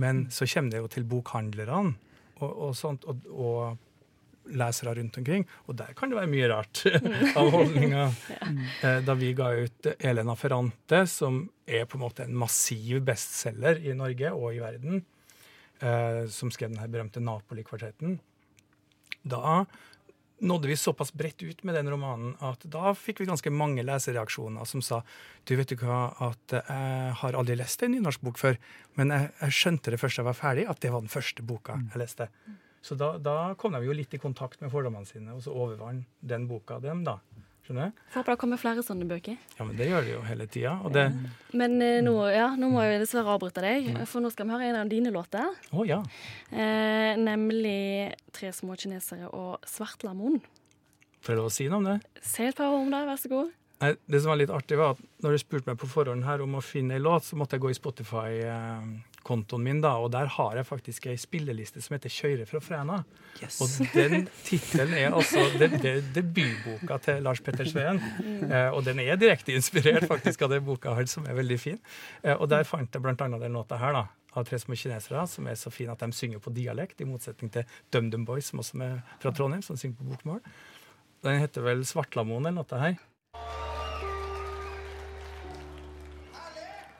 Men 0.00 0.26
så 0.32 0.48
kommer 0.48 0.72
det 0.72 0.82
jo 0.82 0.90
til 0.92 1.08
bokhandlerne 1.08 1.96
og, 2.42 2.50
og 2.50 2.76
sånt, 2.76 3.04
og, 3.08 3.26
og 3.30 4.52
lesere 4.58 4.94
rundt 4.98 5.18
omkring, 5.20 5.44
og 5.70 5.76
der 5.78 5.92
kan 5.96 6.10
det 6.10 6.18
være 6.18 6.30
mye 6.32 6.48
rart 6.50 6.82
av 7.38 7.50
holdninger. 7.54 8.16
ja. 8.82 8.94
Da 9.06 9.14
vi 9.18 9.30
ga 9.38 9.52
ut 9.54 9.88
Elena 9.98 10.34
Ferrante, 10.38 11.04
som 11.10 11.44
er 11.66 11.86
på 11.86 11.98
en 11.98 12.04
måte 12.04 12.26
en 12.26 12.36
massiv 12.38 13.04
bestselger 13.06 13.82
i 13.84 13.94
Norge 13.98 14.32
og 14.34 14.56
i 14.56 14.62
verden, 14.62 15.04
eh, 15.78 16.24
som 16.32 16.50
skrev 16.50 16.72
den 16.72 16.82
her 16.82 16.90
berømte 16.90 17.22
Napoli-kvartetten, 17.22 18.18
da 19.22 19.62
nådde 20.42 20.70
vi 20.70 20.76
såpass 20.76 21.12
bredt 21.14 21.42
ut 21.42 21.62
med 21.62 21.76
den 21.78 21.90
romanen 21.92 22.34
at 22.42 22.64
da 22.70 22.92
fikk 22.98 23.22
vi 23.22 23.28
ganske 23.30 23.52
mange 23.54 23.84
lesereaksjoner 23.86 24.66
som 24.68 24.82
sa 24.82 25.02
du 25.48 25.54
vet 25.58 25.70
du 25.70 25.76
hva, 25.80 26.12
at 26.22 26.56
jeg 26.58 27.14
har 27.20 27.38
aldri 27.38 27.56
lest 27.58 27.82
en 27.82 27.94
nynorsk 27.94 28.24
bok 28.26 28.40
før, 28.40 28.58
men 28.98 29.14
jeg, 29.14 29.30
jeg 29.40 29.56
skjønte 29.58 29.94
det 29.94 30.00
først 30.02 30.20
jeg 30.20 30.28
var 30.28 30.38
ferdig, 30.38 30.66
at 30.70 30.82
det 30.82 30.92
var 30.94 31.04
den 31.04 31.12
første 31.12 31.46
boka 31.46 31.78
jeg 31.78 32.02
leste. 32.02 32.28
Så 32.82 32.98
da, 32.98 33.14
da 33.22 33.54
kom 33.58 33.76
de 33.76 33.84
jo 33.86 33.94
litt 33.94 34.14
i 34.14 34.20
kontakt 34.22 34.60
med 34.62 34.72
fordommene 34.72 35.06
sine, 35.06 35.36
og 35.36 35.42
så 35.44 35.54
overvant 35.54 36.08
den 36.18 36.48
boka 36.50 36.80
dem, 36.82 37.04
da. 37.06 37.20
Skjønner 37.62 37.92
du? 37.92 38.00
Håper 38.16 38.34
det 38.34 38.38
kommer 38.42 38.58
flere 38.58 38.82
sånne 38.82 39.06
bøker. 39.06 39.36
Ja, 39.58 39.66
men 39.66 39.76
det 39.78 39.86
gjør 39.86 40.06
det 40.06 40.14
jo 40.16 40.22
hele 40.26 40.46
tida. 40.50 40.72
Det 40.90 41.04
Men 41.54 41.76
eh, 41.84 42.00
nå, 42.02 42.16
ja, 42.34 42.48
nå 42.58 42.72
må 42.72 42.82
jeg 42.82 43.04
dessverre 43.04 43.36
avbryte 43.36 43.62
deg, 43.62 43.92
for 44.10 44.24
nå 44.24 44.32
skal 44.34 44.48
vi 44.48 44.56
høre 44.56 44.70
en 44.72 44.80
av 44.80 44.90
dine 44.90 45.12
låter. 45.14 45.46
Å 45.70 45.86
ja. 45.86 46.00
Eh, 46.50 47.14
nemlig 47.22 48.14
'Tre 48.34 48.50
små 48.50 48.74
kinesere' 48.74 49.30
og 49.30 49.62
'Svartlamoen'. 49.62 50.42
Får 51.22 51.34
jeg 51.34 51.38
lov 51.38 51.46
å 51.46 51.54
si 51.54 51.68
noe 51.70 51.78
om 51.78 51.84
det? 51.86 51.98
Si 52.20 52.42
et 52.42 52.56
par 52.58 52.72
ord 52.74 52.82
om 52.82 52.90
det, 52.90 53.06
vær 53.06 53.20
så 53.22 53.30
god. 53.30 53.52
Nei, 53.82 53.94
det 54.10 54.20
som 54.22 54.30
var 54.30 54.38
litt 54.38 54.50
artig, 54.50 54.78
var 54.78 54.96
at 54.96 55.06
når 55.22 55.30
du 55.30 55.38
spurte 55.38 55.70
meg 55.70 55.78
på 55.78 55.90
forhånd 55.90 56.26
her 56.26 56.42
om 56.42 56.58
å 56.58 56.62
finne 56.62 56.98
ei 56.98 57.02
låt, 57.02 57.26
så 57.26 57.38
måtte 57.38 57.58
jeg 57.58 57.62
gå 57.62 57.70
i 57.70 57.78
Spotify-kontoen 59.22 59.62
min, 59.62 59.80
da, 59.80 59.96
og 59.98 60.10
der 60.12 60.26
har 60.26 60.56
jeg 60.56 60.66
faktisk 60.66 61.06
ei 61.06 61.16
spilleliste 61.16 61.80
som 61.80 61.94
heter 61.94 62.10
'Kjøre 62.10 62.46
fra 62.46 62.58
Fræna'. 62.58 63.04
Og 63.60 63.68
den 63.94 64.28
tittelen 64.44 64.94
er 64.94 65.14
altså 65.14 65.38
det, 65.58 65.82
det, 65.82 66.14
debutboka 66.14 66.98
til 66.98 67.22
Lars 67.22 67.40
Petter 67.40 67.64
Sveen. 67.64 68.00
Eh, 68.52 68.70
og 68.74 68.84
den 68.84 68.98
er 68.98 69.16
direkte 69.16 69.52
inspirert 69.52 70.06
faktisk 70.08 70.42
av 70.42 70.50
den 70.50 70.64
boka 70.64 70.94
her, 70.94 71.06
som 71.06 71.26
er 71.26 71.34
veldig 71.34 71.60
fin. 71.60 71.78
Eh, 72.24 72.34
og 72.34 72.48
der 72.48 72.64
fant 72.64 72.94
jeg 72.94 73.02
annet 73.04 73.40
den 73.40 73.52
låta 73.52 73.76
her, 73.76 73.92
da. 73.92 74.06
Av 74.34 74.44
tre 74.44 74.58
små 74.58 74.74
kinesere, 74.74 75.26
som 75.26 75.46
er 75.46 75.54
så 75.54 75.70
fin 75.70 75.90
at 75.90 76.00
de 76.00 76.12
synger 76.12 76.38
på 76.38 76.50
dialekt, 76.50 77.00
i 77.00 77.04
motsetning 77.04 77.52
til 77.52 77.64
DumDum 77.92 78.24
Boys, 78.24 78.46
som 78.46 78.58
også 78.58 78.80
er 78.82 79.02
fra 79.20 79.30
Trondheim, 79.30 79.62
som 79.62 79.76
synger 79.76 79.96
på 79.96 80.04
bokmål. 80.04 80.40
Den 81.22 81.38
heter 81.38 81.62
vel 81.62 81.84
'Svartlamoen', 81.84 82.44
den 82.44 82.54
låta 82.54 82.78
her. 82.78 82.96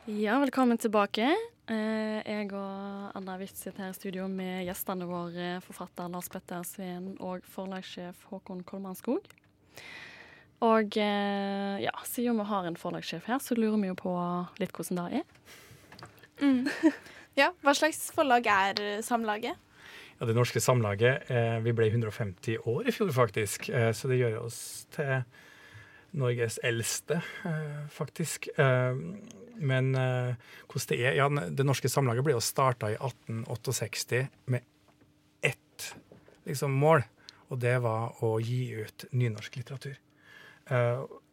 Ja, 0.07 0.39
velkommen 0.39 0.79
tilbake. 0.79 1.37
Eh, 1.73 2.21
jeg 2.27 2.51
og 2.53 3.17
Anna 3.17 3.37
Witt 3.41 3.57
sitter 3.57 3.87
her 3.87 3.95
i 3.95 3.97
studio 3.97 4.27
med 4.31 4.67
gjestene 4.67 5.07
våre, 5.09 5.55
forfatter 5.65 6.11
Lars 6.13 6.29
Petter 6.33 6.65
Sveen 6.69 7.15
og 7.23 7.47
forlagssjef 7.49 8.27
Håkon 8.31 8.63
Kolmanskog. 8.69 9.31
Og 10.63 10.99
eh, 11.01 11.83
ja, 11.83 11.95
siden 12.07 12.39
vi 12.39 12.47
har 12.47 12.69
en 12.69 12.79
forlagssjef 12.79 13.27
her, 13.31 13.41
så 13.43 13.57
lurer 13.59 13.81
vi 13.81 13.91
jo 13.91 13.99
på 13.99 14.15
litt 14.63 14.75
hvordan 14.77 15.01
det 15.01 15.23
er. 15.23 15.51
Mm. 16.43 16.65
Ja, 17.33 17.47
Hva 17.65 17.73
slags 17.73 18.11
forlag 18.13 18.45
er 18.45 18.81
eh, 18.83 18.99
Samlaget? 19.05 19.57
Ja, 20.19 20.27
Det 20.29 20.35
norske 20.37 20.61
samlaget 20.61 21.31
eh, 21.33 21.57
Vi 21.65 21.73
ble 21.73 21.89
150 21.89 22.67
år 22.69 22.91
i 22.91 22.93
fjor, 22.93 23.09
faktisk. 23.17 23.71
Eh, 23.73 23.89
så 23.97 24.11
det 24.11 24.19
gjør 24.21 24.43
oss 24.43 24.59
til 24.93 25.23
Norges 26.13 26.59
eldste, 26.63 27.23
eh, 27.49 27.87
faktisk. 27.91 28.49
Eh, 28.59 28.95
men 29.63 29.95
eh, 29.95 30.35
hvordan 30.69 30.89
det 30.91 30.99
er 31.07 31.17
ja, 31.17 31.29
Det 31.29 31.65
norske 31.65 31.89
samlaget 31.89 32.25
ble 32.27 32.35
jo 32.37 32.43
starta 32.45 32.91
i 32.93 32.97
1868 32.99 34.27
med 34.53 34.61
ett 35.43 35.95
liksom, 36.49 36.73
mål, 36.77 37.05
og 37.49 37.61
det 37.61 37.79
var 37.85 38.21
å 38.25 38.35
gi 38.41 38.65
ut 38.85 39.07
nynorsk 39.13 39.57
litteratur. 39.61 39.97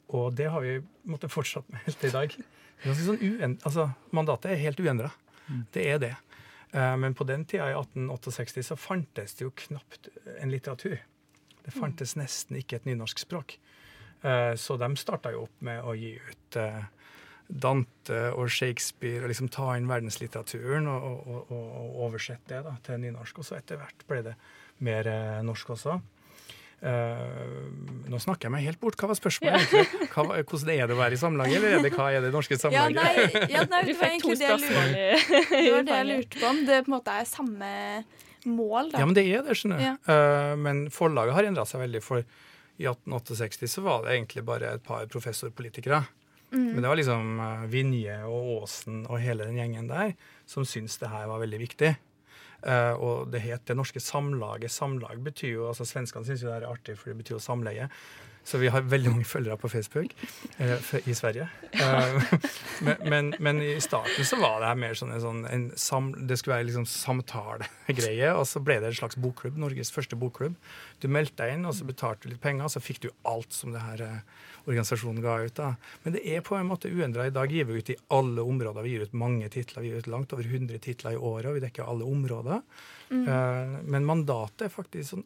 Og 0.10 0.34
det 0.36 0.48
har 0.52 0.64
vi 0.66 0.80
måttet 1.08 1.32
fortsatt 1.32 1.68
med 1.70 1.84
helt 1.86 2.00
til 2.02 2.10
i 2.10 2.16
dag. 2.16 2.34
Det 2.82 2.90
er 2.90 2.98
Sånn 2.98 3.22
uen- 3.22 3.60
altså, 3.64 3.86
mandatet 4.12 4.52
er 4.52 4.64
helt 4.64 4.80
uendra. 4.82 5.12
Det 5.72 5.86
er 5.86 6.00
det. 6.02 6.16
Men 6.74 7.14
på 7.16 7.24
den 7.30 7.46
tida, 7.46 7.70
i 7.70 7.78
1868, 7.78 8.66
så 8.66 8.76
fantes 8.76 9.38
det 9.38 9.46
jo 9.46 9.52
knapt 9.56 10.10
en 10.42 10.52
litteratur. 10.52 10.98
Det 11.64 11.74
fantes 11.78 12.16
nesten 12.18 12.58
ikke 12.58 12.82
et 12.82 12.90
nynorsk 12.90 13.22
språk. 13.22 13.60
Eh, 14.24 14.54
Så 14.60 14.78
de 14.78 14.90
starta 15.00 15.32
jo 15.32 15.46
opp 15.48 15.62
med 15.66 15.84
å 15.84 15.96
gi 15.96 16.14
ut 16.20 16.60
eh, 16.60 16.84
Dante 17.50 18.20
og 18.36 18.50
Shakespeare 18.54 19.24
og 19.24 19.32
liksom 19.32 19.50
ta 19.50 19.72
inn 19.78 19.88
verdenslitteraturen 19.90 20.88
og, 20.92 21.04
og, 21.10 21.40
og, 21.50 21.68
og 21.82 22.00
oversette 22.10 22.52
det 22.52 22.64
da, 22.68 22.76
til 22.86 23.02
nynorsk. 23.02 23.40
Og 23.42 23.48
så 23.48 23.58
etter 23.58 23.80
hvert 23.82 24.06
ble 24.10 24.22
det 24.28 24.36
mer 24.86 25.08
eh, 25.10 25.42
norsk 25.48 25.76
også. 25.78 26.00
Uh, 26.80 28.08
nå 28.08 28.16
snakker 28.24 28.48
jeg 28.48 28.54
meg 28.54 28.62
helt 28.64 28.80
bort. 28.80 28.96
Hva 28.96 29.10
var 29.12 29.18
spørsmålet 29.20 29.74
Ja. 29.76 29.82
Hva, 30.14 30.38
hvordan 30.48 30.70
er 30.72 30.88
det 30.88 30.96
å 30.96 31.00
være 31.02 31.18
i 31.18 31.20
samlaget, 31.20 31.58
eller 31.60 31.74
er 31.76 31.82
det, 31.84 31.92
hva 31.92 32.06
er 32.16 32.24
det 32.24 32.30
norske 32.32 32.56
samlaget? 32.56 32.96
Ja, 32.96 33.42
ja, 33.52 33.66
Du 33.68 33.90
det 33.90 33.96
var 34.00 34.06
fikk 34.06 34.24
to 34.24 34.38
spørsmål 34.40 34.94
det 34.96 35.74
var 35.74 35.84
det 35.90 35.98
jeg 35.98 36.08
lurte 36.08 36.40
på. 36.40 36.46
Om 36.54 36.62
det 36.70 36.78
på 36.86 36.88
en 36.88 36.96
måte 36.96 37.18
er 37.20 37.28
samme 37.28 37.72
mål, 38.48 38.94
da. 38.94 39.02
Ja, 39.02 39.10
men 39.10 39.18
det 39.18 39.26
er 39.28 39.44
det, 39.44 39.58
skjønner 39.60 39.82
du. 39.82 39.84
Ja. 39.90 39.94
Eh, 40.16 40.54
men 40.64 40.86
forlaget 40.96 41.36
har 41.36 41.50
endra 41.50 41.66
seg 41.68 41.84
veldig. 41.84 42.02
For 42.06 42.24
i 42.80 42.88
1868 42.88 43.68
så 43.68 43.84
var 43.84 44.06
det 44.06 44.16
egentlig 44.16 44.46
bare 44.48 44.76
et 44.78 44.84
par 44.84 45.08
professorpolitikere. 45.12 46.04
Mm. 46.52 46.70
Men 46.74 46.82
det 46.82 46.90
var 46.90 46.98
liksom 46.98 47.40
eh, 47.46 47.66
Vinje 47.70 48.16
og 48.26 48.54
Aasen 48.56 49.04
og 49.06 49.20
hele 49.22 49.46
den 49.46 49.60
gjengen 49.60 49.90
der 49.92 50.16
som 50.50 50.66
syntes 50.66 50.98
det 51.02 51.12
her 51.12 51.28
var 51.30 51.44
veldig 51.44 51.60
viktig. 51.62 51.98
Uh, 52.60 52.92
og 53.00 53.30
det 53.32 53.40
het 53.40 53.62
Det 53.70 53.76
norske 53.78 54.02
samlaget. 54.04 54.72
Samlag 54.72 55.22
betyr 55.24 55.54
jo 55.54 55.68
altså 55.70 55.86
Svenskene 55.88 56.28
syns 56.28 56.42
jo 56.44 56.50
det 56.50 56.58
er 56.58 56.66
artig, 56.68 56.98
for 57.00 57.12
det 57.12 57.22
betyr 57.22 57.38
jo 57.38 57.44
samleie. 57.44 57.86
Så 58.50 58.58
vi 58.58 58.70
har 58.74 58.82
veldig 58.82 59.12
mange 59.14 59.28
følgere 59.30 59.60
på 59.62 59.70
Facebook 59.70 60.14
eh, 60.58 60.94
i 61.06 61.14
Sverige. 61.14 61.46
Eh, 61.70 62.32
men, 62.86 63.04
men, 63.12 63.28
men 63.40 63.60
i 63.62 63.76
starten 63.84 64.26
så 64.26 64.40
var 64.42 64.64
det 64.64 64.72
her 64.72 64.80
mer 64.82 64.98
sånn 64.98 65.14
en, 65.14 65.22
sånn 65.22 65.44
en 65.46 65.68
sam, 65.78 66.08
Det 66.26 66.40
skulle 66.40 66.56
være 66.58 66.70
liksom 66.72 66.88
samtalegreie, 66.90 68.32
og 68.34 68.48
så 68.50 68.62
ble 68.66 68.80
det 68.82 68.90
en 68.90 68.98
slags 69.04 69.20
bokklubb. 69.22 69.60
Norges 69.62 69.94
første 69.94 70.18
bokklubb. 70.18 70.58
Du 70.98 71.06
meldte 71.14 71.44
deg 71.44 71.60
inn, 71.60 71.68
og 71.70 71.78
så 71.78 71.86
betalte 71.86 72.26
du 72.26 72.34
litt 72.34 72.42
penger, 72.42 72.66
og 72.66 72.74
så 72.74 72.82
fikk 72.82 73.04
du 73.06 73.12
alt 73.30 73.54
som 73.54 73.76
det 73.76 73.84
her 73.86 74.02
eh, 74.08 74.48
organisasjonen 74.66 75.22
ga 75.22 75.38
ut. 75.46 75.56
da. 75.60 75.76
Men 76.06 76.18
det 76.18 76.26
er 76.26 76.42
på 76.46 76.58
en 76.58 76.72
måte 76.72 76.90
uendra. 76.90 77.28
I 77.30 77.36
dag 77.36 77.54
gir 77.54 77.70
vi 77.70 77.78
ut 77.78 77.94
i 77.94 78.00
alle 78.18 78.48
områder. 78.50 78.82
Vi 78.88 78.96
gir 78.96 79.06
ut 79.06 79.20
mange 79.28 79.52
titler. 79.54 79.86
Vi 79.86 79.94
gir 79.94 80.02
ut 80.02 80.10
langt 80.10 80.34
over 80.34 80.50
100 80.50 80.82
titler 80.88 81.14
i 81.14 81.22
året, 81.22 81.52
og 81.52 81.60
vi 81.60 81.68
dekker 81.68 81.86
alle 81.86 82.10
områder. 82.10 82.66
Mm. 83.10 83.26
men 83.90 84.04
mandatet 84.06 84.68
er 84.68 84.70
faktisk 84.70 85.16
sånn 85.16 85.24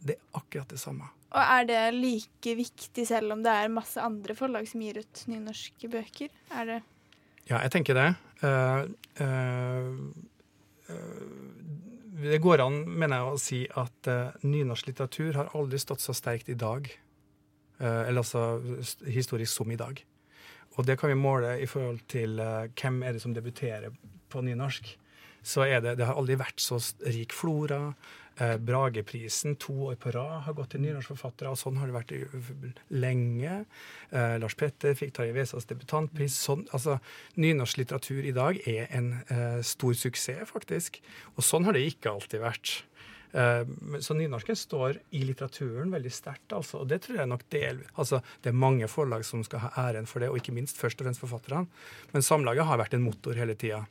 Det 0.00 0.16
er 0.16 0.38
akkurat 0.38 0.70
det 0.70 0.80
samme. 0.80 1.08
Og 1.30 1.42
er 1.42 1.66
det 1.68 1.82
like 1.94 2.54
viktig 2.58 3.04
selv 3.06 3.36
om 3.36 3.44
det 3.44 3.52
er 3.54 3.70
masse 3.70 4.02
andre 4.02 4.34
forlag 4.34 4.66
som 4.66 4.82
gir 4.82 4.98
ut 4.98 5.22
nynorske 5.30 5.90
bøker? 5.90 6.32
Er 6.50 6.66
det 6.66 6.80
Ja, 7.50 7.60
jeg 7.62 7.70
tenker 7.74 7.96
det. 7.98 8.08
Uh, 8.42 8.86
uh, 9.20 9.90
uh, 10.90 11.28
det 12.20 12.40
går 12.42 12.62
an, 12.62 12.82
mener 12.84 13.16
jeg, 13.16 13.26
å 13.30 13.40
si 13.40 13.60
at 13.80 14.10
nynorsk 14.44 14.90
litteratur 14.90 15.38
har 15.38 15.54
aldri 15.56 15.78
stått 15.80 16.02
så 16.04 16.12
sterkt 16.12 16.50
i 16.52 16.58
dag. 16.58 16.90
eller 17.80 18.20
altså 18.20 18.60
historisk 19.08 19.54
som 19.54 19.70
i 19.72 19.76
dag. 19.80 20.02
Og 20.76 20.84
det 20.84 20.98
kan 21.00 21.08
vi 21.08 21.16
måle 21.16 21.54
i 21.62 21.66
forhold 21.66 22.02
til 22.12 22.36
hvem 22.36 23.02
er 23.02 23.16
det 23.16 23.22
som 23.22 23.32
debuterer 23.32 23.88
på 24.28 24.42
nynorsk. 24.44 24.98
Så 25.42 25.64
er 25.66 25.80
det, 25.84 25.96
det 26.00 26.08
har 26.08 26.18
aldri 26.20 26.38
vært 26.40 26.60
så 26.62 26.80
rik 27.06 27.34
flora. 27.36 27.94
Eh, 28.40 28.56
Brageprisen 28.56 29.56
to 29.60 29.74
år 29.90 29.96
på 30.00 30.12
rad 30.14 30.44
har 30.46 30.56
gått 30.56 30.72
til 30.74 30.84
nynorskforfattere, 30.84 31.50
og 31.52 31.58
sånn 31.60 31.80
har 31.80 31.90
det 31.90 31.96
vært 31.96 32.80
lenge. 32.88 33.64
Eh, 34.10 34.36
Lars 34.40 34.56
Petter 34.56 34.96
fikk 34.96 35.12
Tarjei 35.16 35.34
Vesas 35.36 35.68
debutantpris. 35.68 36.38
Sånn, 36.48 36.66
altså, 36.76 36.98
nynorsk 37.40 37.82
litteratur 37.82 38.24
i 38.24 38.36
dag 38.36 38.60
er 38.70 38.88
en 38.96 39.12
eh, 39.28 39.58
stor 39.66 39.96
suksess, 39.96 40.46
faktisk. 40.52 41.02
Og 41.36 41.44
sånn 41.44 41.68
har 41.68 41.76
det 41.76 41.84
ikke 41.90 42.14
alltid 42.14 42.44
vært. 42.44 42.78
Eh, 43.32 43.62
så 44.02 44.16
nynorsken 44.16 44.56
står 44.58 44.98
i 45.14 45.22
litteraturen 45.28 45.92
veldig 45.92 46.12
sterkt, 46.14 46.50
altså. 46.56 46.80
Og 46.82 46.88
det 46.90 47.02
tror 47.04 47.20
jeg 47.20 47.30
nok 47.30 47.44
del, 47.52 47.84
altså, 47.94 48.22
Det 48.42 48.50
er 48.50 48.62
mange 48.64 48.88
forlag 48.88 49.24
som 49.24 49.44
skal 49.44 49.66
ha 49.66 49.88
æren 49.88 50.08
for 50.08 50.20
det, 50.20 50.30
og 50.30 50.40
ikke 50.40 50.56
minst 50.56 50.80
først 50.80 51.00
og 51.00 51.06
fremst 51.06 51.22
forfatterne. 51.22 51.66
Men 52.12 52.22
Samlaget 52.22 52.66
har 52.66 52.80
vært 52.80 52.96
en 52.96 53.04
motor 53.04 53.36
hele 53.38 53.54
tida. 53.54 53.84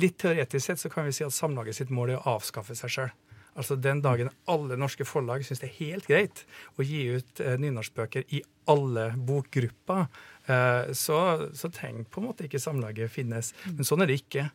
Litt 0.00 0.18
teoretisk 0.22 0.66
sett 0.66 0.80
så 0.82 0.90
kan 0.92 1.08
vi 1.08 1.14
si 1.16 1.24
at 1.26 1.34
Samlaget 1.34 1.78
sitt 1.78 1.92
mål 1.92 2.14
er 2.14 2.22
å 2.22 2.36
avskaffe 2.36 2.76
seg 2.78 2.94
sjøl. 2.94 3.12
Altså 3.52 3.76
Den 3.76 4.00
dagen 4.00 4.30
alle 4.48 4.78
norske 4.80 5.04
forlag 5.04 5.44
syns 5.44 5.60
det 5.60 5.68
er 5.68 5.80
helt 5.82 6.06
greit 6.08 6.44
å 6.80 6.86
gi 6.86 7.02
ut 7.18 7.42
eh, 7.44 7.58
nynorskbøker 7.60 8.24
i 8.32 8.40
alle 8.72 9.10
bokgrupper, 9.28 10.06
eh, 10.46 10.92
så, 10.96 11.18
så 11.52 11.68
trenger 11.74 12.08
på 12.08 12.22
en 12.22 12.30
måte 12.30 12.48
ikke 12.48 12.62
Samlaget 12.62 13.12
finnes. 13.12 13.52
Men 13.68 13.88
sånn 13.88 14.04
er 14.04 14.08
det 14.08 14.22
ikke. 14.22 14.46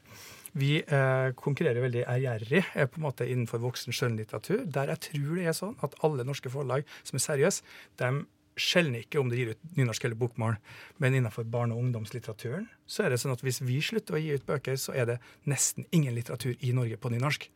Vi 0.58 0.80
eh, 0.82 1.28
konkurrerer 1.38 1.84
veldig 1.84 2.08
ærgjerrig 2.10 2.64
eh, 2.64 2.88
på 2.90 2.98
en 2.98 3.06
måte 3.06 3.28
innenfor 3.30 3.62
voksen 3.62 3.94
skjønnlitteratur, 3.94 4.64
der 4.66 4.94
jeg 4.96 5.04
tror 5.12 5.36
det 5.36 5.46
er 5.52 5.58
sånn 5.58 5.78
at 5.86 5.98
alle 6.08 6.26
norske 6.26 6.50
forlag 6.50 6.88
som 7.04 7.20
er 7.20 7.26
seriøse, 7.28 7.76
de 8.02 8.12
skjelner 8.58 9.04
ikke 9.06 9.20
om 9.22 9.30
de 9.30 9.38
gir 9.40 9.52
ut 9.54 9.76
nynorsk 9.78 10.06
eller 10.08 10.18
bokmål. 10.20 10.58
Men 11.00 11.14
innenfor 11.18 11.46
barne- 11.46 11.76
og 11.78 11.84
ungdomslitteraturen 11.86 12.68
så 12.88 13.04
er 13.06 13.10
det 13.14 13.20
sånn 13.22 13.34
at 13.36 13.42
hvis 13.44 13.62
vi 13.62 13.80
slutter 13.84 14.16
å 14.18 14.22
gi 14.22 14.34
ut 14.38 14.46
bøker, 14.48 14.78
så 14.80 14.94
er 14.96 15.06
det 15.06 15.18
nesten 15.46 15.86
ingen 15.92 16.16
litteratur 16.16 16.56
i 16.64 16.72
Norge 16.74 16.98
på 16.98 17.12
nynorsk. 17.12 17.50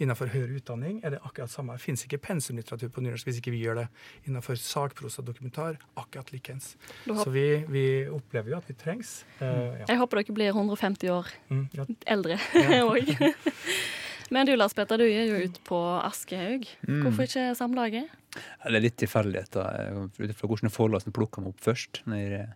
Innenfor 0.00 0.30
høyere 0.30 0.54
utdanning 0.60 1.00
er 1.04 1.10
det 1.16 1.20
akkurat 1.26 1.50
samme. 1.50 1.74
Det 1.74 1.82
fins 1.82 2.04
ikke 2.06 2.20
pensumlitteratur 2.22 2.88
på 2.94 3.02
nynorsk 3.02 3.26
hvis 3.26 3.40
ikke 3.40 3.50
vi 3.54 3.64
gjør 3.64 3.80
det. 3.82 3.86
Innenfor 4.28 4.54
sakprosa 4.60 5.20
og 5.22 5.26
dokumentar 5.32 5.78
akkurat 5.98 6.30
likeens. 6.32 6.76
Så 7.06 7.30
vi, 7.34 7.46
vi 7.68 7.84
opplever 8.06 8.54
jo 8.54 8.60
at 8.60 8.68
vi 8.70 8.74
trengs. 8.78 9.24
Uh, 9.42 9.74
ja. 9.82 9.86
Jeg 9.90 9.98
håper 10.02 10.22
dere 10.22 10.36
blir 10.38 10.52
150 10.54 11.10
år 11.12 11.32
Mm, 11.50 11.66
ja. 11.74 11.84
eldre 12.06 12.38
òg. 12.84 13.10
Men 14.34 14.46
du 14.48 14.52
Lars 14.56 14.74
Petter, 14.76 15.00
du 15.00 15.06
er 15.08 15.24
jo 15.30 15.38
ute 15.48 15.60
på 15.64 15.78
Aschehoug. 16.04 16.66
Mm. 16.84 17.02
Hvorfor 17.06 17.24
ikke 17.28 17.44
Samlaget? 17.56 18.08
Ja, 18.36 18.70
Det 18.70 18.76
er 18.76 18.84
litt 18.84 18.98
tilfeldigheter 19.00 19.68
eh, 19.80 20.00
ut 20.20 20.32
ifra 20.34 20.50
hvordan 20.50 21.00
som 21.02 21.14
plukka 21.16 21.40
meg 21.40 21.54
opp 21.54 21.62
først, 21.64 22.02
når 22.06 22.20
jeg, 22.24 22.48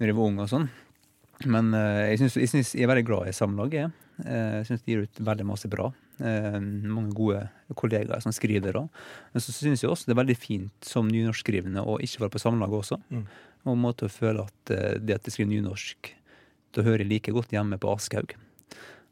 når 0.00 0.10
jeg 0.10 0.16
var 0.18 0.30
ung 0.30 0.40
og 0.42 0.50
sånn. 0.50 0.68
Men 1.46 1.72
eh, 1.74 2.12
jeg, 2.12 2.22
synes, 2.22 2.36
jeg, 2.42 2.50
synes, 2.50 2.72
jeg 2.74 2.86
er 2.86 2.90
veldig 2.92 3.06
glad 3.08 3.30
i 3.30 3.36
Samlaget. 3.36 3.78
jeg. 3.84 3.92
Eh, 4.26 4.56
Jeg 4.60 4.68
syns 4.70 4.82
de 4.84 4.92
gir 4.96 5.04
ut 5.06 5.22
veldig 5.30 5.46
masse 5.48 5.70
bra. 5.70 5.88
Eh, 6.22 6.58
mange 6.60 7.14
gode 7.16 7.44
kollegaer 7.78 8.22
som 8.22 8.34
skriver 8.34 8.74
da. 8.76 8.84
Men 9.32 9.42
så 9.44 9.54
syns 9.54 9.82
jeg 9.82 9.90
også 9.90 10.10
det 10.10 10.16
er 10.16 10.22
veldig 10.22 10.38
fint 10.38 10.90
som 10.92 11.08
nynorskskrivende 11.10 11.82
å 11.86 11.98
ikke 12.02 12.26
være 12.26 12.34
på 12.36 12.42
Samlaget 12.42 12.80
også. 12.82 12.98
Mm. 13.14 13.24
Og 13.62 13.76
en 13.76 13.84
måte 13.86 14.10
å 14.10 14.12
føle 14.12 14.42
at 14.48 14.72
det 14.98 15.14
at 15.20 15.26
jeg 15.30 15.36
skriver 15.38 15.52
nynorsk, 15.54 16.10
da 16.74 16.82
hører 16.82 17.04
jeg 17.04 17.10
like 17.14 17.34
godt 17.34 17.52
hjemme 17.54 17.78
på 17.78 17.90
Aschehoug. 17.94 18.34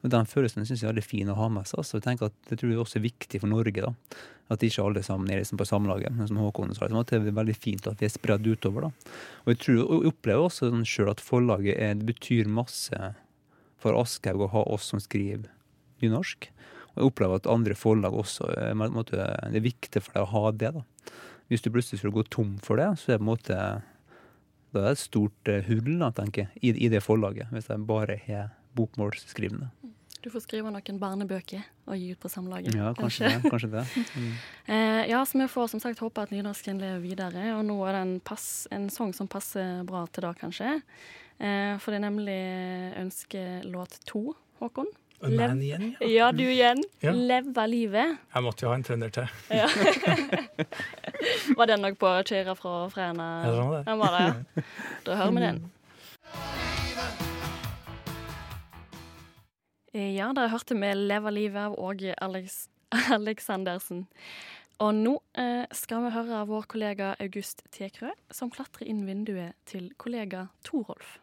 Og 0.00 0.10
Den 0.10 0.28
følelsen 0.28 0.64
syns 0.64 0.80
jeg 0.80 0.88
er 0.88 0.94
veldig 0.94 1.04
fin 1.04 1.28
å 1.28 1.36
ha 1.36 1.48
med 1.52 1.68
seg. 1.68 1.84
Så 1.84 1.98
Jeg 1.98 2.06
tenker 2.06 2.30
at 2.30 2.36
Det 2.48 2.58
tror 2.58 2.70
jeg 2.70 2.80
også 2.80 2.98
er 3.00 3.08
viktig 3.08 3.40
for 3.40 3.48
Norge. 3.48 3.80
da. 3.80 3.92
At 4.50 4.60
ikke 4.60 4.84
alle 4.84 5.02
sammen 5.02 5.30
er 5.30 5.40
liksom 5.40 5.58
på 5.58 5.68
samlaget. 5.68 6.12
Men 6.16 6.26
som 6.26 6.36
Håkon 6.36 6.74
sa, 6.74 6.86
liksom, 6.86 7.00
at 7.00 7.06
det 7.06 7.20
er 7.20 7.36
veldig 7.36 7.56
fint 7.56 7.86
at 7.86 8.00
vi 8.00 8.06
er 8.06 8.14
spredd 8.14 8.46
utover. 8.46 8.80
da. 8.80 8.90
Og 9.44 9.52
jeg, 9.52 9.58
tror, 9.58 9.80
og 9.84 10.02
jeg 10.02 10.12
opplever 10.12 10.42
også 10.46 10.70
sånn 10.70 10.86
selv 10.86 11.10
at 11.10 11.20
forlaget 11.20 11.76
er, 11.76 11.94
det 11.94 12.06
betyr 12.06 12.48
masse 12.48 13.14
for 13.78 13.96
Aschehoug 13.96 14.48
å 14.48 14.52
ha 14.52 14.62
oss 14.72 14.88
som 14.90 15.00
skriver 15.00 15.48
nynorsk. 16.02 16.50
Og 16.90 16.96
jeg 16.96 17.06
opplever 17.12 17.36
at 17.36 17.46
andre 17.46 17.74
forlag 17.74 18.12
også 18.12 18.48
en 18.56 18.76
måte, 18.76 19.16
det 19.16 19.60
er 19.60 19.68
viktig 19.68 20.02
for 20.02 20.16
deg 20.16 20.24
å 20.24 20.32
ha 20.32 20.50
det. 20.52 20.72
da. 20.74 20.82
Hvis 21.48 21.62
du 21.62 21.70
plutselig 21.70 22.00
skulle 22.00 22.14
gå 22.14 22.24
tom 22.30 22.58
for 22.62 22.76
det, 22.76 22.98
så 22.98 23.12
er 23.12 23.18
det 23.18 23.22
på 23.22 23.26
en 23.26 23.32
måte 23.34 23.82
da 24.70 24.84
er 24.84 24.86
det 24.86 24.94
et 24.94 25.02
stort 25.02 25.50
eh, 25.50 25.64
hull 25.66 25.96
da, 25.98 26.12
tenker 26.14 26.46
jeg, 26.46 26.74
i, 26.78 26.88
det 26.92 27.02
forlaget, 27.02 27.50
hvis 27.50 27.66
jeg 27.70 27.86
bare 27.88 28.20
har 28.26 28.52
bokmålsskrivende. 28.78 29.70
Du 30.20 30.28
får 30.28 30.42
skrive 30.44 30.68
noen 30.68 30.98
barnebøker 31.00 31.62
og 31.88 31.96
gi 31.96 32.10
ut 32.12 32.20
på 32.20 32.28
Samlaget. 32.28 32.74
Ja, 32.76 32.90
kanskje 32.98 33.30
det. 33.30 33.50
kanskje 33.50 33.70
det. 33.72 33.84
Mm. 34.20 34.32
Eh, 34.66 35.02
ja, 35.10 35.22
så 35.24 35.38
vi 35.40 35.46
får 35.48 35.70
som 35.72 35.80
sagt 35.80 35.98
håpe 36.04 36.22
at 36.22 36.30
nynorsken 36.34 36.78
lever 36.82 37.00
videre. 37.00 37.46
Og 37.56 37.64
nå 37.64 37.76
er 37.88 37.96
det 37.96 38.02
en, 38.04 38.12
pass, 38.20 38.66
en 38.74 38.88
sang 38.92 39.14
som 39.16 39.28
passer 39.32 39.80
bra 39.88 40.04
til 40.12 40.26
det, 40.26 40.34
kanskje. 40.42 40.74
Eh, 41.40 41.78
for 41.80 41.90
det 41.94 42.00
er 42.02 42.04
nemlig 42.04 42.36
ønskelåt 43.00 43.96
to, 44.10 44.34
Håkon. 44.60 44.90
Og 45.20 45.28
Lev- 45.32 45.48
man 45.54 45.62
igjen, 45.64 45.86
ja. 46.00 46.08
Ja, 46.08 46.28
du 46.32 46.44
igjen. 46.44 46.80
Ja. 47.04 47.12
Leve 47.16 47.64
livet. 47.68 48.14
Jeg 48.34 48.44
måtte 48.44 48.64
jo 48.64 48.70
ha 48.72 48.76
en 48.78 48.84
trønder 48.84 49.12
til. 49.12 49.28
Ja. 49.52 49.66
var 51.58 51.66
den 51.72 51.84
nok 51.84 51.98
på 52.00 52.12
Kjøra 52.28 52.54
fra 52.56 52.76
Fræna? 52.92 53.28
Ja, 53.48 53.68
det. 53.76 53.82
Den 53.88 54.00
var 54.04 54.16
det, 54.16 54.24
ja. 54.28 54.64
Da 55.08 55.16
hører 55.20 55.36
vi 55.36 55.46
den. 55.48 55.62
Ja, 59.90 60.28
dere 60.30 60.52
hørte 60.52 60.76
vi 60.78 60.86
'Leva 60.94 61.30
livet' 61.34 61.64
av 61.66 61.72
Åge 61.74 62.14
Alex 62.22 62.68
Aleksandersen. 63.16 64.06
Og 64.80 64.94
nå 64.94 65.16
eh, 65.34 65.66
skal 65.74 66.04
vi 66.04 66.12
høre 66.14 66.44
vår 66.46 66.68
kollega 66.70 67.08
August 67.20 67.64
Tekrø, 67.74 68.12
som 68.30 68.52
klatrer 68.54 68.86
inn 68.86 69.02
vinduet 69.04 69.58
til 69.66 69.90
kollega 69.98 70.46
Torolf. 70.64 71.18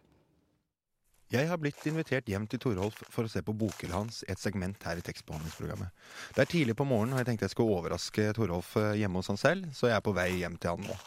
Jeg 1.32 1.48
har 1.48 1.60
blitt 1.60 1.80
invitert 1.88 2.28
hjem 2.28 2.46
til 2.48 2.60
Torolf 2.60 3.00
for 3.12 3.28
å 3.28 3.32
se 3.32 3.42
på 3.44 3.56
bokhylla 3.56 4.04
hans 4.04 4.22
et 4.28 4.40
segment 4.40 4.84
her 4.84 5.00
i 5.00 5.04
tekstbehandlingsprogrammet. 5.04 5.90
Det 6.36 6.44
er 6.44 6.52
tidlig 6.52 6.76
på 6.76 6.88
morgenen, 6.88 7.16
og 7.16 7.24
jeg 7.24 7.32
tenkte 7.32 7.48
jeg 7.48 7.56
skulle 7.56 7.80
overraske 7.80 8.34
Torolf 8.36 8.76
eh, 8.80 8.98
hjemme 9.00 9.24
hos 9.24 9.32
han 9.32 9.40
selv, 9.40 9.72
så 9.76 9.88
jeg 9.88 9.96
er 9.96 10.04
på 10.04 10.16
vei 10.16 10.30
hjem 10.42 10.60
til 10.60 10.76
han 10.76 10.92
nå. 10.92 11.00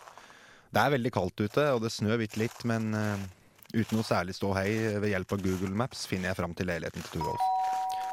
Det 0.71 0.81
er 0.81 0.97
veldig 0.97 1.13
kaldt 1.13 1.45
ute, 1.45 1.69
og 1.77 1.85
det 1.85 1.93
snør 1.93 2.21
bitte 2.25 2.41
litt, 2.41 2.65
men 2.69 2.97
eh, 2.97 3.29
uten 3.75 3.99
noe 3.99 4.07
særlig 4.07 4.35
ståhei 4.37 4.99
ved 5.01 5.13
hjelp 5.13 5.33
av 5.37 5.43
Google 5.45 5.75
Maps 5.77 6.07
finner 6.11 6.31
jeg 6.31 6.39
fram 6.41 6.55
til 6.57 6.69
leiligheten 6.71 7.05
til 7.07 7.21
Torolf. 7.21 7.43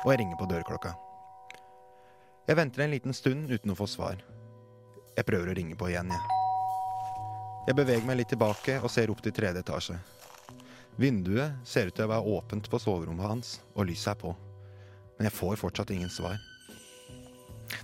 Og 0.04 0.12
jeg 0.14 0.22
ringer 0.22 0.40
på 0.40 0.48
dørklokka. 0.50 0.94
Jeg 2.48 2.60
venter 2.60 2.86
en 2.86 2.94
liten 2.94 3.16
stund 3.16 3.52
uten 3.52 3.74
å 3.74 3.78
få 3.78 3.88
svar. 3.92 4.22
Jeg 5.18 5.28
prøver 5.28 5.52
å 5.52 5.56
ringe 5.58 5.76
på 5.76 5.90
igjen, 5.92 6.14
jeg. 6.14 6.36
Jeg 7.68 7.76
beveger 7.76 8.06
meg 8.08 8.22
litt 8.22 8.30
tilbake 8.32 8.78
og 8.80 8.92
ser 8.94 9.12
opp 9.12 9.20
til 9.26 9.34
tredje 9.36 9.64
etasje. 9.66 9.98
Vinduet 10.98 11.58
ser 11.68 11.90
ut 11.90 11.98
til 11.98 12.08
å 12.08 12.12
være 12.14 12.36
åpent 12.38 12.70
på 12.72 12.80
soverommet 12.80 13.28
hans, 13.28 13.58
og 13.76 13.90
lyset 13.90 14.14
er 14.14 14.22
på. 14.22 14.32
Men 15.18 15.28
jeg 15.28 15.36
får 15.36 15.60
fortsatt 15.60 15.92
ingen 15.94 16.14
svar. 16.14 16.38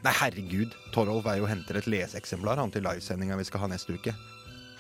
Nei, 0.03 0.13
herregud, 0.21 0.75
Torolf 0.95 1.27
er 1.27 1.41
jo 1.41 1.49
henter 1.49 1.81
et 1.81 1.89
leseeksemplar 1.91 2.61
han 2.61 2.71
til 2.71 2.85
livesendinga 2.87 3.35
vi 3.39 3.47
skal 3.49 3.65
ha 3.65 3.73
neste 3.73 3.97
uke. 3.97 4.13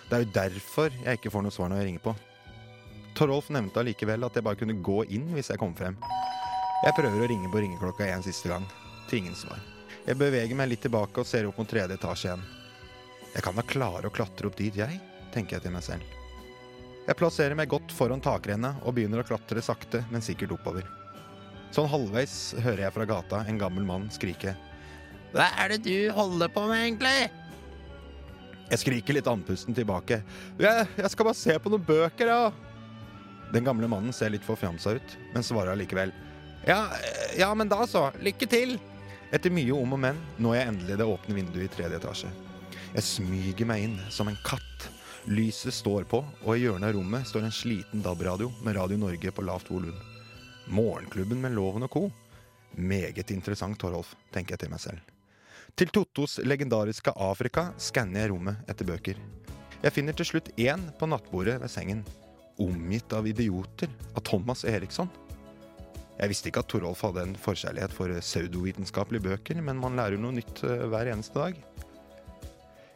Det 0.07 0.15
er 0.15 0.23
jo 0.23 0.35
derfor 0.35 0.95
jeg 1.03 1.19
ikke 1.19 1.31
får 1.33 1.43
noe 1.43 1.55
svar 1.55 1.71
når 1.71 1.83
jeg 1.83 1.91
ringer 1.91 2.05
på. 2.07 2.15
Torolf 3.13 3.49
nevnte 3.53 3.79
allikevel 3.79 4.25
at 4.25 4.37
jeg 4.37 4.45
bare 4.45 4.57
kunne 4.57 4.79
gå 4.81 5.03
inn 5.13 5.27
hvis 5.35 5.51
jeg 5.53 5.61
kom 5.61 5.75
frem. 5.77 5.97
Jeg 6.83 6.95
prøver 6.97 7.23
å 7.23 7.29
ringe 7.29 7.51
på 7.51 7.61
ringeklokka 7.61 8.07
en 8.09 8.25
siste 8.25 8.49
gang. 8.49 8.65
Til 9.09 9.21
ingen 9.21 9.37
svar. 9.37 9.61
Jeg 10.03 10.17
beveger 10.19 10.57
meg 10.57 10.71
litt 10.71 10.81
tilbake 10.83 11.21
og 11.21 11.27
ser 11.27 11.45
opp 11.47 11.59
mot 11.61 11.69
tredje 11.69 11.95
etasje 11.95 12.31
igjen. 12.31 12.43
Jeg 13.33 13.45
kan 13.45 13.55
da 13.57 13.63
klare 13.65 14.09
å 14.09 14.13
klatre 14.13 14.49
opp 14.49 14.57
dit, 14.57 14.75
jeg, 14.75 14.99
tenker 15.33 15.57
jeg 15.57 15.65
til 15.65 15.73
meg 15.73 15.85
selv. 15.85 16.19
Jeg 17.03 17.17
plasserer 17.19 17.57
meg 17.59 17.71
godt 17.71 17.91
foran 17.91 18.21
takrennet 18.23 18.83
og 18.83 18.95
begynner 18.97 19.23
å 19.23 19.27
klatre 19.27 19.63
sakte, 19.63 20.03
men 20.11 20.23
sikkert 20.23 20.53
oppover. 20.55 20.85
Sånn 21.73 21.89
halvveis 21.89 22.53
hører 22.61 22.85
jeg 22.85 22.95
fra 22.95 23.07
gata 23.09 23.41
en 23.49 23.57
gammel 23.59 23.87
mann 23.87 24.09
skrike. 24.13 24.53
Hva 25.33 25.49
er 25.63 25.73
det 25.73 25.81
du 25.87 26.11
holder 26.13 26.51
på 26.53 26.67
med, 26.69 26.83
egentlig? 26.85 27.31
Jeg 28.69 28.81
skriker 28.83 29.17
litt 29.17 29.29
andpusten 29.29 29.75
tilbake. 29.75 30.21
Jeg, 30.61 30.85
jeg 30.99 31.09
skal 31.13 31.27
bare 31.27 31.39
se 31.39 31.57
på 31.59 31.73
noen 31.73 31.87
bøker, 31.87 32.29
ja. 32.29 32.72
Den 33.53 33.67
gamle 33.67 33.87
mannen 33.87 34.13
ser 34.13 34.33
litt 34.33 34.45
forfjamsa 34.45 34.95
ut, 34.97 35.17
men 35.33 35.45
svarer 35.45 35.75
allikevel. 35.75 36.13
Ja, 36.65 36.87
ja, 37.37 37.51
men 37.53 37.69
da 37.69 37.83
så. 37.87 38.07
Lykke 38.23 38.47
til. 38.49 38.79
Etter 39.33 39.53
mye 39.53 39.75
om 39.75 39.93
og 39.93 40.01
men 40.01 40.17
når 40.41 40.57
jeg 40.57 40.69
endelig 40.71 40.97
det 40.97 41.07
åpne 41.09 41.37
vinduet 41.37 41.67
i 41.67 41.73
tredje 41.75 41.99
etasje. 41.99 42.31
Jeg 42.93 43.05
smyger 43.05 43.69
meg 43.69 43.85
inn 43.85 43.95
som 44.13 44.29
en 44.29 44.39
katt. 44.45 44.87
Lyset 45.29 45.73
står 45.73 46.07
på, 46.09 46.19
og 46.43 46.49
i 46.55 46.63
hjørnet 46.65 46.89
av 46.89 46.97
rommet 46.97 47.29
står 47.29 47.45
en 47.47 47.55
sliten 47.55 48.01
DAB-radio 48.03 48.49
med 48.65 48.75
Radio 48.77 48.97
Norge 48.99 49.31
på 49.31 49.45
lavt 49.45 49.69
volum. 49.71 49.95
Morgenklubben 50.73 51.41
med 51.41 51.55
Loven 51.55 51.85
og 51.85 51.93
co. 51.93 52.03
Meget 52.75 53.31
interessant, 53.31 53.77
Torolf, 53.79 54.15
tenker 54.33 54.55
jeg 54.55 54.65
til 54.65 54.73
meg 54.73 54.81
selv. 54.83 55.13
Til 55.77 55.93
Tottos 55.93 56.39
legendariske 56.45 57.13
Afrika 57.17 57.69
skanner 57.81 58.25
jeg 58.25 58.33
rommet 58.33 58.69
etter 58.69 58.89
bøker. 58.89 59.21
Jeg 59.83 59.93
finner 59.93 60.17
til 60.17 60.29
slutt 60.29 60.51
én 60.57 60.89
på 60.99 61.09
nattbordet 61.09 61.59
ved 61.61 61.71
sengen. 61.71 62.03
Omgitt 62.61 63.13
av 63.13 63.27
idioter 63.27 63.89
av 64.13 64.21
Thomas 64.27 64.61
Eriksson. 64.69 65.09
Jeg 66.19 66.29
visste 66.29 66.51
ikke 66.51 66.61
at 66.61 66.69
Torolf 66.69 67.01
hadde 67.01 67.23
en 67.25 67.33
forkjærlighet 67.39 67.93
for 67.95 68.13
pseudovitenskapelige 68.21 69.25
bøker, 69.25 69.61
men 69.65 69.79
man 69.81 69.97
lærer 69.97 70.21
noe 70.21 70.35
nytt 70.35 70.61
eh, 70.67 70.85
hver 70.91 71.09
eneste 71.09 71.39
dag. 71.39 71.57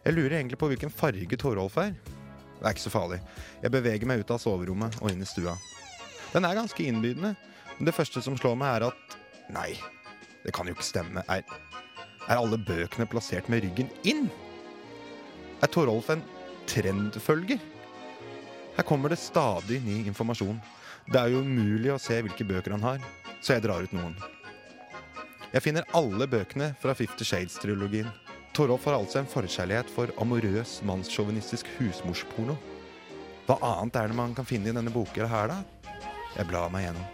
Jeg 0.05 0.13
lurer 0.13 0.37
egentlig 0.37 0.59
på 0.61 0.69
hvilken 0.69 0.93
farge 0.93 1.39
Torolf 1.41 1.79
er. 1.81 1.95
Det 1.97 2.61
er 2.61 2.75
ikke 2.75 2.85
så 2.85 2.93
farlig. 2.93 3.19
Jeg 3.63 3.73
beveger 3.73 4.09
meg 4.09 4.21
ut 4.21 4.33
av 4.33 4.41
soverommet 4.41 4.99
og 5.01 5.09
inn 5.11 5.25
i 5.25 5.29
stua. 5.29 5.57
Den 6.31 6.45
er 6.45 6.57
ganske 6.57 6.85
innbydende, 6.85 7.33
men 7.77 7.89
det 7.89 7.95
første 7.95 8.21
som 8.21 8.37
slår 8.37 8.57
meg, 8.59 8.77
er 8.77 8.89
at 8.91 9.17
Nei, 9.47 9.77
det 10.43 10.51
kan 10.51 10.67
jo 10.67 10.73
ikke 10.75 10.83
stemme. 10.83 11.21
Er, 11.31 11.45
er 12.27 12.35
alle 12.35 12.57
bøkene 12.59 13.07
plassert 13.07 13.47
med 13.47 13.63
ryggen 13.63 13.87
inn? 14.03 14.25
Er 15.63 15.71
Torolf 15.71 16.09
en 16.11 16.23
trendfølger? 16.67 17.61
Her 18.77 18.85
kommer 18.85 19.09
det 19.09 19.17
stadig 19.17 19.81
ny 19.81 20.03
informasjon. 20.05 20.59
Det 21.09 21.17
er 21.17 21.31
jo 21.33 21.41
umulig 21.41 21.89
å 21.89 22.01
se 22.01 22.19
hvilke 22.21 22.45
bøker 22.45 22.75
han 22.75 22.85
har, 22.85 23.01
så 23.41 23.55
jeg 23.55 23.63
drar 23.65 23.81
ut 23.81 23.95
noen. 23.95 24.13
Jeg 25.53 25.63
finner 25.65 25.87
alle 25.97 26.27
bøkene 26.29 26.73
fra 26.77 26.93
Fifty 26.97 27.25
Shades-trilogien. 27.25 28.09
Torolf 28.53 28.85
har 28.85 28.99
altså 28.99 29.21
en 29.21 29.29
forkjærlighet 29.31 29.89
for 29.93 30.13
amorøs, 30.21 30.81
mannssjåvinistisk 30.85 31.69
husmorsporno. 31.79 32.57
Hva 33.47 33.57
annet 33.63 33.97
er 33.97 34.11
det 34.11 34.19
man 34.19 34.37
kan 34.37 34.45
finne 34.45 34.69
i 34.69 34.75
denne 34.75 34.93
boka 34.93 35.25
her, 35.25 35.53
da? 35.53 35.61
Jeg 36.35 36.49
blar 36.49 36.69
meg 36.69 36.85
gjennom. 36.85 37.09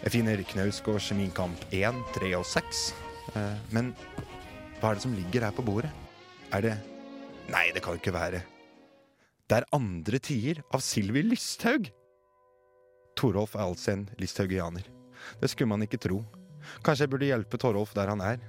Jeg 0.00 0.14
finner 0.16 0.44
Knausgårds 0.52 1.10
Min 1.16 1.32
kamp 1.36 1.64
1, 1.72 2.04
3 2.16 2.32
og 2.36 2.46
6. 2.48 2.86
Eh, 3.36 3.58
men 3.72 3.92
hva 4.80 4.90
er 4.90 4.98
det 4.98 5.04
som 5.04 5.16
ligger 5.16 5.48
her 5.48 5.56
på 5.56 5.64
bordet? 5.64 5.92
Er 6.52 6.64
det 6.64 6.78
Nei, 7.50 7.70
det 7.74 7.82
kan 7.82 7.96
ikke 7.96 8.14
være. 8.14 8.44
Det 9.50 9.56
er 9.58 9.64
andre 9.74 10.18
tider 10.22 10.60
av 10.70 10.78
Sylvi 10.78 11.24
Lysthaug! 11.26 11.88
Torolf 13.18 13.56
er 13.56 13.64
altså 13.64 13.96
en 13.96 14.04
listhaugianer. 14.22 14.84
Det 15.40 15.48
skulle 15.50 15.72
man 15.72 15.82
ikke 15.82 15.98
tro. 15.98 16.20
Kanskje 16.86 17.02
jeg 17.02 17.10
burde 17.10 17.26
hjelpe 17.26 17.58
Torolf 17.58 17.90
der 17.96 18.12
han 18.12 18.22
er. 18.22 18.44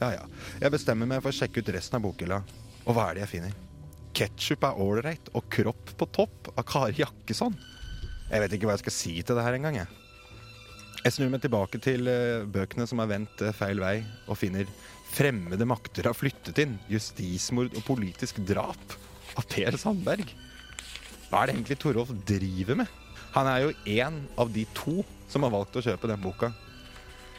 Ja 0.00 0.08
ja, 0.14 0.22
jeg 0.62 0.72
bestemmer 0.72 1.10
meg 1.10 1.20
for 1.20 1.28
å 1.28 1.36
sjekke 1.36 1.60
ut 1.60 1.68
resten 1.76 1.98
av 1.98 2.06
bokhylla. 2.06 2.38
Og 2.86 2.96
hva 2.96 3.10
er 3.10 3.18
det 3.18 3.26
jeg 3.26 3.32
finner? 3.34 3.58
Ketsjup 4.16 4.64
er 4.64 4.80
ålreit 4.80 5.28
og 5.36 5.50
kropp 5.52 5.92
på 6.00 6.08
topp 6.16 6.48
av 6.54 6.64
Kari 6.70 7.02
Jakkesson. 7.02 7.58
Jeg 8.30 8.44
vet 8.44 8.56
ikke 8.56 8.70
hva 8.70 8.78
jeg 8.78 8.84
skal 8.86 8.96
si 8.96 9.12
til 9.20 9.36
det 9.36 9.44
her 9.44 9.58
engang, 9.58 9.76
jeg. 9.82 9.92
Jeg 11.02 11.18
snur 11.18 11.28
meg 11.34 11.44
tilbake 11.44 11.82
til 11.84 12.08
eh, 12.08 12.48
bøkene 12.48 12.88
som 12.88 13.04
har 13.04 13.12
vendt 13.12 13.44
eh, 13.44 13.52
feil 13.52 13.84
vei, 13.84 13.98
og 14.24 14.40
finner 14.40 14.64
'Fremmede 15.12 15.68
makter 15.68 16.08
har 16.08 16.16
flyttet 16.16 16.64
inn', 16.64 16.80
'Justismord 16.88 17.76
og 17.76 17.84
politisk 17.84 18.40
drap' 18.48 18.96
av 19.36 19.46
Per 19.50 19.76
Sandberg. 19.80 20.30
Hva 21.28 21.42
er 21.42 21.50
det 21.50 21.56
egentlig 21.58 21.78
Torolf 21.82 22.14
driver 22.28 22.80
med? 22.80 22.96
Han 23.34 23.50
er 23.50 23.66
jo 23.66 23.74
én 23.84 24.22
av 24.40 24.52
de 24.52 24.64
to 24.76 25.02
som 25.28 25.44
har 25.44 25.52
valgt 25.52 25.76
å 25.76 25.84
kjøpe 25.84 26.08
den 26.08 26.22
boka. 26.22 26.52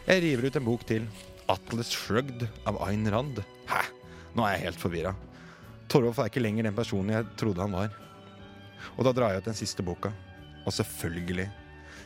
Jeg 0.06 0.22
river 0.24 0.50
ut 0.50 0.60
en 0.60 0.68
bok 0.68 0.86
til. 0.86 1.08
'Atlas 1.50 1.90
Shrugged' 1.90 2.46
av 2.70 2.78
Ayn 2.86 3.10
Rand. 3.10 3.42
Hæ? 3.66 3.82
Nå 4.38 4.46
er 4.46 4.54
jeg 4.54 4.66
helt 4.68 4.84
forvirra. 4.84 5.16
Torolf 5.90 6.20
er 6.22 6.30
ikke 6.30 6.44
lenger 6.44 6.68
den 6.68 6.78
personen 6.78 7.16
jeg 7.16 7.26
trodde 7.42 7.66
han 7.66 7.74
var. 7.74 7.90
Og 8.98 9.02
da 9.08 9.14
drar 9.16 9.34
jeg 9.34 9.42
ut 9.42 9.50
den 9.50 9.58
siste 9.58 9.82
boka. 9.86 10.12
Og 10.62 10.76
selvfølgelig, 10.76 11.48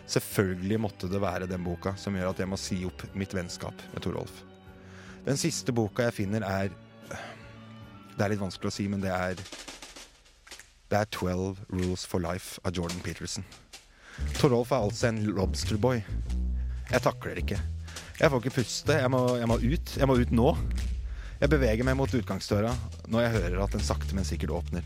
selvfølgelig 0.08 0.80
måtte 0.80 1.10
det 1.12 1.19
være 1.19 1.50
den 1.52 1.63
boka 1.65 1.91
som 2.00 2.15
gjør 2.15 2.32
at 2.32 2.39
jeg 2.39 2.48
må 2.48 2.60
si 2.60 2.80
opp 2.88 3.04
mitt 3.19 3.36
vennskap 3.36 3.76
med 3.91 4.06
Torolf. 4.06 4.39
Den 5.28 5.39
siste 5.39 5.76
boka 5.76 6.08
jeg 6.08 6.19
finner, 6.24 6.48
er 6.48 6.72
Det 8.13 8.22
er 8.22 8.30
litt 8.30 8.43
vanskelig 8.43 8.69
å 8.69 8.74
si, 8.76 8.84
men 8.88 9.02
det 9.02 9.10
er 9.10 9.39
Det 10.93 10.99
er 10.99 11.08
12 11.10 11.58
Rules 11.73 12.06
for 12.06 12.21
Life 12.21 12.62
av 12.62 12.69
Jordan 12.77 12.99
Peterson. 13.01 13.41
Torolf 14.38 14.69
er 14.69 14.84
altså 14.86 15.08
en 15.08 15.23
lobsterboy. 15.25 16.03
Jeg 16.91 17.01
takler 17.01 17.39
ikke. 17.41 17.58
Jeg 18.19 18.29
får 18.29 18.43
ikke 18.43 18.60
puste. 18.60 18.93
Jeg 19.01 19.10
må, 19.10 19.23
jeg 19.41 19.49
må 19.49 19.58
ut. 19.58 19.93
Jeg 19.97 20.06
må 20.06 20.13
ut 20.21 20.29
nå. 20.38 20.53
Jeg 21.41 21.49
beveger 21.49 21.82
meg 21.88 21.97
mot 21.97 22.13
utgangsdøra 22.13 22.75
når 23.10 23.25
jeg 23.25 23.34
hører 23.39 23.65
at 23.65 23.73
den 23.73 23.82
sakte, 23.82 24.13
men 24.13 24.21
sikkert 24.29 24.53
åpner. 24.53 24.86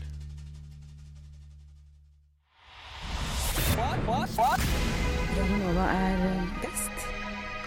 Radionova 5.36 5.92
er 5.92 6.16
best. 6.64 6.96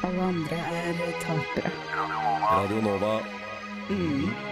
Alle 0.01 0.34
andre 0.34 0.58
er 0.82 0.97
tapere. 1.21 1.69
Radio 2.49 2.82
Nova. 2.89 3.13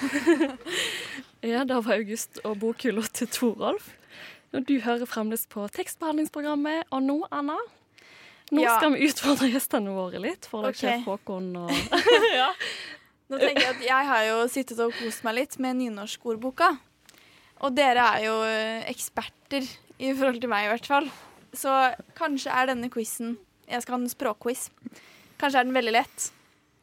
Ja, 1.44 1.60
det 1.68 1.76
var 1.84 1.98
August 1.98 2.38
og 2.48 2.56
bokhylla 2.62 3.02
til 3.12 3.28
Torolf. 3.28 3.90
Du 4.54 4.76
hører 4.80 5.04
fremdeles 5.10 5.44
på 5.50 5.66
tekstbehandlingsprogrammet. 5.74 6.86
Og 6.94 7.02
nå, 7.04 7.16
Anna, 7.34 7.56
nå 8.54 8.62
Ja. 8.64 8.78
skal 8.78 8.94
vi 8.94 9.08
utfordre 9.10 9.50
gjestene 9.52 9.92
våre 9.92 10.22
litt. 10.22 10.46
For 10.48 10.64
Ok. 10.70 10.80
dere, 10.80 11.02
Håkon 11.04 11.50
og 11.66 11.70
Nå 13.30 13.38
tenker 13.40 13.60
Jeg 13.64 13.70
at 13.74 13.84
jeg 13.84 14.06
har 14.08 14.24
jo 14.28 14.40
sittet 14.52 14.80
og 14.84 14.92
kost 14.98 15.24
meg 15.24 15.34
litt 15.42 15.58
med 15.58 15.76
nynorskordboka. 15.82 16.70
Og 17.64 17.74
dere 17.76 18.02
er 18.16 18.24
jo 18.26 18.34
eh, 18.44 18.84
eksperter 18.92 19.64
i 19.98 20.10
forhold 20.12 20.40
til 20.42 20.50
meg, 20.52 20.66
i 20.66 20.72
hvert 20.72 20.86
fall. 20.88 21.08
Så 21.56 21.72
kanskje 22.18 22.52
er 22.52 22.66
denne 22.72 22.90
quizen 22.92 23.36
Jeg 23.68 23.80
skal 23.84 23.96
ha 23.96 24.00
en 24.02 24.08
språkquiz. 24.12 24.68
Kanskje 25.40 25.60
er 25.60 25.64
den 25.68 25.76
veldig 25.76 25.92
lett. 25.96 26.30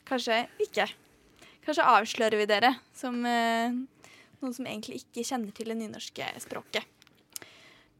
Kanskje 0.09 0.43
ikke. 0.65 0.87
Kanskje 1.71 1.87
avslører 1.87 2.35
vi 2.35 2.45
dere 2.49 2.69
som 2.91 3.13
eh, 3.23 3.71
noen 4.41 4.55
som 4.57 4.65
egentlig 4.67 5.05
ikke 5.05 5.23
kjenner 5.23 5.53
til 5.55 5.69
det 5.71 5.77
nynorske 5.79 6.25
språket. 6.43 6.83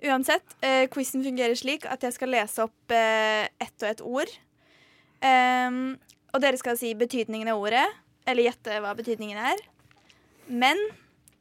Uansett, 0.04 0.58
eh, 0.60 0.90
quizen 0.92 1.24
fungerer 1.24 1.56
slik 1.56 1.88
at 1.88 2.04
jeg 2.04 2.18
skal 2.18 2.34
lese 2.36 2.66
opp 2.66 2.92
eh, 2.92 3.48
ett 3.64 3.78
og 3.80 3.88
ett 3.88 4.04
ord. 4.04 4.34
Um, 5.24 5.96
og 6.36 6.44
dere 6.44 6.60
skal 6.60 6.76
si 6.76 6.92
betydningen 7.00 7.48
av 7.54 7.64
ordet, 7.64 7.86
eller 8.28 8.50
gjette 8.50 8.82
hva 8.84 8.92
betydningen 9.00 9.40
er. 9.40 9.64
Men 10.52 10.76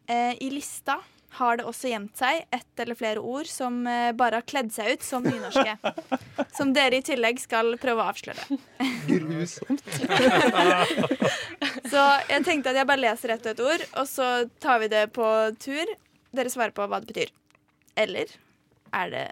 eh, 0.06 0.38
i 0.38 0.52
lista 0.54 1.00
har 1.30 1.58
det 1.58 1.66
også 1.68 1.90
gjemt 1.90 2.18
seg 2.18 2.44
ett 2.50 2.82
eller 2.82 2.98
flere 2.98 3.22
ord 3.22 3.48
som 3.50 3.82
eh, 3.86 4.10
bare 4.16 4.40
har 4.40 4.46
kledd 4.46 4.72
seg 4.74 4.96
ut 4.96 5.06
som 5.06 5.26
nynorske. 5.26 5.76
som 6.56 6.72
dere 6.74 6.98
i 6.98 7.04
tillegg 7.06 7.42
skal 7.42 7.76
prøve 7.80 8.02
å 8.02 8.10
avsløre. 8.10 8.58
Grusomt. 9.06 9.82
Så 11.90 12.02
jeg 12.30 12.44
tenkte 12.46 12.70
at 12.70 12.78
jeg 12.78 12.86
bare 12.86 13.02
leser 13.02 13.34
ett 13.34 13.46
og 13.46 13.52
ett 13.52 13.62
ord, 13.64 13.84
og 13.98 14.06
så 14.08 14.26
tar 14.62 14.78
vi 14.82 14.90
det 14.92 15.04
på 15.16 15.26
tur. 15.62 15.90
Dere 16.36 16.52
svarer 16.52 16.74
på 16.76 16.86
hva 16.86 17.00
det 17.02 17.10
betyr. 17.10 17.32
Eller 17.98 18.30
er 18.94 19.10
det, 19.10 19.24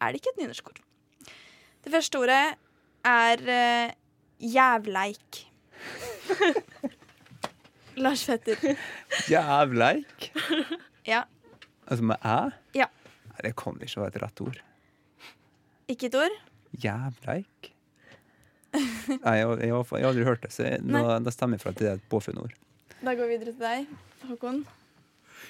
er 0.00 0.14
det 0.14 0.20
ikke 0.22 0.32
et 0.32 0.40
nynorskord? 0.40 0.80
Det 1.84 1.92
første 1.92 2.22
ordet 2.22 2.40
er 3.04 3.44
uh, 3.44 3.92
jævleik. 4.40 5.42
Lars 8.04 8.24
Petter. 8.26 8.64
Jævleik. 9.30 10.30
Ja, 11.04 11.26
Altså 11.86 12.04
med 12.04 12.16
æ? 12.24 12.36
Ja. 12.74 12.86
Nei, 13.28 13.40
det 13.44 13.52
kan 13.60 13.76
ikke 13.82 14.00
være 14.00 14.12
et 14.14 14.22
rett 14.22 14.40
ord. 14.40 14.60
Ikke 15.88 16.08
et 16.08 16.16
ord? 16.16 16.36
Jævleik? 16.84 17.73
Nei, 18.74 19.34
jeg, 19.40 19.48
jeg, 19.64 19.72
har- 19.74 19.90
jeg 19.98 20.04
har 20.04 20.10
aldri 20.10 20.24
hørt 20.28 20.42
det, 20.46 20.52
så 20.54 20.66
jeg, 20.68 20.80
da, 20.90 21.18
da 21.22 21.30
stemmer 21.34 21.58
jeg 21.58 21.64
for 21.66 21.74
at 21.74 21.82
det 21.82 21.90
er 21.92 22.00
et 22.00 22.08
påfunnet 22.10 22.46
ord. 22.48 22.56
Da 23.04 23.12
går 23.14 23.28
vi 23.28 23.36
videre 23.38 23.52
til 23.54 23.60
deg, 23.68 23.86
Håkon. 24.30 24.64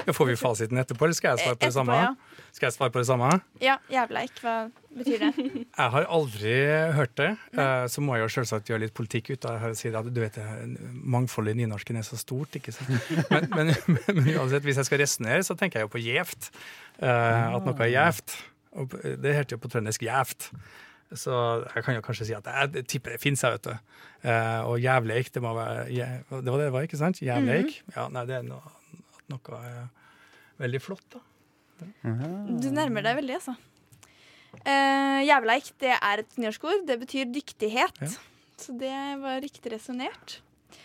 Ja, 0.05 0.11
får 0.11 0.27
vi 0.27 0.35
fasiten 0.35 0.79
etterpå, 0.81 1.07
eller 1.07 1.15
skal 1.15 1.37
jeg 1.37 1.45
svare 1.45 1.55
på 1.55 1.61
det 1.63 1.69
Etterpå, 1.69 1.85
samme? 1.85 1.99
ja. 2.03 2.41
Skal 2.55 2.67
jeg 2.67 2.75
svare 2.75 2.91
på 2.95 2.99
det 2.99 3.07
samme? 3.07 3.29
Ja, 3.63 3.77
jævleik. 3.91 4.41
Hva 4.43 4.55
betyr 4.95 5.23
det? 5.23 5.29
Jeg 5.79 5.91
har 5.95 6.05
aldri 6.17 6.55
hørt 6.97 7.15
det. 7.19 7.29
Eh, 7.59 7.87
Så 7.91 8.03
må 8.03 8.15
jeg 8.17 8.23
jo 8.25 8.33
selvsagt 8.35 8.71
gjøre 8.71 8.83
litt 8.85 8.95
politikk 8.95 9.31
ut 9.35 9.47
av 9.51 9.63
det 9.63 9.73
si 9.79 9.91
at 9.91 10.07
du 10.11 10.21
vet, 10.23 10.35
det, 10.39 10.79
mangfoldet 11.15 11.55
i 11.55 11.61
nynorsken 11.63 11.99
er 11.99 12.07
så 12.07 12.19
stort. 12.19 12.55
ikke 12.59 12.75
sant? 12.75 12.91
Men, 13.31 13.49
men, 13.55 13.73
men 14.07 14.31
uansett, 14.37 14.63
hvis 14.67 14.79
jeg 14.83 14.87
skal 14.91 15.03
resonnere, 15.03 15.43
så 15.47 15.57
tenker 15.59 15.81
jeg 15.83 15.89
jo 15.89 15.93
på 15.95 16.03
gjevt. 16.03 16.51
Eh, 16.99 17.57
At 17.59 17.67
noe 17.67 17.75
er 17.87 17.93
gjevt. 17.95 18.37
Det 19.23 19.35
heter 19.39 19.55
jo 19.57 19.63
på 19.63 19.71
trøndersk 19.75 20.03
gjevt. 20.07 20.51
Så 21.15 21.33
jeg 21.75 21.85
kan 21.87 21.95
jo 21.95 22.01
kanskje 22.05 22.27
si 22.27 22.35
at 22.37 22.47
jeg, 22.51 22.85
tipper 22.91 23.15
det 23.15 23.21
fins, 23.23 23.43
jeg, 23.45 23.53
vet 23.59 23.69
du. 23.69 23.75
Eh, 24.29 24.61
Og 24.67 24.79
jævleik, 24.83 25.31
det 25.35 25.43
må 25.43 25.53
være 25.55 25.87
jæ- 25.95 26.25
Det 26.31 26.51
var 26.51 26.59
det 26.59 26.67
det 26.67 26.73
var, 26.73 26.83
ikke 26.89 26.99
sant? 26.99 27.21
Jævleik. 27.23 27.83
Ja, 27.97 28.09
nei, 28.09 28.25
det 28.27 28.37
er 28.41 28.43
noe, 28.49 28.63
at 29.19 29.29
noe 29.31 29.61
er 29.61 29.89
veldig 30.65 30.81
flott, 30.83 31.05
da. 31.15 31.23
Du 32.63 32.69
nærmer 32.71 33.03
deg 33.03 33.17
veldig, 33.19 33.35
altså. 33.41 33.55
Uh, 34.65 35.21
jævleik 35.27 35.73
det 35.83 35.91
er 35.97 36.23
et 36.23 36.37
nynorskord. 36.39 36.85
Det 36.87 36.99
betyr 37.01 37.27
dyktighet. 37.35 37.99
Ja. 38.01 38.09
Så 38.57 38.73
det 38.79 38.93
var 39.21 39.41
riktig 39.43 39.73
resonnert. 39.75 40.37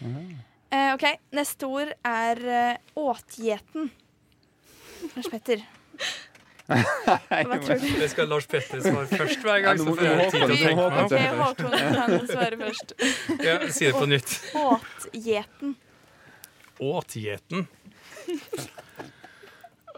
Eh, 0.01 0.93
OK, 0.95 1.05
neste 1.37 1.67
ord 1.69 1.91
er 2.05 2.41
uh, 2.45 2.75
åtgjeten. 2.97 3.91
Lars 5.15 5.29
Petter. 5.31 5.61
Det 6.69 8.10
skal 8.12 8.29
Lars 8.29 8.45
Petter 8.49 8.82
svare 8.84 9.08
først 9.10 9.41
hver 9.45 9.58
Ja, 9.58 9.63
gang. 9.73 9.79
nå 9.82 9.86
så 9.89 9.95
får 9.97 10.05
jeg 10.05 10.17
tid 10.19 10.32
til 10.32 10.43
å 10.43 10.47
tenke 10.49 10.75
meg 10.75 10.82
om. 10.84 11.39
Håkon 11.39 11.71
kan 11.95 12.27
svare 12.29 12.60
først. 12.62 12.93
Ja, 13.43 13.55
si 13.73 13.88
det 13.88 13.93
på 13.97 14.05
nytt. 14.10 14.36
Åtgjeten. 14.62 15.73
Åtgjeten. 16.79 17.65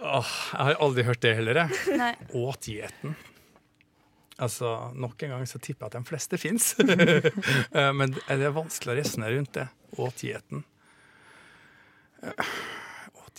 Åh, 0.02 0.32
jeg 0.56 0.66
har 0.66 0.80
aldri 0.82 1.04
hørt 1.06 1.22
det 1.22 1.36
heller, 1.38 1.60
jeg. 1.66 2.16
Åtgjeten. 2.34 3.14
Altså, 4.42 4.72
nok 4.98 5.22
en 5.28 5.36
gang 5.36 5.44
så 5.46 5.60
tipper 5.62 5.86
jeg 5.86 5.92
at 5.92 5.98
de 6.00 6.08
fleste 6.10 6.40
fins. 6.42 6.72
Men 8.00 8.16
det 8.16 8.40
er 8.48 8.56
vanskelig 8.56 8.96
å 8.96 9.00
resonnere 9.04 9.36
rundt 9.38 9.54
det. 9.60 9.68
Åtgjeten. 10.02 10.64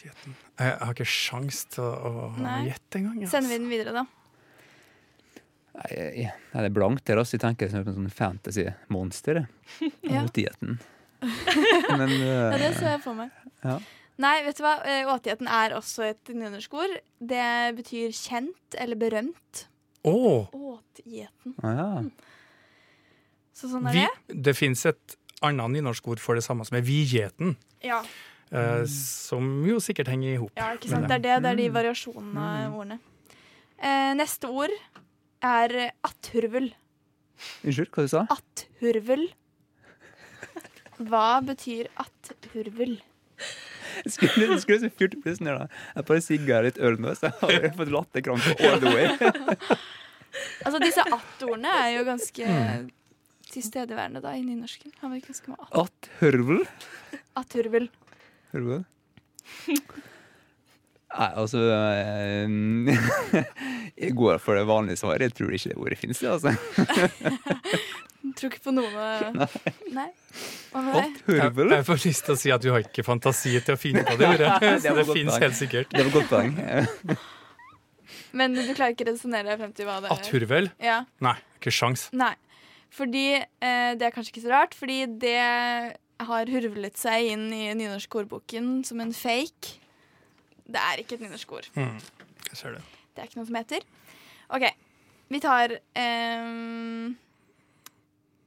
Eh, 0.07 0.67
Jeg 0.67 0.79
har 0.83 0.93
ikke 0.95 1.07
sjans 1.09 1.65
til 1.73 1.85
å, 1.85 2.33
gjette 2.67 2.99
engang. 3.01 3.21
Altså. 3.23 3.31
Sender 3.37 3.53
vi 3.53 3.59
den 3.63 3.71
videre, 3.73 3.95
da? 3.97 4.05
Nei, 5.73 6.27
det 6.53 6.65
er 6.67 6.75
blankt 6.75 7.07
der, 7.09 7.21
altså. 7.23 7.39
Jeg 7.39 7.45
tenker 7.47 7.71
som 7.73 7.87
en 7.87 7.97
sånn 7.97 8.13
fantasy-monster. 8.13 9.45
Ja. 10.05 10.25
Åtgjeten. 10.27 10.79
Men 11.99 12.11
Ja, 12.19 12.51
det 12.59 12.73
ser 12.77 12.97
jeg 12.97 13.03
for 13.05 13.17
meg. 13.19 13.31
ja. 13.65 13.79
Nei, 14.21 14.35
vet 14.45 14.59
du 14.59 14.63
hva? 14.63 14.75
Eh, 14.87 15.09
Åtgjeten 15.09 15.49
er 15.49 15.73
også 15.75 16.05
et 16.11 16.29
nynorskord. 16.37 16.93
Det 17.19 17.47
betyr 17.79 18.13
kjent 18.15 18.77
eller 18.79 18.99
berømt. 19.01 19.63
Oh. 20.05 20.51
Åtgjeten. 20.53 21.55
Ah, 21.65 21.73
ja. 21.79 21.87
Så 23.57 23.71
sånn 23.73 23.89
er 23.89 23.97
vi, 23.97 24.05
det. 24.29 24.37
det 24.51 24.55
fins 24.59 24.85
et 24.91 25.17
annet 25.43 25.73
nynorskord 25.79 26.21
for 26.23 26.37
det 26.39 26.45
samme, 26.45 26.67
som 26.69 26.77
er 26.79 26.85
vigjeten. 26.87 27.57
Ja. 27.83 28.03
Eh, 28.53 28.85
som 28.93 29.49
jo 29.67 29.79
sikkert 29.83 30.11
henger 30.13 30.35
i 30.35 30.39
hop. 30.41 30.53
ja, 30.59 30.73
ikke 30.77 30.91
sant. 30.93 31.09
Det 31.09 31.19
er 31.19 31.25
det. 31.27 31.37
Det 31.45 31.53
er 31.53 31.61
de 31.63 31.69
variasjonene 31.75 32.49
av 32.67 32.77
ordene. 32.79 32.99
Eh, 33.83 34.13
neste 34.19 34.51
ord 34.53 34.75
er 35.43 35.77
atthurvel. 36.07 36.71
Unnskyld, 37.67 37.89
hva 37.91 38.05
du 38.07 38.11
sa 38.13 38.21
Atthurvel. 38.31 39.25
Hva 41.03 41.41
betyr 41.43 41.89
atthurvel? 41.99 43.01
Skulle, 44.07 44.47
du 44.55 44.61
skulle 44.63 44.79
så 44.85 44.91
fyrt 44.95 45.17
opp 45.19 45.25
plutselig 45.27 45.53
da. 45.57 45.67
Jeg 45.97 46.07
bare 46.09 46.23
sigga 46.25 46.61
litt 46.65 46.79
øl 46.79 46.95
nå, 47.03 47.11
så 47.19 47.33
jeg 47.51 47.59
har 47.67 47.75
fått 47.77 47.91
latterkrampe 47.93 48.55
all 48.71 48.81
the 48.85 48.95
way. 48.95 49.11
Altså, 50.65 50.79
disse 50.81 51.03
at-ordene 51.13 51.69
er 51.77 51.91
jo 51.99 52.05
ganske 52.07 52.45
tilstedeværende 53.53 54.23
da 54.25 54.31
i 54.33 54.41
nynorsken. 54.47 54.95
Har 55.03 55.11
vi 55.13 55.19
ganske 55.21 55.53
mye 58.53 58.63
du 58.63 58.73
det? 58.73 58.83
Nei, 61.13 61.29
altså 61.37 61.61
eh, 61.69 62.49
Jeg 64.03 64.15
går 64.17 64.39
for 64.41 64.57
det 64.57 64.65
vanlige 64.69 64.97
svaret. 65.03 65.27
Jeg 65.29 65.35
tror 65.37 65.53
ikke 65.53 65.73
det 65.73 65.77
ordet 65.77 65.99
fins, 66.01 66.23
altså. 66.25 66.55
Tror 68.39 68.49
ikke 68.49 68.63
på 68.65 68.73
noe 68.73 68.89
Nei. 69.93 70.07
Hva 70.73 70.81
med 70.87 70.95
deg? 70.97 71.19
Jeg, 71.27 71.53
jeg 71.75 71.85
får 71.85 71.99
lyst 72.07 72.25
til 72.25 72.33
å 72.33 72.39
si 72.41 72.53
at 72.55 72.65
du 72.65 72.71
har 72.73 72.87
ikke 72.87 73.05
fantasi 73.05 73.59
til 73.61 73.77
å 73.77 73.81
finne 73.81 74.07
på 74.09 74.15
det 74.17 74.31
ordet. 74.31 74.55
Det 74.63 74.71
Så 74.79 74.87
det, 74.87 74.95
det 74.97 75.07
godt 75.11 75.19
fins 75.19 75.41
helt 75.43 75.59
sikkert. 75.59 75.93
Det 75.93 76.07
var 76.07 76.15
godt 76.15 76.31
poeng. 76.33 76.55
Men 78.33 78.57
du 78.57 78.71
klarer 78.73 78.95
ikke 78.95 79.05
å 79.05 79.11
resonnere 79.11 79.51
deg 79.51 79.61
frem 79.61 79.75
til 79.77 79.89
hva 79.91 79.99
det 80.01 80.09
er? 80.09 80.17
Atthurvel? 80.17 80.71
Ja. 80.81 81.03
Nei, 81.25 81.35
ikke 81.59 81.75
sjans. 81.75 82.07
Nei. 82.17 82.33
Fordi 82.93 83.27
eh, 83.37 83.93
Det 84.01 84.07
er 84.07 84.15
kanskje 84.15 84.35
ikke 84.35 84.45
så 84.47 84.53
rart, 84.53 84.77
fordi 84.77 85.03
det 85.21 85.37
har 86.29 86.51
hurvlet 86.53 86.99
seg 86.99 87.33
inn 87.35 87.49
i 87.55 87.65
nynorskordboken 87.79 88.83
som 88.89 89.03
en 89.05 89.15
fake. 89.17 89.79
Det 90.69 90.81
er 90.81 91.03
ikke 91.03 91.19
et 91.19 91.25
nynorskord. 91.27 91.69
Mm, 91.75 91.99
jeg 92.51 92.59
ser 92.61 92.79
det. 92.79 92.83
Det 93.13 93.23
er 93.23 93.29
ikke 93.29 93.41
noe 93.41 93.51
som 93.51 93.59
heter. 93.61 93.87
OK. 94.53 94.67
Vi 95.33 95.41
tar 95.41 95.73
um, 95.97 97.15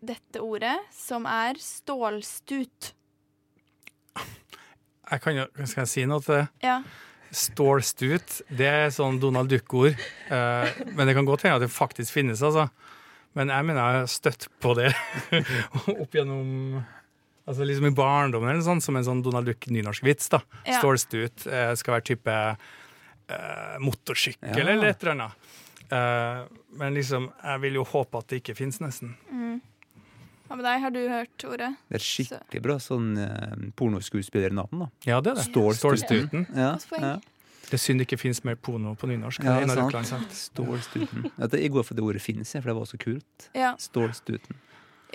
dette 0.05 0.41
ordet, 0.43 0.75
som 0.93 1.25
er 1.29 1.57
stålstut. 1.61 2.93
Jeg 5.05 5.21
kan 5.21 5.37
jo, 5.37 5.45
Skal 5.65 5.83
jeg 5.83 5.91
si 5.91 6.05
noe 6.09 6.23
til 6.23 6.39
det? 6.39 6.45
Ja. 6.65 6.79
Stålstut, 7.35 8.39
det 8.53 8.67
er 8.69 8.93
sånn 8.93 9.19
Donald 9.21 9.49
Duck-ord. 9.51 9.97
Eh, 10.31 10.83
men 10.95 11.09
det 11.09 11.15
kan 11.17 11.27
godt 11.27 11.43
hende 11.45 11.59
at 11.59 11.65
det 11.65 11.73
faktisk 11.73 12.15
finnes, 12.15 12.41
altså. 12.45 12.69
Men 13.35 13.51
jeg 13.51 13.67
mener 13.67 13.81
jeg 13.81 13.99
har 13.99 14.11
støtt 14.11 14.47
på 14.63 14.71
det 14.77 14.93
opp 16.01 16.15
gjennom 16.15 16.79
Altså 17.47 17.65
liksom 17.67 17.85
i 17.85 17.93
barndommen 17.93 18.49
eller 18.49 18.63
sånn, 18.65 18.81
som 18.81 18.95
en 18.97 19.05
sånn 19.05 19.21
Donald 19.25 19.45
Duck-nynorsk-vits. 19.45 20.29
da. 20.33 20.39
Ja. 20.65 20.79
Stålstut 20.79 21.45
eh, 21.45 21.75
skal 21.77 21.97
være 21.99 22.07
type 22.09 22.33
eh, 22.33 23.75
motorsykkel 23.85 24.63
Ja. 24.63 24.71
eller 24.73 24.87
et 24.93 25.03
eller 25.03 25.11
annet. 25.13 25.31
Eh, 25.93 26.41
men 26.79 26.93
liksom, 26.97 27.29
jeg 27.43 27.61
vil 27.61 27.77
jo 27.79 27.83
håpe 27.85 28.17
at 28.17 28.27
det 28.33 28.41
ikke 28.41 28.55
fins, 28.57 28.79
nesten. 28.81 29.13
Mm. 29.29 29.61
Hva 30.47 30.57
med 30.57 30.65
deg? 30.65 30.81
Har 30.81 30.91
du 30.93 30.99
hørt 31.09 31.45
ordet? 31.45 31.69
Det 31.89 31.95
er 31.95 32.01
et 32.01 32.05
skikkelig 32.05 32.61
bra 32.65 32.75
sånn 32.81 33.13
eh, 33.17 33.55
pornoskuespillernavn, 33.77 34.81
da. 34.85 34.89
Ja, 35.05 35.21
det 35.21 35.35
er 35.35 35.39
det. 35.39 35.45
Stålstuten. 35.51 36.01
Stålstuten. 36.01 36.47
Ja, 36.57 36.75
ja. 37.01 37.15
Det 37.65 37.73
er 37.73 37.81
synd 37.81 37.97
det 38.01 38.05
ikke 38.05 38.19
fins 38.21 38.43
mer 38.45 38.57
porno 38.61 38.91
på 38.93 39.07
nynorsk. 39.09 39.41
Ja, 39.41 39.55
det 39.65 39.73
er 39.73 40.03
sant. 40.05 40.33
Stålstuten. 40.37 41.31
Jeg 41.41 41.71
går 41.73 41.85
for 41.87 41.97
det 41.97 42.03
ordet 42.05 42.21
finnes, 42.21 42.51
for 42.53 42.69
det 42.69 42.75
var 42.77 42.85
så 42.85 42.97
kult. 43.01 43.47
Ja. 43.57 43.71
Stålstuten. 43.81 44.57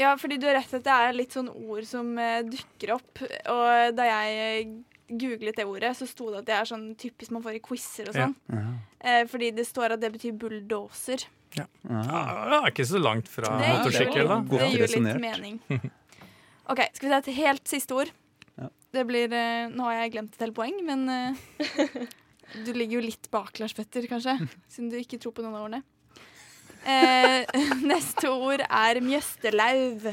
Ja, 0.00 0.14
fordi 0.16 0.38
du 0.40 0.46
har 0.48 0.56
rett 0.56 0.70
at 0.78 0.84
det 0.86 0.94
er 0.96 1.16
litt 1.16 1.34
sånn 1.36 1.50
ord 1.52 1.84
som 1.88 2.14
eh, 2.18 2.40
dukker 2.48 2.94
opp. 2.96 3.20
Og 3.52 3.96
da 3.98 4.06
jeg 4.08 4.38
eh, 4.44 4.70
googlet 5.10 5.58
det 5.58 5.66
ordet, 5.68 5.90
så 5.98 6.06
sto 6.08 6.30
det 6.32 6.38
at 6.40 6.46
det 6.48 6.54
er 6.56 6.68
sånn 6.70 6.86
typisk 7.00 7.34
man 7.34 7.42
får 7.44 7.58
i 7.58 7.62
quizer 7.64 8.08
og 8.08 8.16
Ja. 8.16 8.28
sånn. 8.28 8.36
Ja. 8.54 8.70
Eh, 9.00 9.24
fordi 9.28 9.50
det 9.56 9.66
står 9.68 9.96
at 9.96 10.00
det 10.02 10.12
betyr 10.16 10.32
bulldoser. 10.40 11.26
Ja. 11.58 11.64
Ja, 11.90 12.46
det 12.46 12.58
er 12.60 12.70
ikke 12.70 12.86
så 12.86 13.00
langt 13.02 13.28
fra 13.28 13.50
motorsykkel, 13.58 14.28
da. 14.30 14.36
Godt 14.46 14.62
det 14.62 14.70
gir 14.70 14.94
litt 14.94 15.20
mening. 15.20 15.60
OK, 16.70 16.80
skal 16.94 17.08
vi 17.08 17.12
ta 17.12 17.18
et 17.24 17.30
helt 17.40 17.66
siste 17.68 17.96
ord? 17.98 18.12
Ja. 18.60 18.68
Det 18.94 19.02
blir 19.08 19.33
eh, 19.35 19.66
Nå 19.75 19.88
har 19.88 19.96
jeg 20.04 20.12
glemt 20.14 20.37
et 20.37 20.44
helt 20.46 20.54
poeng, 20.54 20.77
men 20.87 21.08
eh, 21.10 21.40
du 22.66 22.70
ligger 22.72 23.00
jo 23.00 23.06
litt 23.08 23.27
bak, 23.35 23.58
Lars 23.58 23.75
Petter, 23.75 24.06
kanskje? 24.10 24.37
Siden 24.70 24.92
du 24.94 24.96
ikke 25.00 25.18
tror 25.20 25.35
på 25.35 25.42
noen 25.44 25.58
av 25.58 25.66
ordene. 25.66 25.83
Eh, 26.88 27.44
neste 27.90 28.31
ord 28.31 28.64
er 28.64 29.00
mjøstelauv. 29.04 30.10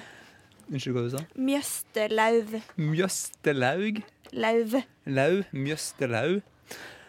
Unnskyld 0.67 0.97
hva 0.97 1.03
du 1.05 1.11
sa? 1.13 1.23
Mjøstelauv. 1.39 2.55
Mjøstelaug. 2.75 4.01
Lauv. 4.35 4.79
Lauv. 5.07 5.43
Mjøstelau. 5.55 6.41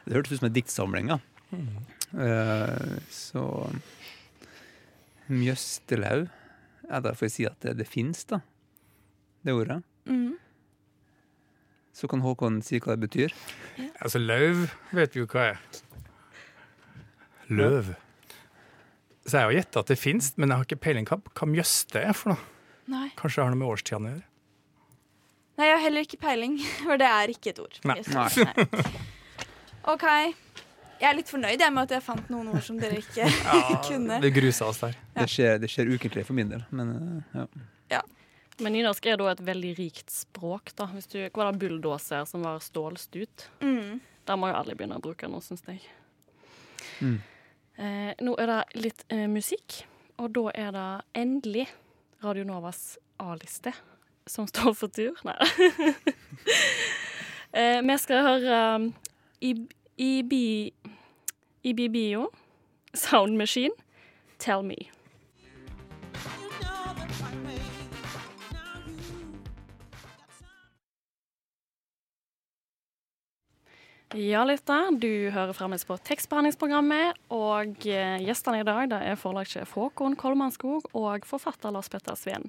Det 0.05 0.15
hørtes 0.15 0.37
ut 0.37 0.41
som 0.41 0.49
en 0.49 0.55
diktsamling, 0.55 1.11
ja. 1.11 1.19
Eh, 2.09 2.99
så 3.13 3.43
Mjøstelau 5.29 6.29
Ja, 6.89 7.01
da 7.05 7.13
får 7.13 7.27
jeg 7.27 7.35
si 7.35 7.45
at 7.45 7.59
det, 7.61 7.75
det 7.83 7.89
fins, 7.89 8.23
da. 8.31 8.39
Det 9.45 9.53
ordet. 9.53 9.83
Mm. 10.09 10.39
Så 11.93 12.09
kan 12.09 12.23
Håkon 12.25 12.63
si 12.65 12.79
hva 12.81 12.95
det 12.95 13.09
betyr. 13.09 13.35
Altså, 13.99 14.23
lauv 14.23 14.69
vet 14.95 15.17
vi 15.17 15.21
jo 15.21 15.29
hva 15.29 15.51
er. 15.51 15.61
Løv. 17.51 17.93
Så 19.29 19.37
jeg 19.37 19.45
har 19.45 19.55
gjetta 19.59 19.83
at 19.85 19.93
det 19.93 19.99
fins, 20.01 20.33
men 20.41 20.49
jeg 20.49 20.57
har 20.61 20.67
ikke 20.69 20.81
peiling 20.89 21.07
på 21.09 21.21
hva 21.21 21.49
mjøste 21.51 22.01
er 22.01 22.17
for 22.17 22.33
noe. 22.33 22.57
Nei. 22.89 23.11
Kanskje 23.19 23.43
det 23.43 23.45
har 23.45 23.53
noe 23.53 23.61
med 23.61 23.69
årstidene 23.69 24.09
å 24.09 24.15
gjøre. 24.15 24.27
Nei, 25.59 25.67
jeg 25.67 25.75
har 25.75 25.83
heller 25.85 26.07
ikke 26.07 26.21
peiling, 26.23 26.59
for 26.87 27.01
det 27.01 27.09
er 27.13 27.33
ikke 27.35 27.53
et 27.53 27.63
ord. 27.63 27.81
Nei. 27.91 27.99
Nei. 28.15 28.29
OK. 29.93 30.07
Jeg 30.99 31.07
er 31.13 31.15
litt 31.15 31.31
fornøyd 31.31 31.63
med 31.71 31.83
at 31.85 31.93
jeg 31.95 32.03
fant 32.03 32.31
noen 32.33 32.49
ord 32.51 32.63
som 32.65 32.79
dere 32.81 32.99
ikke 33.03 33.29
kunne. 33.89 34.19
Det 34.25 34.33
grusa 34.35 34.71
oss 34.73 34.81
der. 34.83 34.97
Det 35.19 35.29
skjer, 35.31 35.59
det 35.63 35.71
skjer 35.71 35.93
ukentlig 35.93 36.25
for 36.27 36.39
min 36.39 36.55
del, 36.55 36.65
men 36.75 36.95
ja. 37.37 37.47
ja. 37.99 38.03
Men 38.59 38.75
nynorsk 38.75 39.07
er 39.07 39.19
da 39.21 39.29
et 39.31 39.43
veldig 39.45 39.73
rikt 39.79 40.11
språk. 40.11 40.73
da. 40.79 40.89
Hvis 40.95 41.07
du, 41.13 41.21
hva 41.29 41.45
var 41.45 41.53
det 41.55 41.63
bulldoser 41.63 42.25
som 42.27 42.43
var 42.47 42.63
stålstut? 42.65 43.51
Mm. 43.63 44.01
Der 44.27 44.39
må 44.41 44.51
jo 44.51 44.57
alle 44.59 44.75
begynne 44.75 44.99
å 44.99 45.05
bruke 45.05 45.31
nå, 45.31 45.39
syns 45.45 45.63
jeg. 45.69 45.85
Mm. 46.99 47.21
Eh, 47.79 48.11
nå 48.27 48.33
er 48.43 48.51
det 48.51 48.83
litt 48.83 49.05
eh, 49.15 49.29
musikk, 49.31 49.85
og 50.19 50.33
da 50.35 50.49
er 50.51 50.73
det 50.75 50.87
endelig 51.21 51.69
Radio 52.25 52.43
Novas 52.49 52.97
A-liste 53.23 53.71
som 54.27 54.49
står 54.51 54.75
for 54.75 54.91
tur. 54.91 55.15
Nei. 55.23 55.37
eh, 57.55 57.79
vi 57.87 57.99
skal 58.03 58.27
høre 58.27 58.59
um, 58.83 58.91
IB, 59.39 60.43
IBBio, 61.63 62.27
Sound 62.95 63.39
Machine, 63.39 63.75
Tell 64.43 64.67
Me. 64.67 64.91
Ja, 74.17 74.41
lytter. 74.49 74.89
Du 74.97 75.29
hører 75.35 75.53
fremdeles 75.53 75.85
på 75.85 75.99
tekstbehandlingsprogrammet. 76.09 77.19
Og 77.35 77.85
eh, 77.85 78.17
gjestene 78.25 78.63
i 78.63 78.65
dag 78.65 78.89
det 78.89 79.03
er 79.05 79.21
forlagssjef 79.21 79.75
Håkon 79.77 80.17
Kolmanskog 80.17 80.89
og 80.97 81.29
forfatter 81.29 81.75
Lars 81.75 81.91
Petter 81.93 82.17
Sveen. 82.17 82.49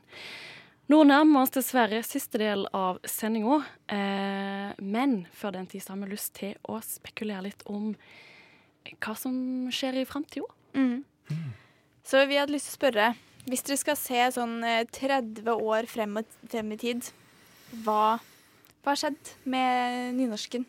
Nå 0.89 1.01
nærmer 1.03 1.35
vi 1.35 1.41
oss 1.43 1.53
dessverre 1.57 1.99
siste 2.07 2.39
del 2.41 2.63
av 2.73 3.01
sendinga, 3.03 3.59
eh, 3.91 4.71
men 4.79 5.19
før 5.35 5.57
den 5.59 5.67
tid 5.69 5.83
har 5.85 5.99
vi 5.99 6.09
lyst 6.15 6.33
til 6.39 6.55
å 6.63 6.79
spekulere 6.81 7.49
litt 7.49 7.67
om 7.69 7.91
hva 8.95 9.17
som 9.19 9.35
skjer 9.75 9.99
i 9.99 10.07
framtida. 10.07 10.47
Mm. 10.73 11.03
Så 12.07 12.23
vi 12.25 12.39
hadde 12.39 12.55
lyst 12.55 12.71
til 12.71 12.77
å 12.77 12.79
spørre, 12.79 13.11
hvis 13.51 13.67
dere 13.67 13.81
skal 13.83 13.99
se 13.99 14.25
sånn 14.39 14.57
eh, 14.63 14.87
30 14.87 15.51
år 15.59 15.91
frem, 15.91 16.23
frem 16.47 16.73
i 16.73 16.81
tid, 16.87 17.13
hva, 17.83 18.15
hva 18.79 18.95
har 18.95 19.03
skjedd 19.03 19.35
med 19.43 20.15
nynorsken 20.23 20.65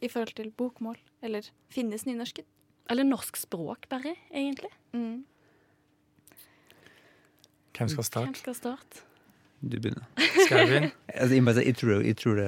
i 0.00 0.08
forhold 0.10 0.34
til 0.38 0.52
bokmål? 0.54 0.98
Eller 1.22 1.48
finnes 1.72 2.06
nynorsken? 2.06 2.46
Eller 2.88 3.04
norsk 3.04 3.36
språk, 3.36 3.88
bare, 3.90 4.14
egentlig. 4.32 4.70
Mm. 4.96 5.24
Hvem 7.76 7.90
skal 7.92 8.02
Hvem 8.02 8.08
starte? 8.10 8.40
skal 8.40 8.56
starte? 8.56 9.04
Du 9.60 9.76
begynner. 9.76 10.06
Skal 10.46 10.62
jeg 10.62 10.68
begynne? 10.70 10.90
Altså, 11.08 11.34
jeg, 11.34 11.44
si, 11.44 11.66
jeg, 11.66 11.76
tror, 11.76 12.00
jeg, 12.06 12.16
tror 12.16 12.40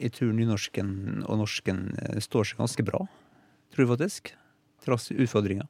jeg 0.00 0.12
tror 0.16 0.32
nynorsken 0.34 0.90
og 1.28 1.38
norsken 1.40 1.86
eh, 2.02 2.18
står 2.24 2.50
seg 2.50 2.60
ganske 2.60 2.84
bra, 2.86 3.04
tror 3.72 3.84
jeg 3.84 3.90
faktisk. 3.92 4.32
Trass 4.84 5.10
utfordringer. 5.14 5.68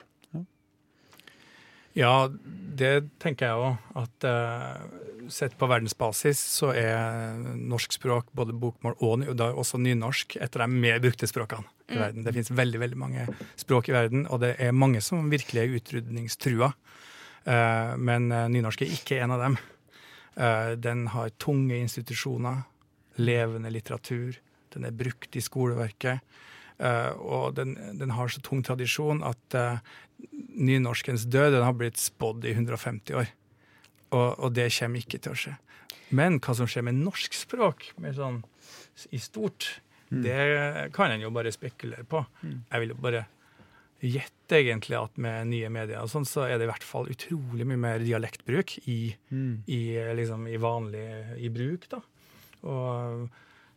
Ja, 1.94 2.28
det 2.74 2.92
tenker 3.22 3.46
jeg 3.46 3.64
òg. 3.64 3.76
At 4.02 4.26
uh, 4.26 5.28
sett 5.30 5.54
på 5.58 5.68
verdensbasis 5.70 6.40
så 6.58 6.72
er 6.74 7.36
norsk 7.54 7.94
språk, 7.96 8.32
både 8.36 8.52
bokmål 8.58 8.96
og 9.00 9.18
ny- 9.22 9.34
da 9.38 9.52
også 9.54 9.78
nynorsk, 9.80 10.36
et 10.42 10.56
av 10.58 10.64
de 10.64 10.68
mer 10.74 10.98
brukte 11.04 11.28
språkene 11.30 11.64
i 11.88 11.94
Mm. 11.94 12.00
verden. 12.00 12.24
Det 12.24 12.32
finnes 12.34 12.50
veldig 12.50 12.80
veldig 12.80 12.96
mange 12.98 13.28
språk 13.60 13.88
i 13.88 13.92
verden, 13.92 14.26
og 14.26 14.40
det 14.40 14.56
er 14.58 14.72
mange 14.72 15.00
som 15.04 15.30
virkelig 15.30 15.60
er 15.62 15.74
utrydningstrua. 15.78 16.72
Uh, 17.46 17.94
men 18.00 18.32
uh, 18.32 18.48
nynorsk 18.48 18.82
er 18.82 18.92
ikke 18.96 19.20
en 19.22 19.30
av 19.36 19.40
dem. 19.40 19.58
Eh, 20.36 20.72
den 20.82 21.06
har 21.12 21.28
tunge 21.38 21.76
institusjoner, 21.78 22.64
levende 23.22 23.70
litteratur, 23.70 24.34
den 24.74 24.84
er 24.84 24.90
brukt 24.90 25.36
i 25.36 25.40
skoleverket. 25.40 26.20
eh, 26.80 27.10
og 27.22 27.54
den, 27.54 27.76
den 28.00 28.10
har 28.10 28.26
så 28.26 28.42
tung 28.42 28.64
tradisjon 28.66 29.22
at 29.22 29.54
eh, 29.54 29.78
nynorskens 30.54 31.26
død 31.30 31.52
den 31.56 31.64
har 31.66 31.74
blitt 31.78 31.98
spådd 32.00 32.44
i 32.48 32.52
150 32.54 33.14
år. 33.20 33.30
Og, 34.14 34.28
og 34.38 34.52
det 34.54 34.68
kommer 34.78 35.02
ikke 35.02 35.18
til 35.24 35.32
å 35.34 35.38
skje. 35.38 35.54
Men 36.14 36.38
hva 36.38 36.54
som 36.54 36.68
skjer 36.70 36.84
med 36.86 37.00
norsk 37.00 37.34
språk 37.34 37.88
med 37.98 38.14
sånn, 38.18 38.42
i 39.10 39.18
stort, 39.18 39.80
det 40.14 40.90
kan 40.94 41.10
en 41.10 41.24
jo 41.24 41.30
bare 41.34 41.50
spekulere 41.50 42.04
på. 42.06 42.20
Jeg 42.44 42.80
vil 42.84 42.92
jo 42.92 42.98
bare 43.02 43.24
gjette 44.04 44.58
egentlig 44.60 44.98
at 45.00 45.16
med 45.18 45.48
nye 45.48 45.70
medier 45.72 46.02
og 46.04 46.10
sånn, 46.12 46.26
så 46.28 46.44
er 46.46 46.58
det 46.60 46.66
i 46.68 46.70
hvert 46.70 46.84
fall 46.86 47.08
utrolig 47.10 47.64
mye 47.66 47.80
mer 47.80 48.02
dialektbruk 48.04 48.76
i, 48.86 49.14
Mm. 49.32 49.64
i, 49.66 49.80
liksom, 50.14 50.46
i 50.46 50.56
vanlig 50.60 51.06
i 51.40 51.48
bruk. 51.48 51.88
da. 51.90 52.02
Og 52.68 53.30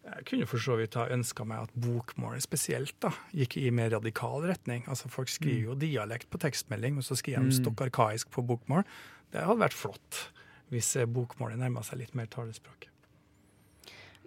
jeg 0.07 0.25
kunne 0.29 0.47
for 0.47 0.61
så 0.63 0.77
vidt 0.79 0.95
ha 0.95 1.07
ønska 1.11 1.43
meg 1.47 1.65
at 1.67 1.73
bokmålet 1.83 2.43
spesielt 2.45 2.95
da, 3.03 3.09
gikk 3.35 3.57
i 3.59 3.69
mer 3.75 3.89
radikal 3.91 4.45
retning. 4.47 4.85
Altså 4.87 5.09
Folk 5.11 5.27
skriver 5.29 5.65
jo 5.71 5.75
dialekt 5.75 6.29
på 6.31 6.39
tekstmelding, 6.39 6.97
og 6.97 7.03
så 7.03 7.17
skriver 7.19 7.43
de 7.43 7.51
Mm. 7.51 7.57
stokk 7.59 7.81
arkaisk 7.89 8.29
på 8.31 8.45
bokmål. 8.47 8.85
Det 9.31 9.43
hadde 9.43 9.59
vært 9.59 9.73
flott 9.75 10.29
hvis 10.71 10.95
eh, 10.95 11.05
bokmålet 11.05 11.59
nærma 11.59 11.83
seg 11.83 11.99
litt 11.99 12.15
mer 12.15 12.25
talespråk. 12.27 12.87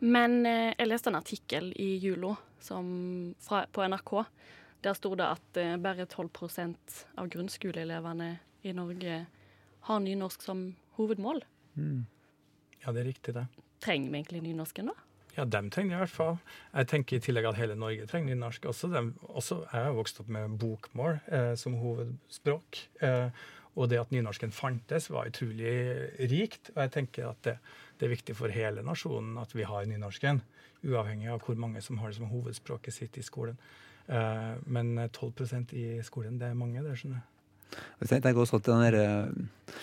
Men 0.01 0.47
eh, 0.47 0.75
jeg 0.79 0.89
leste 0.89 1.11
en 1.11 1.19
artikkel 1.21 1.73
i 1.77 1.99
Julo 2.01 2.37
som, 2.61 3.35
fra, 3.41 3.67
på 3.73 3.85
NRK. 3.89 4.15
Der 4.83 4.97
sto 4.97 5.15
det 5.15 5.27
at 5.27 5.57
eh, 5.61 5.77
bare 5.77 6.07
12 6.07 6.77
av 7.17 7.29
grunnskoleelevene 7.29 8.39
i 8.65 8.73
Norge 8.77 9.27
har 9.89 10.01
nynorsk 10.01 10.43
som 10.43 10.75
hovedmål. 10.97 11.43
Ja, 11.77 12.93
det 12.93 13.01
er 13.01 13.09
riktig, 13.09 13.35
det. 13.37 13.47
Trenger 13.81 14.11
vi 14.11 14.19
egentlig 14.21 14.43
nynorsken, 14.45 14.89
da? 14.93 15.10
Ja, 15.41 15.47
dem 15.49 15.71
trenger 15.73 15.95
de 15.95 15.97
i 15.97 16.03
hvert 16.03 16.13
fall. 16.13 16.35
Jeg 16.75 16.89
tenker 16.91 17.17
i 17.17 17.23
tillegg 17.25 17.47
at 17.49 17.57
hele 17.57 17.77
Norge 17.79 18.05
trenger 18.11 18.35
nynorsk. 18.35 18.67
Også, 18.69 18.91
dem, 18.93 19.15
også 19.33 19.63
jeg 19.63 19.87
har 19.87 19.95
vokst 19.97 20.21
opp 20.21 20.29
med 20.29 20.59
bokmål 20.61 21.15
eh, 21.33 21.55
som 21.57 21.79
hovedspråk. 21.81 22.81
Eh, 23.07 23.47
og 23.73 23.89
det 23.89 24.03
at 24.03 24.13
nynorsken 24.13 24.53
fantes, 24.53 25.09
var 25.09 25.31
utrolig 25.31 25.73
rikt. 26.29 26.75
Og 26.75 26.83
jeg 26.83 26.93
tenker 26.99 27.31
at 27.31 27.41
det, 27.47 27.55
det 27.97 28.05
er 28.07 28.13
viktig 28.13 28.37
for 28.37 28.53
hele 28.53 28.85
nasjonen 28.85 29.39
at 29.41 29.55
vi 29.57 29.65
har 29.65 29.89
nynorsken. 29.89 30.43
Uavhengig 30.85 31.33
av 31.33 31.41
hvor 31.47 31.57
mange 31.61 31.81
som 31.85 32.03
har 32.03 32.13
det 32.13 32.21
som 32.21 32.29
hovedspråket 32.29 32.99
sitt 32.99 33.17
i 33.17 33.25
skolen. 33.25 33.57
Eh, 34.13 34.53
men 34.69 34.93
12% 35.07 35.73
i 35.73 35.87
skolen, 36.05 36.37
det 36.37 36.51
er 36.51 36.61
mange, 36.61 36.85
det 36.85 36.99
skjønner 37.01 37.23
jeg. 37.23 37.81
Jeg 38.03 38.13
tenker 38.13 38.45
også 38.45 38.61
at 38.61 38.69
den 38.69 38.85
der, 38.85 39.01
eh, 39.07 39.81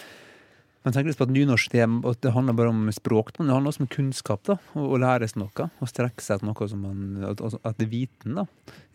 man 0.87 0.95
tenker 0.95 1.11
litt 1.11 1.19
på 1.19 1.25
at 1.27 1.33
nynorsk 1.35 1.73
det, 1.73 1.85
det 2.23 2.31
handler 2.31 2.55
bare 2.55 2.71
om 2.71 2.85
språk, 2.95 3.33
men 3.37 3.49
det 3.49 3.55
handler 3.57 3.73
også 3.73 3.83
om 3.83 3.89
kunnskap. 3.91 4.45
da, 4.47 4.55
Å 4.79 4.99
lære 5.01 5.27
seg 5.27 5.41
noe, 5.41 5.67
Å 5.67 5.89
strekke 5.89 6.23
seg 6.23 6.37
etter 6.37 6.47
noe 6.47 6.67
som 6.71 6.85
man, 6.85 7.01
altså, 7.27 7.59
at 7.67 7.75
det 7.81 7.89
er 7.89 7.91
viten. 7.91 8.37
da. 8.39 8.45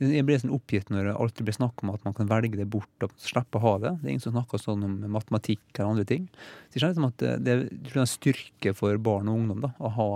Jeg 0.00 0.24
blir 0.24 0.40
sånn 0.40 0.54
oppgitt 0.56 0.88
når 0.92 1.10
det 1.10 1.16
alltid 1.20 1.48
blir 1.48 1.58
snakk 1.58 1.84
om 1.84 1.92
at 1.92 2.06
man 2.08 2.16
kan 2.16 2.30
velge 2.30 2.56
det 2.56 2.68
bort 2.72 3.04
og 3.04 3.12
slippe 3.20 3.60
å 3.60 3.64
ha 3.66 3.74
det. 3.82 3.92
Det 4.00 4.08
er 4.08 4.14
ingen 4.14 4.24
som 4.24 4.36
snakker 4.38 4.62
sånn 4.62 4.86
om 4.88 4.96
matematikk 5.12 5.64
eller 5.74 5.90
andre 5.90 6.08
ting. 6.08 6.30
Så 6.72 6.80
jeg 6.80 6.96
som 6.96 7.10
at 7.10 7.20
det, 7.20 7.58
er 7.58 8.00
en 8.00 8.08
styrke 8.08 8.72
for 8.78 8.96
barn 8.96 9.28
og 9.28 9.42
ungdom 9.42 9.66
da, 9.68 9.74
å 9.76 9.92
ha 9.98 10.08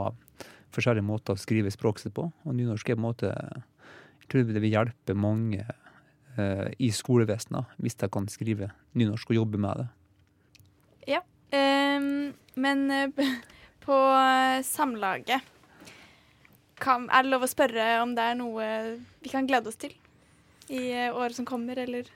forskjellige 0.72 1.06
måter 1.06 1.36
å 1.36 1.40
skrive 1.44 1.72
språket 1.74 2.06
sitt 2.06 2.16
på. 2.16 2.30
Og 2.32 2.56
nynorsk 2.56 2.88
er 2.88 2.96
på 2.96 3.04
en 3.04 3.08
måte 3.10 3.34
Jeg 3.36 4.32
tror 4.32 4.48
det 4.48 4.64
vil 4.64 4.72
hjelpe 4.72 5.14
mange 5.14 5.60
eh, 5.62 6.66
i 6.82 6.88
skolevesenet 6.90 7.76
hvis 7.78 8.00
de 8.00 8.08
kan 8.10 8.26
skrive 8.32 8.72
nynorsk 8.98 9.30
og 9.30 9.42
jobbe 9.44 9.60
med 9.62 9.84
det. 9.84 9.88
Ja. 11.06 11.20
Ehm, 11.55 12.32
men 12.55 12.90
eh, 12.90 13.11
på 13.84 13.99
eh, 14.14 14.62
Samlaget 14.62 15.40
kan, 16.76 17.07
Er 17.09 17.24
det 17.24 17.32
lov 17.32 17.47
å 17.47 17.49
spørre 17.49 17.84
om 18.03 18.12
det 18.16 18.24
er 18.24 18.34
noe 18.36 18.66
vi 19.24 19.30
kan 19.32 19.47
glede 19.49 19.70
oss 19.70 19.78
til 19.80 19.94
i 20.68 20.90
eh, 20.90 21.14
året 21.14 21.36
som 21.36 21.47
kommer, 21.49 21.78
eller 21.78 22.09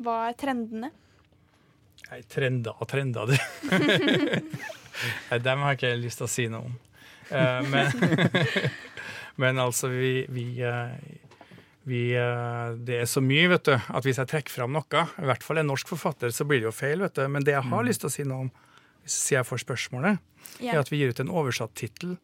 hva 0.00 0.28
er 0.30 0.36
trendene? 0.38 0.92
Nei, 2.06 2.20
trender 2.30 2.78
og 2.78 2.88
trender, 2.88 3.26
du. 3.26 3.36
Nei, 5.28 5.38
dem 5.42 5.64
har 5.64 5.74
ikke 5.74 5.90
jeg 5.90 6.02
lyst 6.04 6.22
til 6.22 6.28
å 6.28 6.30
si 6.30 6.44
noe 6.52 6.68
om. 6.68 6.76
Men, 7.66 7.90
men 9.42 9.58
altså, 9.58 9.90
vi, 9.90 10.12
vi, 10.30 10.46
vi 11.86 12.02
eh, 12.18 12.76
Det 12.86 13.00
er 13.02 13.10
så 13.10 13.22
mye, 13.22 13.48
vet 13.54 13.68
du, 13.68 13.74
at 13.76 14.06
hvis 14.06 14.18
jeg 14.20 14.30
trekker 14.30 14.52
fram 14.52 14.74
noe, 14.74 15.02
i 15.22 15.28
hvert 15.28 15.44
fall 15.46 15.62
en 15.62 15.70
norsk 15.70 15.94
forfatter, 15.94 16.32
så 16.34 16.46
blir 16.48 16.62
det 16.62 16.70
jo 16.70 16.74
feil, 16.74 17.04
vet 17.04 17.18
du. 17.18 17.26
Men 17.30 17.46
det 17.46 17.54
jeg 17.54 17.68
har 17.70 17.86
lyst 17.86 18.02
til 18.02 18.10
å 18.10 18.16
si 18.16 18.26
noe 18.26 18.46
om, 18.46 18.54
hvis 19.06 19.20
jeg 19.36 19.46
får 19.46 19.62
spørsmålet, 19.62 20.18
yeah. 20.58 20.74
er 20.74 20.80
at 20.82 20.90
vi 20.90 20.98
gir 20.98 21.14
ut 21.14 21.22
en 21.22 21.30
oversatt 21.30 21.76
tittel 21.78 22.16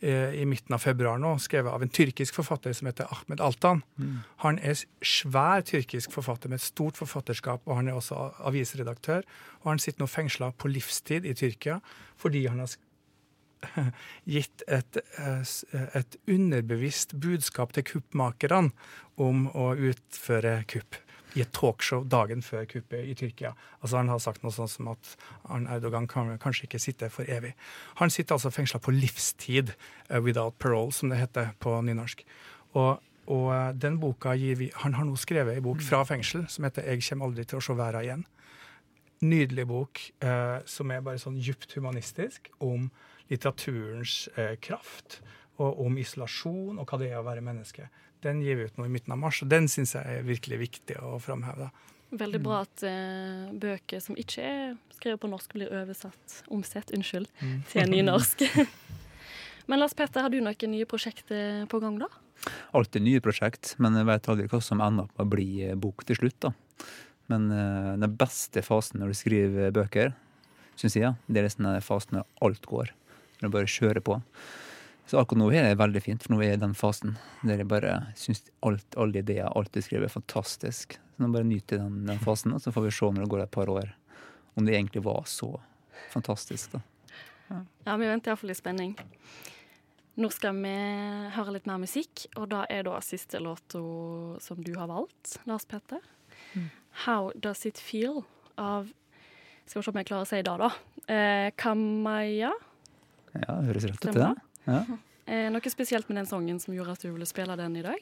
eh, 0.00 0.32
i 0.40 0.46
midten 0.48 0.72
av 0.72 0.80
februar 0.80 1.20
nå, 1.20 1.34
skrevet 1.44 1.68
av 1.68 1.84
en 1.84 1.92
tyrkisk 1.92 2.38
forfatter 2.38 2.72
som 2.76 2.88
heter 2.88 3.12
Ahmed 3.12 3.44
Altan. 3.44 3.84
Han 4.46 4.60
er 4.64 4.80
svær 5.04 5.66
tyrkisk 5.68 6.16
forfatter 6.16 6.48
med 6.48 6.62
et 6.62 6.64
stort 6.64 6.96
forfatterskap, 7.00 7.60
og 7.68 7.82
han 7.82 7.92
er 7.92 8.00
også 8.00 8.30
avisredaktør. 8.48 9.28
Og 9.64 9.74
han 9.74 9.84
sitter 9.84 10.00
nå 10.00 10.08
fengsla 10.08 10.54
på 10.56 10.72
livstid 10.72 11.28
i 11.28 11.36
Tyrkia 11.36 11.82
fordi 12.20 12.46
han 12.46 12.62
har 12.62 12.72
gitt 14.34 14.64
et, 14.66 14.98
eh, 15.18 15.54
et 16.00 16.18
underbevisst 16.30 17.16
budskap 17.20 17.74
til 17.76 17.86
kuppmakerne 17.94 18.72
om 19.20 19.48
å 19.54 19.72
utføre 19.74 20.60
kupp 20.70 21.00
i 21.34 21.42
et 21.42 21.50
talkshow 21.54 22.04
dagen 22.06 22.44
før 22.46 22.66
kuppet 22.70 23.08
i 23.10 23.14
Tyrkia. 23.18 23.54
Altså 23.82 23.98
Han 23.98 24.12
har 24.12 24.20
sagt 24.22 24.44
noe 24.44 24.54
sånt 24.54 24.70
som 24.70 24.92
at 24.92 25.16
Arne 25.50 25.70
Erdogan 25.74 26.06
kan 26.10 26.30
kanskje 26.38 26.68
ikke 26.68 26.82
sitte 26.82 27.10
for 27.10 27.26
evig. 27.26 27.54
Han 27.98 28.10
sitter 28.10 28.36
altså 28.36 28.52
fengsla 28.54 28.78
på 28.82 28.94
livstid, 28.94 29.74
eh, 30.08 30.20
without 30.20 30.58
parole, 30.58 30.92
som 30.92 31.10
det 31.10 31.18
heter 31.18 31.52
på 31.60 31.80
nynorsk. 31.82 32.24
Og 32.74 33.02
Og 33.26 33.50
eh, 33.54 33.72
den 33.72 33.98
boka 34.00 34.34
gir 34.36 34.58
vi 34.60 34.70
Han 34.82 34.94
har 34.98 35.06
nå 35.08 35.16
skrevet 35.16 35.56
ei 35.56 35.64
bok 35.64 35.82
fra 35.84 36.02
fengsel 36.04 36.46
som 36.48 36.64
heter 36.64 36.84
'Jeg 36.84 37.02
kommer 37.08 37.26
aldri 37.26 37.44
til 37.44 37.58
å 37.58 37.62
se 37.62 37.72
verda 37.72 38.02
igjen'. 38.02 38.24
Nydelig 39.22 39.66
bok 39.66 40.00
eh, 40.20 40.60
som 40.66 40.90
er 40.90 41.00
bare 41.00 41.18
sånn 41.18 41.40
djupt 41.40 41.72
humanistisk 41.72 42.50
om 42.60 42.90
litteraturens 43.32 44.28
eh, 44.36 44.54
kraft, 44.60 45.20
og 45.62 45.78
om 45.86 45.96
isolasjon 46.02 46.80
og 46.82 46.88
hva 46.90 46.98
det 46.98 47.12
er 47.12 47.20
å 47.20 47.26
være 47.26 47.44
menneske. 47.44 47.88
Den 48.24 48.40
gir 48.42 48.56
vi 48.58 48.64
ut 48.68 48.78
nå 48.80 48.86
i 48.88 48.92
midten 48.92 49.12
av 49.14 49.20
mars, 49.20 49.42
og 49.44 49.50
den 49.52 49.68
syns 49.70 49.94
jeg 49.94 50.18
er 50.18 50.24
virkelig 50.26 50.58
viktig 50.64 50.96
å 51.04 51.18
framheve. 51.22 51.68
Veldig 52.14 52.40
bra 52.42 52.60
at 52.64 52.82
eh, 52.86 53.50
bøker 53.58 54.00
som 54.02 54.16
ikke 54.18 54.42
er 54.46 54.74
skrevet 54.96 55.20
på 55.22 55.30
norsk, 55.30 55.54
blir 55.56 55.72
oversatt, 55.74 56.40
omsett, 56.54 56.92
unnskyld, 56.94 57.28
Mm. 57.42 57.62
til 57.70 57.90
nynorsk. 57.90 58.44
Men 59.68 59.80
Lars 59.80 59.94
Petter, 59.96 60.20
har 60.22 60.28
du 60.30 60.40
noen 60.44 60.70
nye 60.74 60.84
prosjekter 60.88 61.64
på 61.72 61.80
gang, 61.80 61.96
da? 62.02 62.10
Alltid 62.76 63.02
nye 63.06 63.22
prosjekt, 63.24 63.70
men 63.80 63.94
jeg 63.96 64.04
vet 64.04 64.26
aldri 64.28 64.48
hva 64.50 64.58
som 64.60 64.82
ender 64.84 65.06
opp 65.06 65.14
med 65.16 65.24
å 65.24 65.30
bli 65.32 65.46
eh, 65.64 65.76
bok 65.80 66.04
til 66.04 66.18
slutt. 66.18 66.36
da. 66.44 66.50
Men 67.32 67.46
eh, 67.54 67.94
den 68.02 68.16
beste 68.20 68.60
fasen 68.66 69.00
når 69.00 69.14
du 69.14 69.18
skriver 69.22 69.72
bøker, 69.72 70.12
syns 70.76 70.96
jeg, 70.98 71.14
det 71.30 71.40
er 71.40 71.46
liksom 71.48 71.64
den 71.70 71.80
fasen 71.86 72.18
når 72.18 72.26
alt 72.44 72.66
går. 72.68 72.92
Du 73.40 73.48
bare 73.48 73.70
kjøre 73.70 74.02
på. 74.04 74.20
Så 75.06 75.18
akkurat 75.20 75.42
nå 75.42 75.50
er 75.52 75.66
det 75.68 75.80
veldig 75.80 76.00
fint, 76.00 76.22
for 76.24 76.32
nå 76.32 76.40
er 76.40 76.54
jeg 76.54 76.58
i 76.58 76.62
den 76.62 76.76
fasen 76.78 77.18
der 77.44 77.60
jeg 77.60 77.68
bare 77.68 77.98
syns 78.16 78.40
alt, 78.64 78.86
alle 78.96 79.20
ideer, 79.20 79.50
alt 79.52 79.72
du 79.74 79.82
skriver, 79.84 80.06
er 80.08 80.14
fantastisk. 80.14 80.96
Så 80.96 81.22
nå 81.22 81.28
bare 81.34 81.44
nyter 81.48 81.76
jeg 81.76 81.84
den, 81.84 82.06
den 82.08 82.22
fasen, 82.22 82.54
og 82.56 82.62
så 82.64 82.72
får 82.72 82.86
vi 82.86 82.94
se 82.96 83.10
når 83.12 83.26
det 83.26 83.32
går 83.34 83.44
et 83.44 83.54
par 83.54 83.72
år, 83.72 83.92
om 84.56 84.64
det 84.64 84.78
egentlig 84.78 85.04
var 85.04 85.28
så 85.28 85.52
fantastisk. 86.14 86.72
da. 86.72 86.80
Ja, 87.84 87.98
vi 88.00 88.08
venter 88.08 88.32
iallfall 88.32 88.54
i 88.54 88.56
spenning. 88.56 88.96
Nå 90.14 90.30
skal 90.30 90.56
vi 90.62 90.72
høre 91.34 91.56
litt 91.56 91.68
mer 91.68 91.80
musikk, 91.82 92.28
og 92.38 92.48
da 92.54 92.62
er 92.70 92.86
da 92.86 93.00
siste 93.04 93.40
låta 93.42 93.82
som 94.40 94.60
du 94.62 94.72
har 94.78 94.88
valgt, 94.88 95.40
Lars 95.44 95.66
Petter. 95.68 96.00
Mm. 96.54 96.70
'How 96.94 97.32
Does 97.34 97.66
It 97.66 97.78
Feel' 97.78 98.24
av 98.56 98.92
Skal 99.66 99.80
vi 99.80 99.84
se 99.84 99.90
om 99.90 99.96
jeg 99.96 100.06
klarer 100.06 100.26
å 100.26 100.28
si 100.28 100.42
det, 100.44 100.56
da. 100.60 100.70
Eh, 101.08 101.50
Kamaya. 101.56 102.52
Ja, 103.34 103.56
det 103.60 103.66
høres 103.72 103.84
rett 103.90 104.04
ut, 104.06 104.14
det. 104.14 104.30
Ja. 104.68 104.80
Eh, 105.26 105.48
noe 105.50 105.70
spesielt 105.72 106.08
med 106.08 106.18
den 106.20 106.28
sangen 106.30 106.60
som 106.62 106.74
gjorde 106.76 106.94
at 106.94 107.02
du 107.04 107.10
ville 107.12 107.26
spille 107.26 107.56
den 107.58 107.76
i 107.80 107.82
dag? 107.84 108.00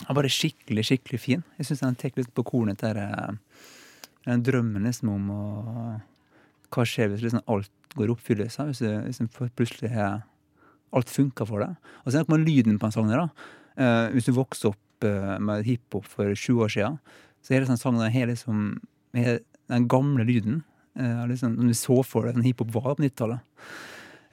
Den 0.00 0.10
er 0.10 0.16
bare 0.18 0.28
skikkelig, 0.32 0.84
skikkelig 0.90 1.20
fin. 1.22 1.44
Jeg 1.58 1.68
syns 1.70 1.82
den 1.84 1.94
tar 2.00 2.12
litt 2.16 2.32
på 2.36 2.44
kornet 2.44 2.80
der 2.82 2.98
eh, 3.00 3.34
den 4.26 4.42
drømmen 4.44 4.84
liksom 4.88 5.12
om 5.14 5.30
å 5.30 5.42
Hva 6.74 6.82
skjer 6.88 7.12
hvis 7.12 7.22
liksom 7.22 7.44
alt 7.46 7.70
går 7.96 8.08
i 8.10 8.14
oppfyllelse? 8.16 8.64
Hvis, 8.68 8.80
det- 8.82 9.04
hvis 9.06 9.20
det 9.22 9.52
plutselig 9.56 9.92
alt 10.92 11.08
funker 11.12 11.46
for 11.46 11.62
deg? 11.62 11.76
Og 12.04 12.10
så 12.12 12.18
er 12.18 12.24
det 12.24 12.28
noe 12.28 12.38
med 12.38 12.48
lyden 12.48 12.78
på 12.82 12.88
en 12.88 12.92
sang 12.96 13.08
der, 13.08 13.22
da. 13.22 13.28
Eh, 13.76 14.10
hvis 14.16 14.26
du 14.26 14.32
vokste 14.36 14.72
opp 14.72 15.04
eh, 15.06 15.38
med 15.38 15.64
hiphop 15.64 16.04
for 16.04 16.32
20 16.34 16.64
år 16.66 16.72
siden, 16.74 16.98
så 17.44 17.54
er 17.54 17.60
det 17.62 17.68
sånn 17.70 17.78
sang 17.80 18.00
der 18.00 18.10
har 18.10 18.26
liksom 18.32 18.80
har 19.14 19.38
den 19.70 19.86
gamle 19.88 20.24
lyden. 20.26 20.64
Eh, 20.98 21.22
liksom, 21.30 21.54
om 21.60 21.68
du 21.70 21.74
så 21.78 22.02
for 22.04 22.26
deg 22.28 22.42
hiphop 22.44 22.72
var 22.74 22.96
på 22.96 23.04
90-tallet. 23.06 23.40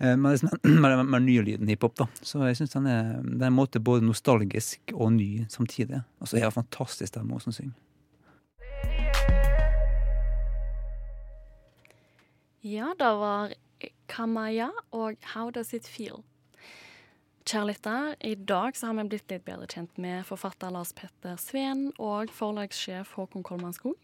Eh, 0.04 0.18
Men 0.18 0.32
liksom, 0.32 0.50
med 0.64 0.92
den 0.92 1.06
med 1.10 1.22
den 1.22 1.26
nye 1.26 1.42
lyden 1.42 1.68
hiphop, 1.68 1.96
da. 1.96 2.08
Så 2.22 2.44
jeg 2.48 2.60
syns 2.60 2.76
den 2.76 2.88
er, 2.92 3.16
det 3.24 3.42
er 3.42 3.52
en 3.52 3.56
måte 3.56 3.80
både 3.80 4.04
nostalgisk 4.04 4.92
og 4.94 5.14
ny 5.16 5.46
samtidig. 5.50 6.04
Og 6.20 6.28
så 6.28 6.38
er 6.38 6.48
det 6.50 6.58
fantastisk 6.58 7.14
stemme 7.14 7.40
som 7.40 7.56
synger. 7.56 7.80
Ja, 12.64 12.94
det 13.00 13.10
var 13.20 13.52
Kamaya 14.08 14.70
og 14.96 15.18
How 15.34 15.50
Does 15.52 15.74
It 15.74 15.88
Feel. 15.88 16.24
Kjære 17.44 17.68
lytter, 17.68 18.14
i 18.24 18.36
dag 18.40 18.78
så 18.80 18.88
har 18.88 18.96
vi 18.96 19.04
blitt 19.12 19.32
litt 19.32 19.44
bedre 19.44 19.68
kjent 19.68 19.98
med 20.00 20.24
forfatter 20.24 20.72
Lars 20.72 20.94
Petter 20.96 21.36
Sveen 21.36 21.90
og 22.00 22.32
forlagssjef 22.32 23.18
Håkon 23.18 23.44
Kolman 23.44 23.76
Skog. 23.76 23.98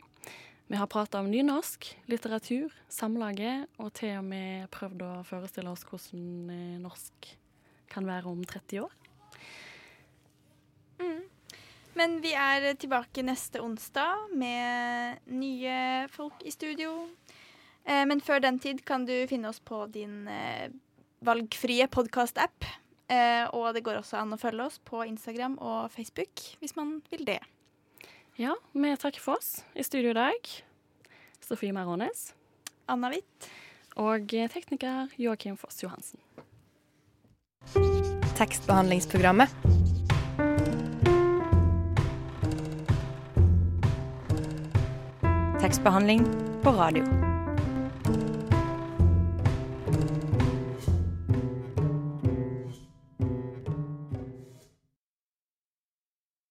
Vi 0.70 0.78
har 0.78 0.86
prata 0.86 1.17
om 1.20 1.32
nynorsk, 1.32 1.88
litteratur, 2.05 2.70
Samlaget, 2.93 3.65
og 3.82 3.89
til 3.97 4.20
og 4.20 4.28
med 4.28 4.67
prøvd 4.70 5.01
å 5.01 5.07
forestille 5.26 5.72
oss 5.74 5.82
hvordan 5.89 6.51
eh, 6.53 6.76
norsk 6.78 7.30
kan 7.89 8.05
være 8.05 8.30
om 8.30 8.43
30 8.45 8.84
år. 8.84 8.93
Men 11.97 12.20
vi 12.22 12.36
er 12.38 12.70
tilbake 12.78 13.26
neste 13.26 13.63
onsdag 13.65 14.30
med 14.38 15.26
nye 15.41 16.05
folk 16.13 16.45
i 16.45 16.53
studio. 16.53 16.93
Eh, 17.89 18.05
men 18.05 18.22
før 18.22 18.45
den 18.45 18.61
tid 18.61 18.86
kan 18.86 19.09
du 19.09 19.15
finne 19.26 19.49
oss 19.49 19.57
på 19.65 19.88
din 19.89 20.28
eh, 20.30 20.70
valgfrie 21.26 21.89
podkast-app. 21.89 22.76
Og 23.57 23.72
det 23.74 23.82
går 23.82 24.03
også 24.03 24.20
an 24.20 24.36
å 24.36 24.38
følge 24.38 24.67
oss 24.70 24.76
på 24.86 25.01
Instagram 25.01 25.55
og 25.57 25.89
Facebook 25.89 26.43
hvis 26.61 26.76
man 26.78 26.99
vil 27.09 27.26
det. 27.26 27.39
Ja, 28.41 28.55
vi 28.71 28.97
takker 28.97 29.19
for 29.19 29.35
oss. 29.35 29.65
I 29.73 29.83
studio 29.83 30.11
i 30.11 30.13
dag 30.13 30.47
Sofie 31.43 31.73
Marones. 31.73 32.33
Anna 32.85 33.09
Hvitt. 33.11 33.49
Og 33.99 34.31
eh, 34.31 34.47
tekniker 34.47 35.11
Joakim 35.19 35.57
Foss 35.59 35.83
Johansen. 35.83 36.23
Tekstbehandlingsprogrammet. 38.39 39.51
Tekstbehandling 45.59 46.23
på 46.63 46.71
radio. 46.79 47.28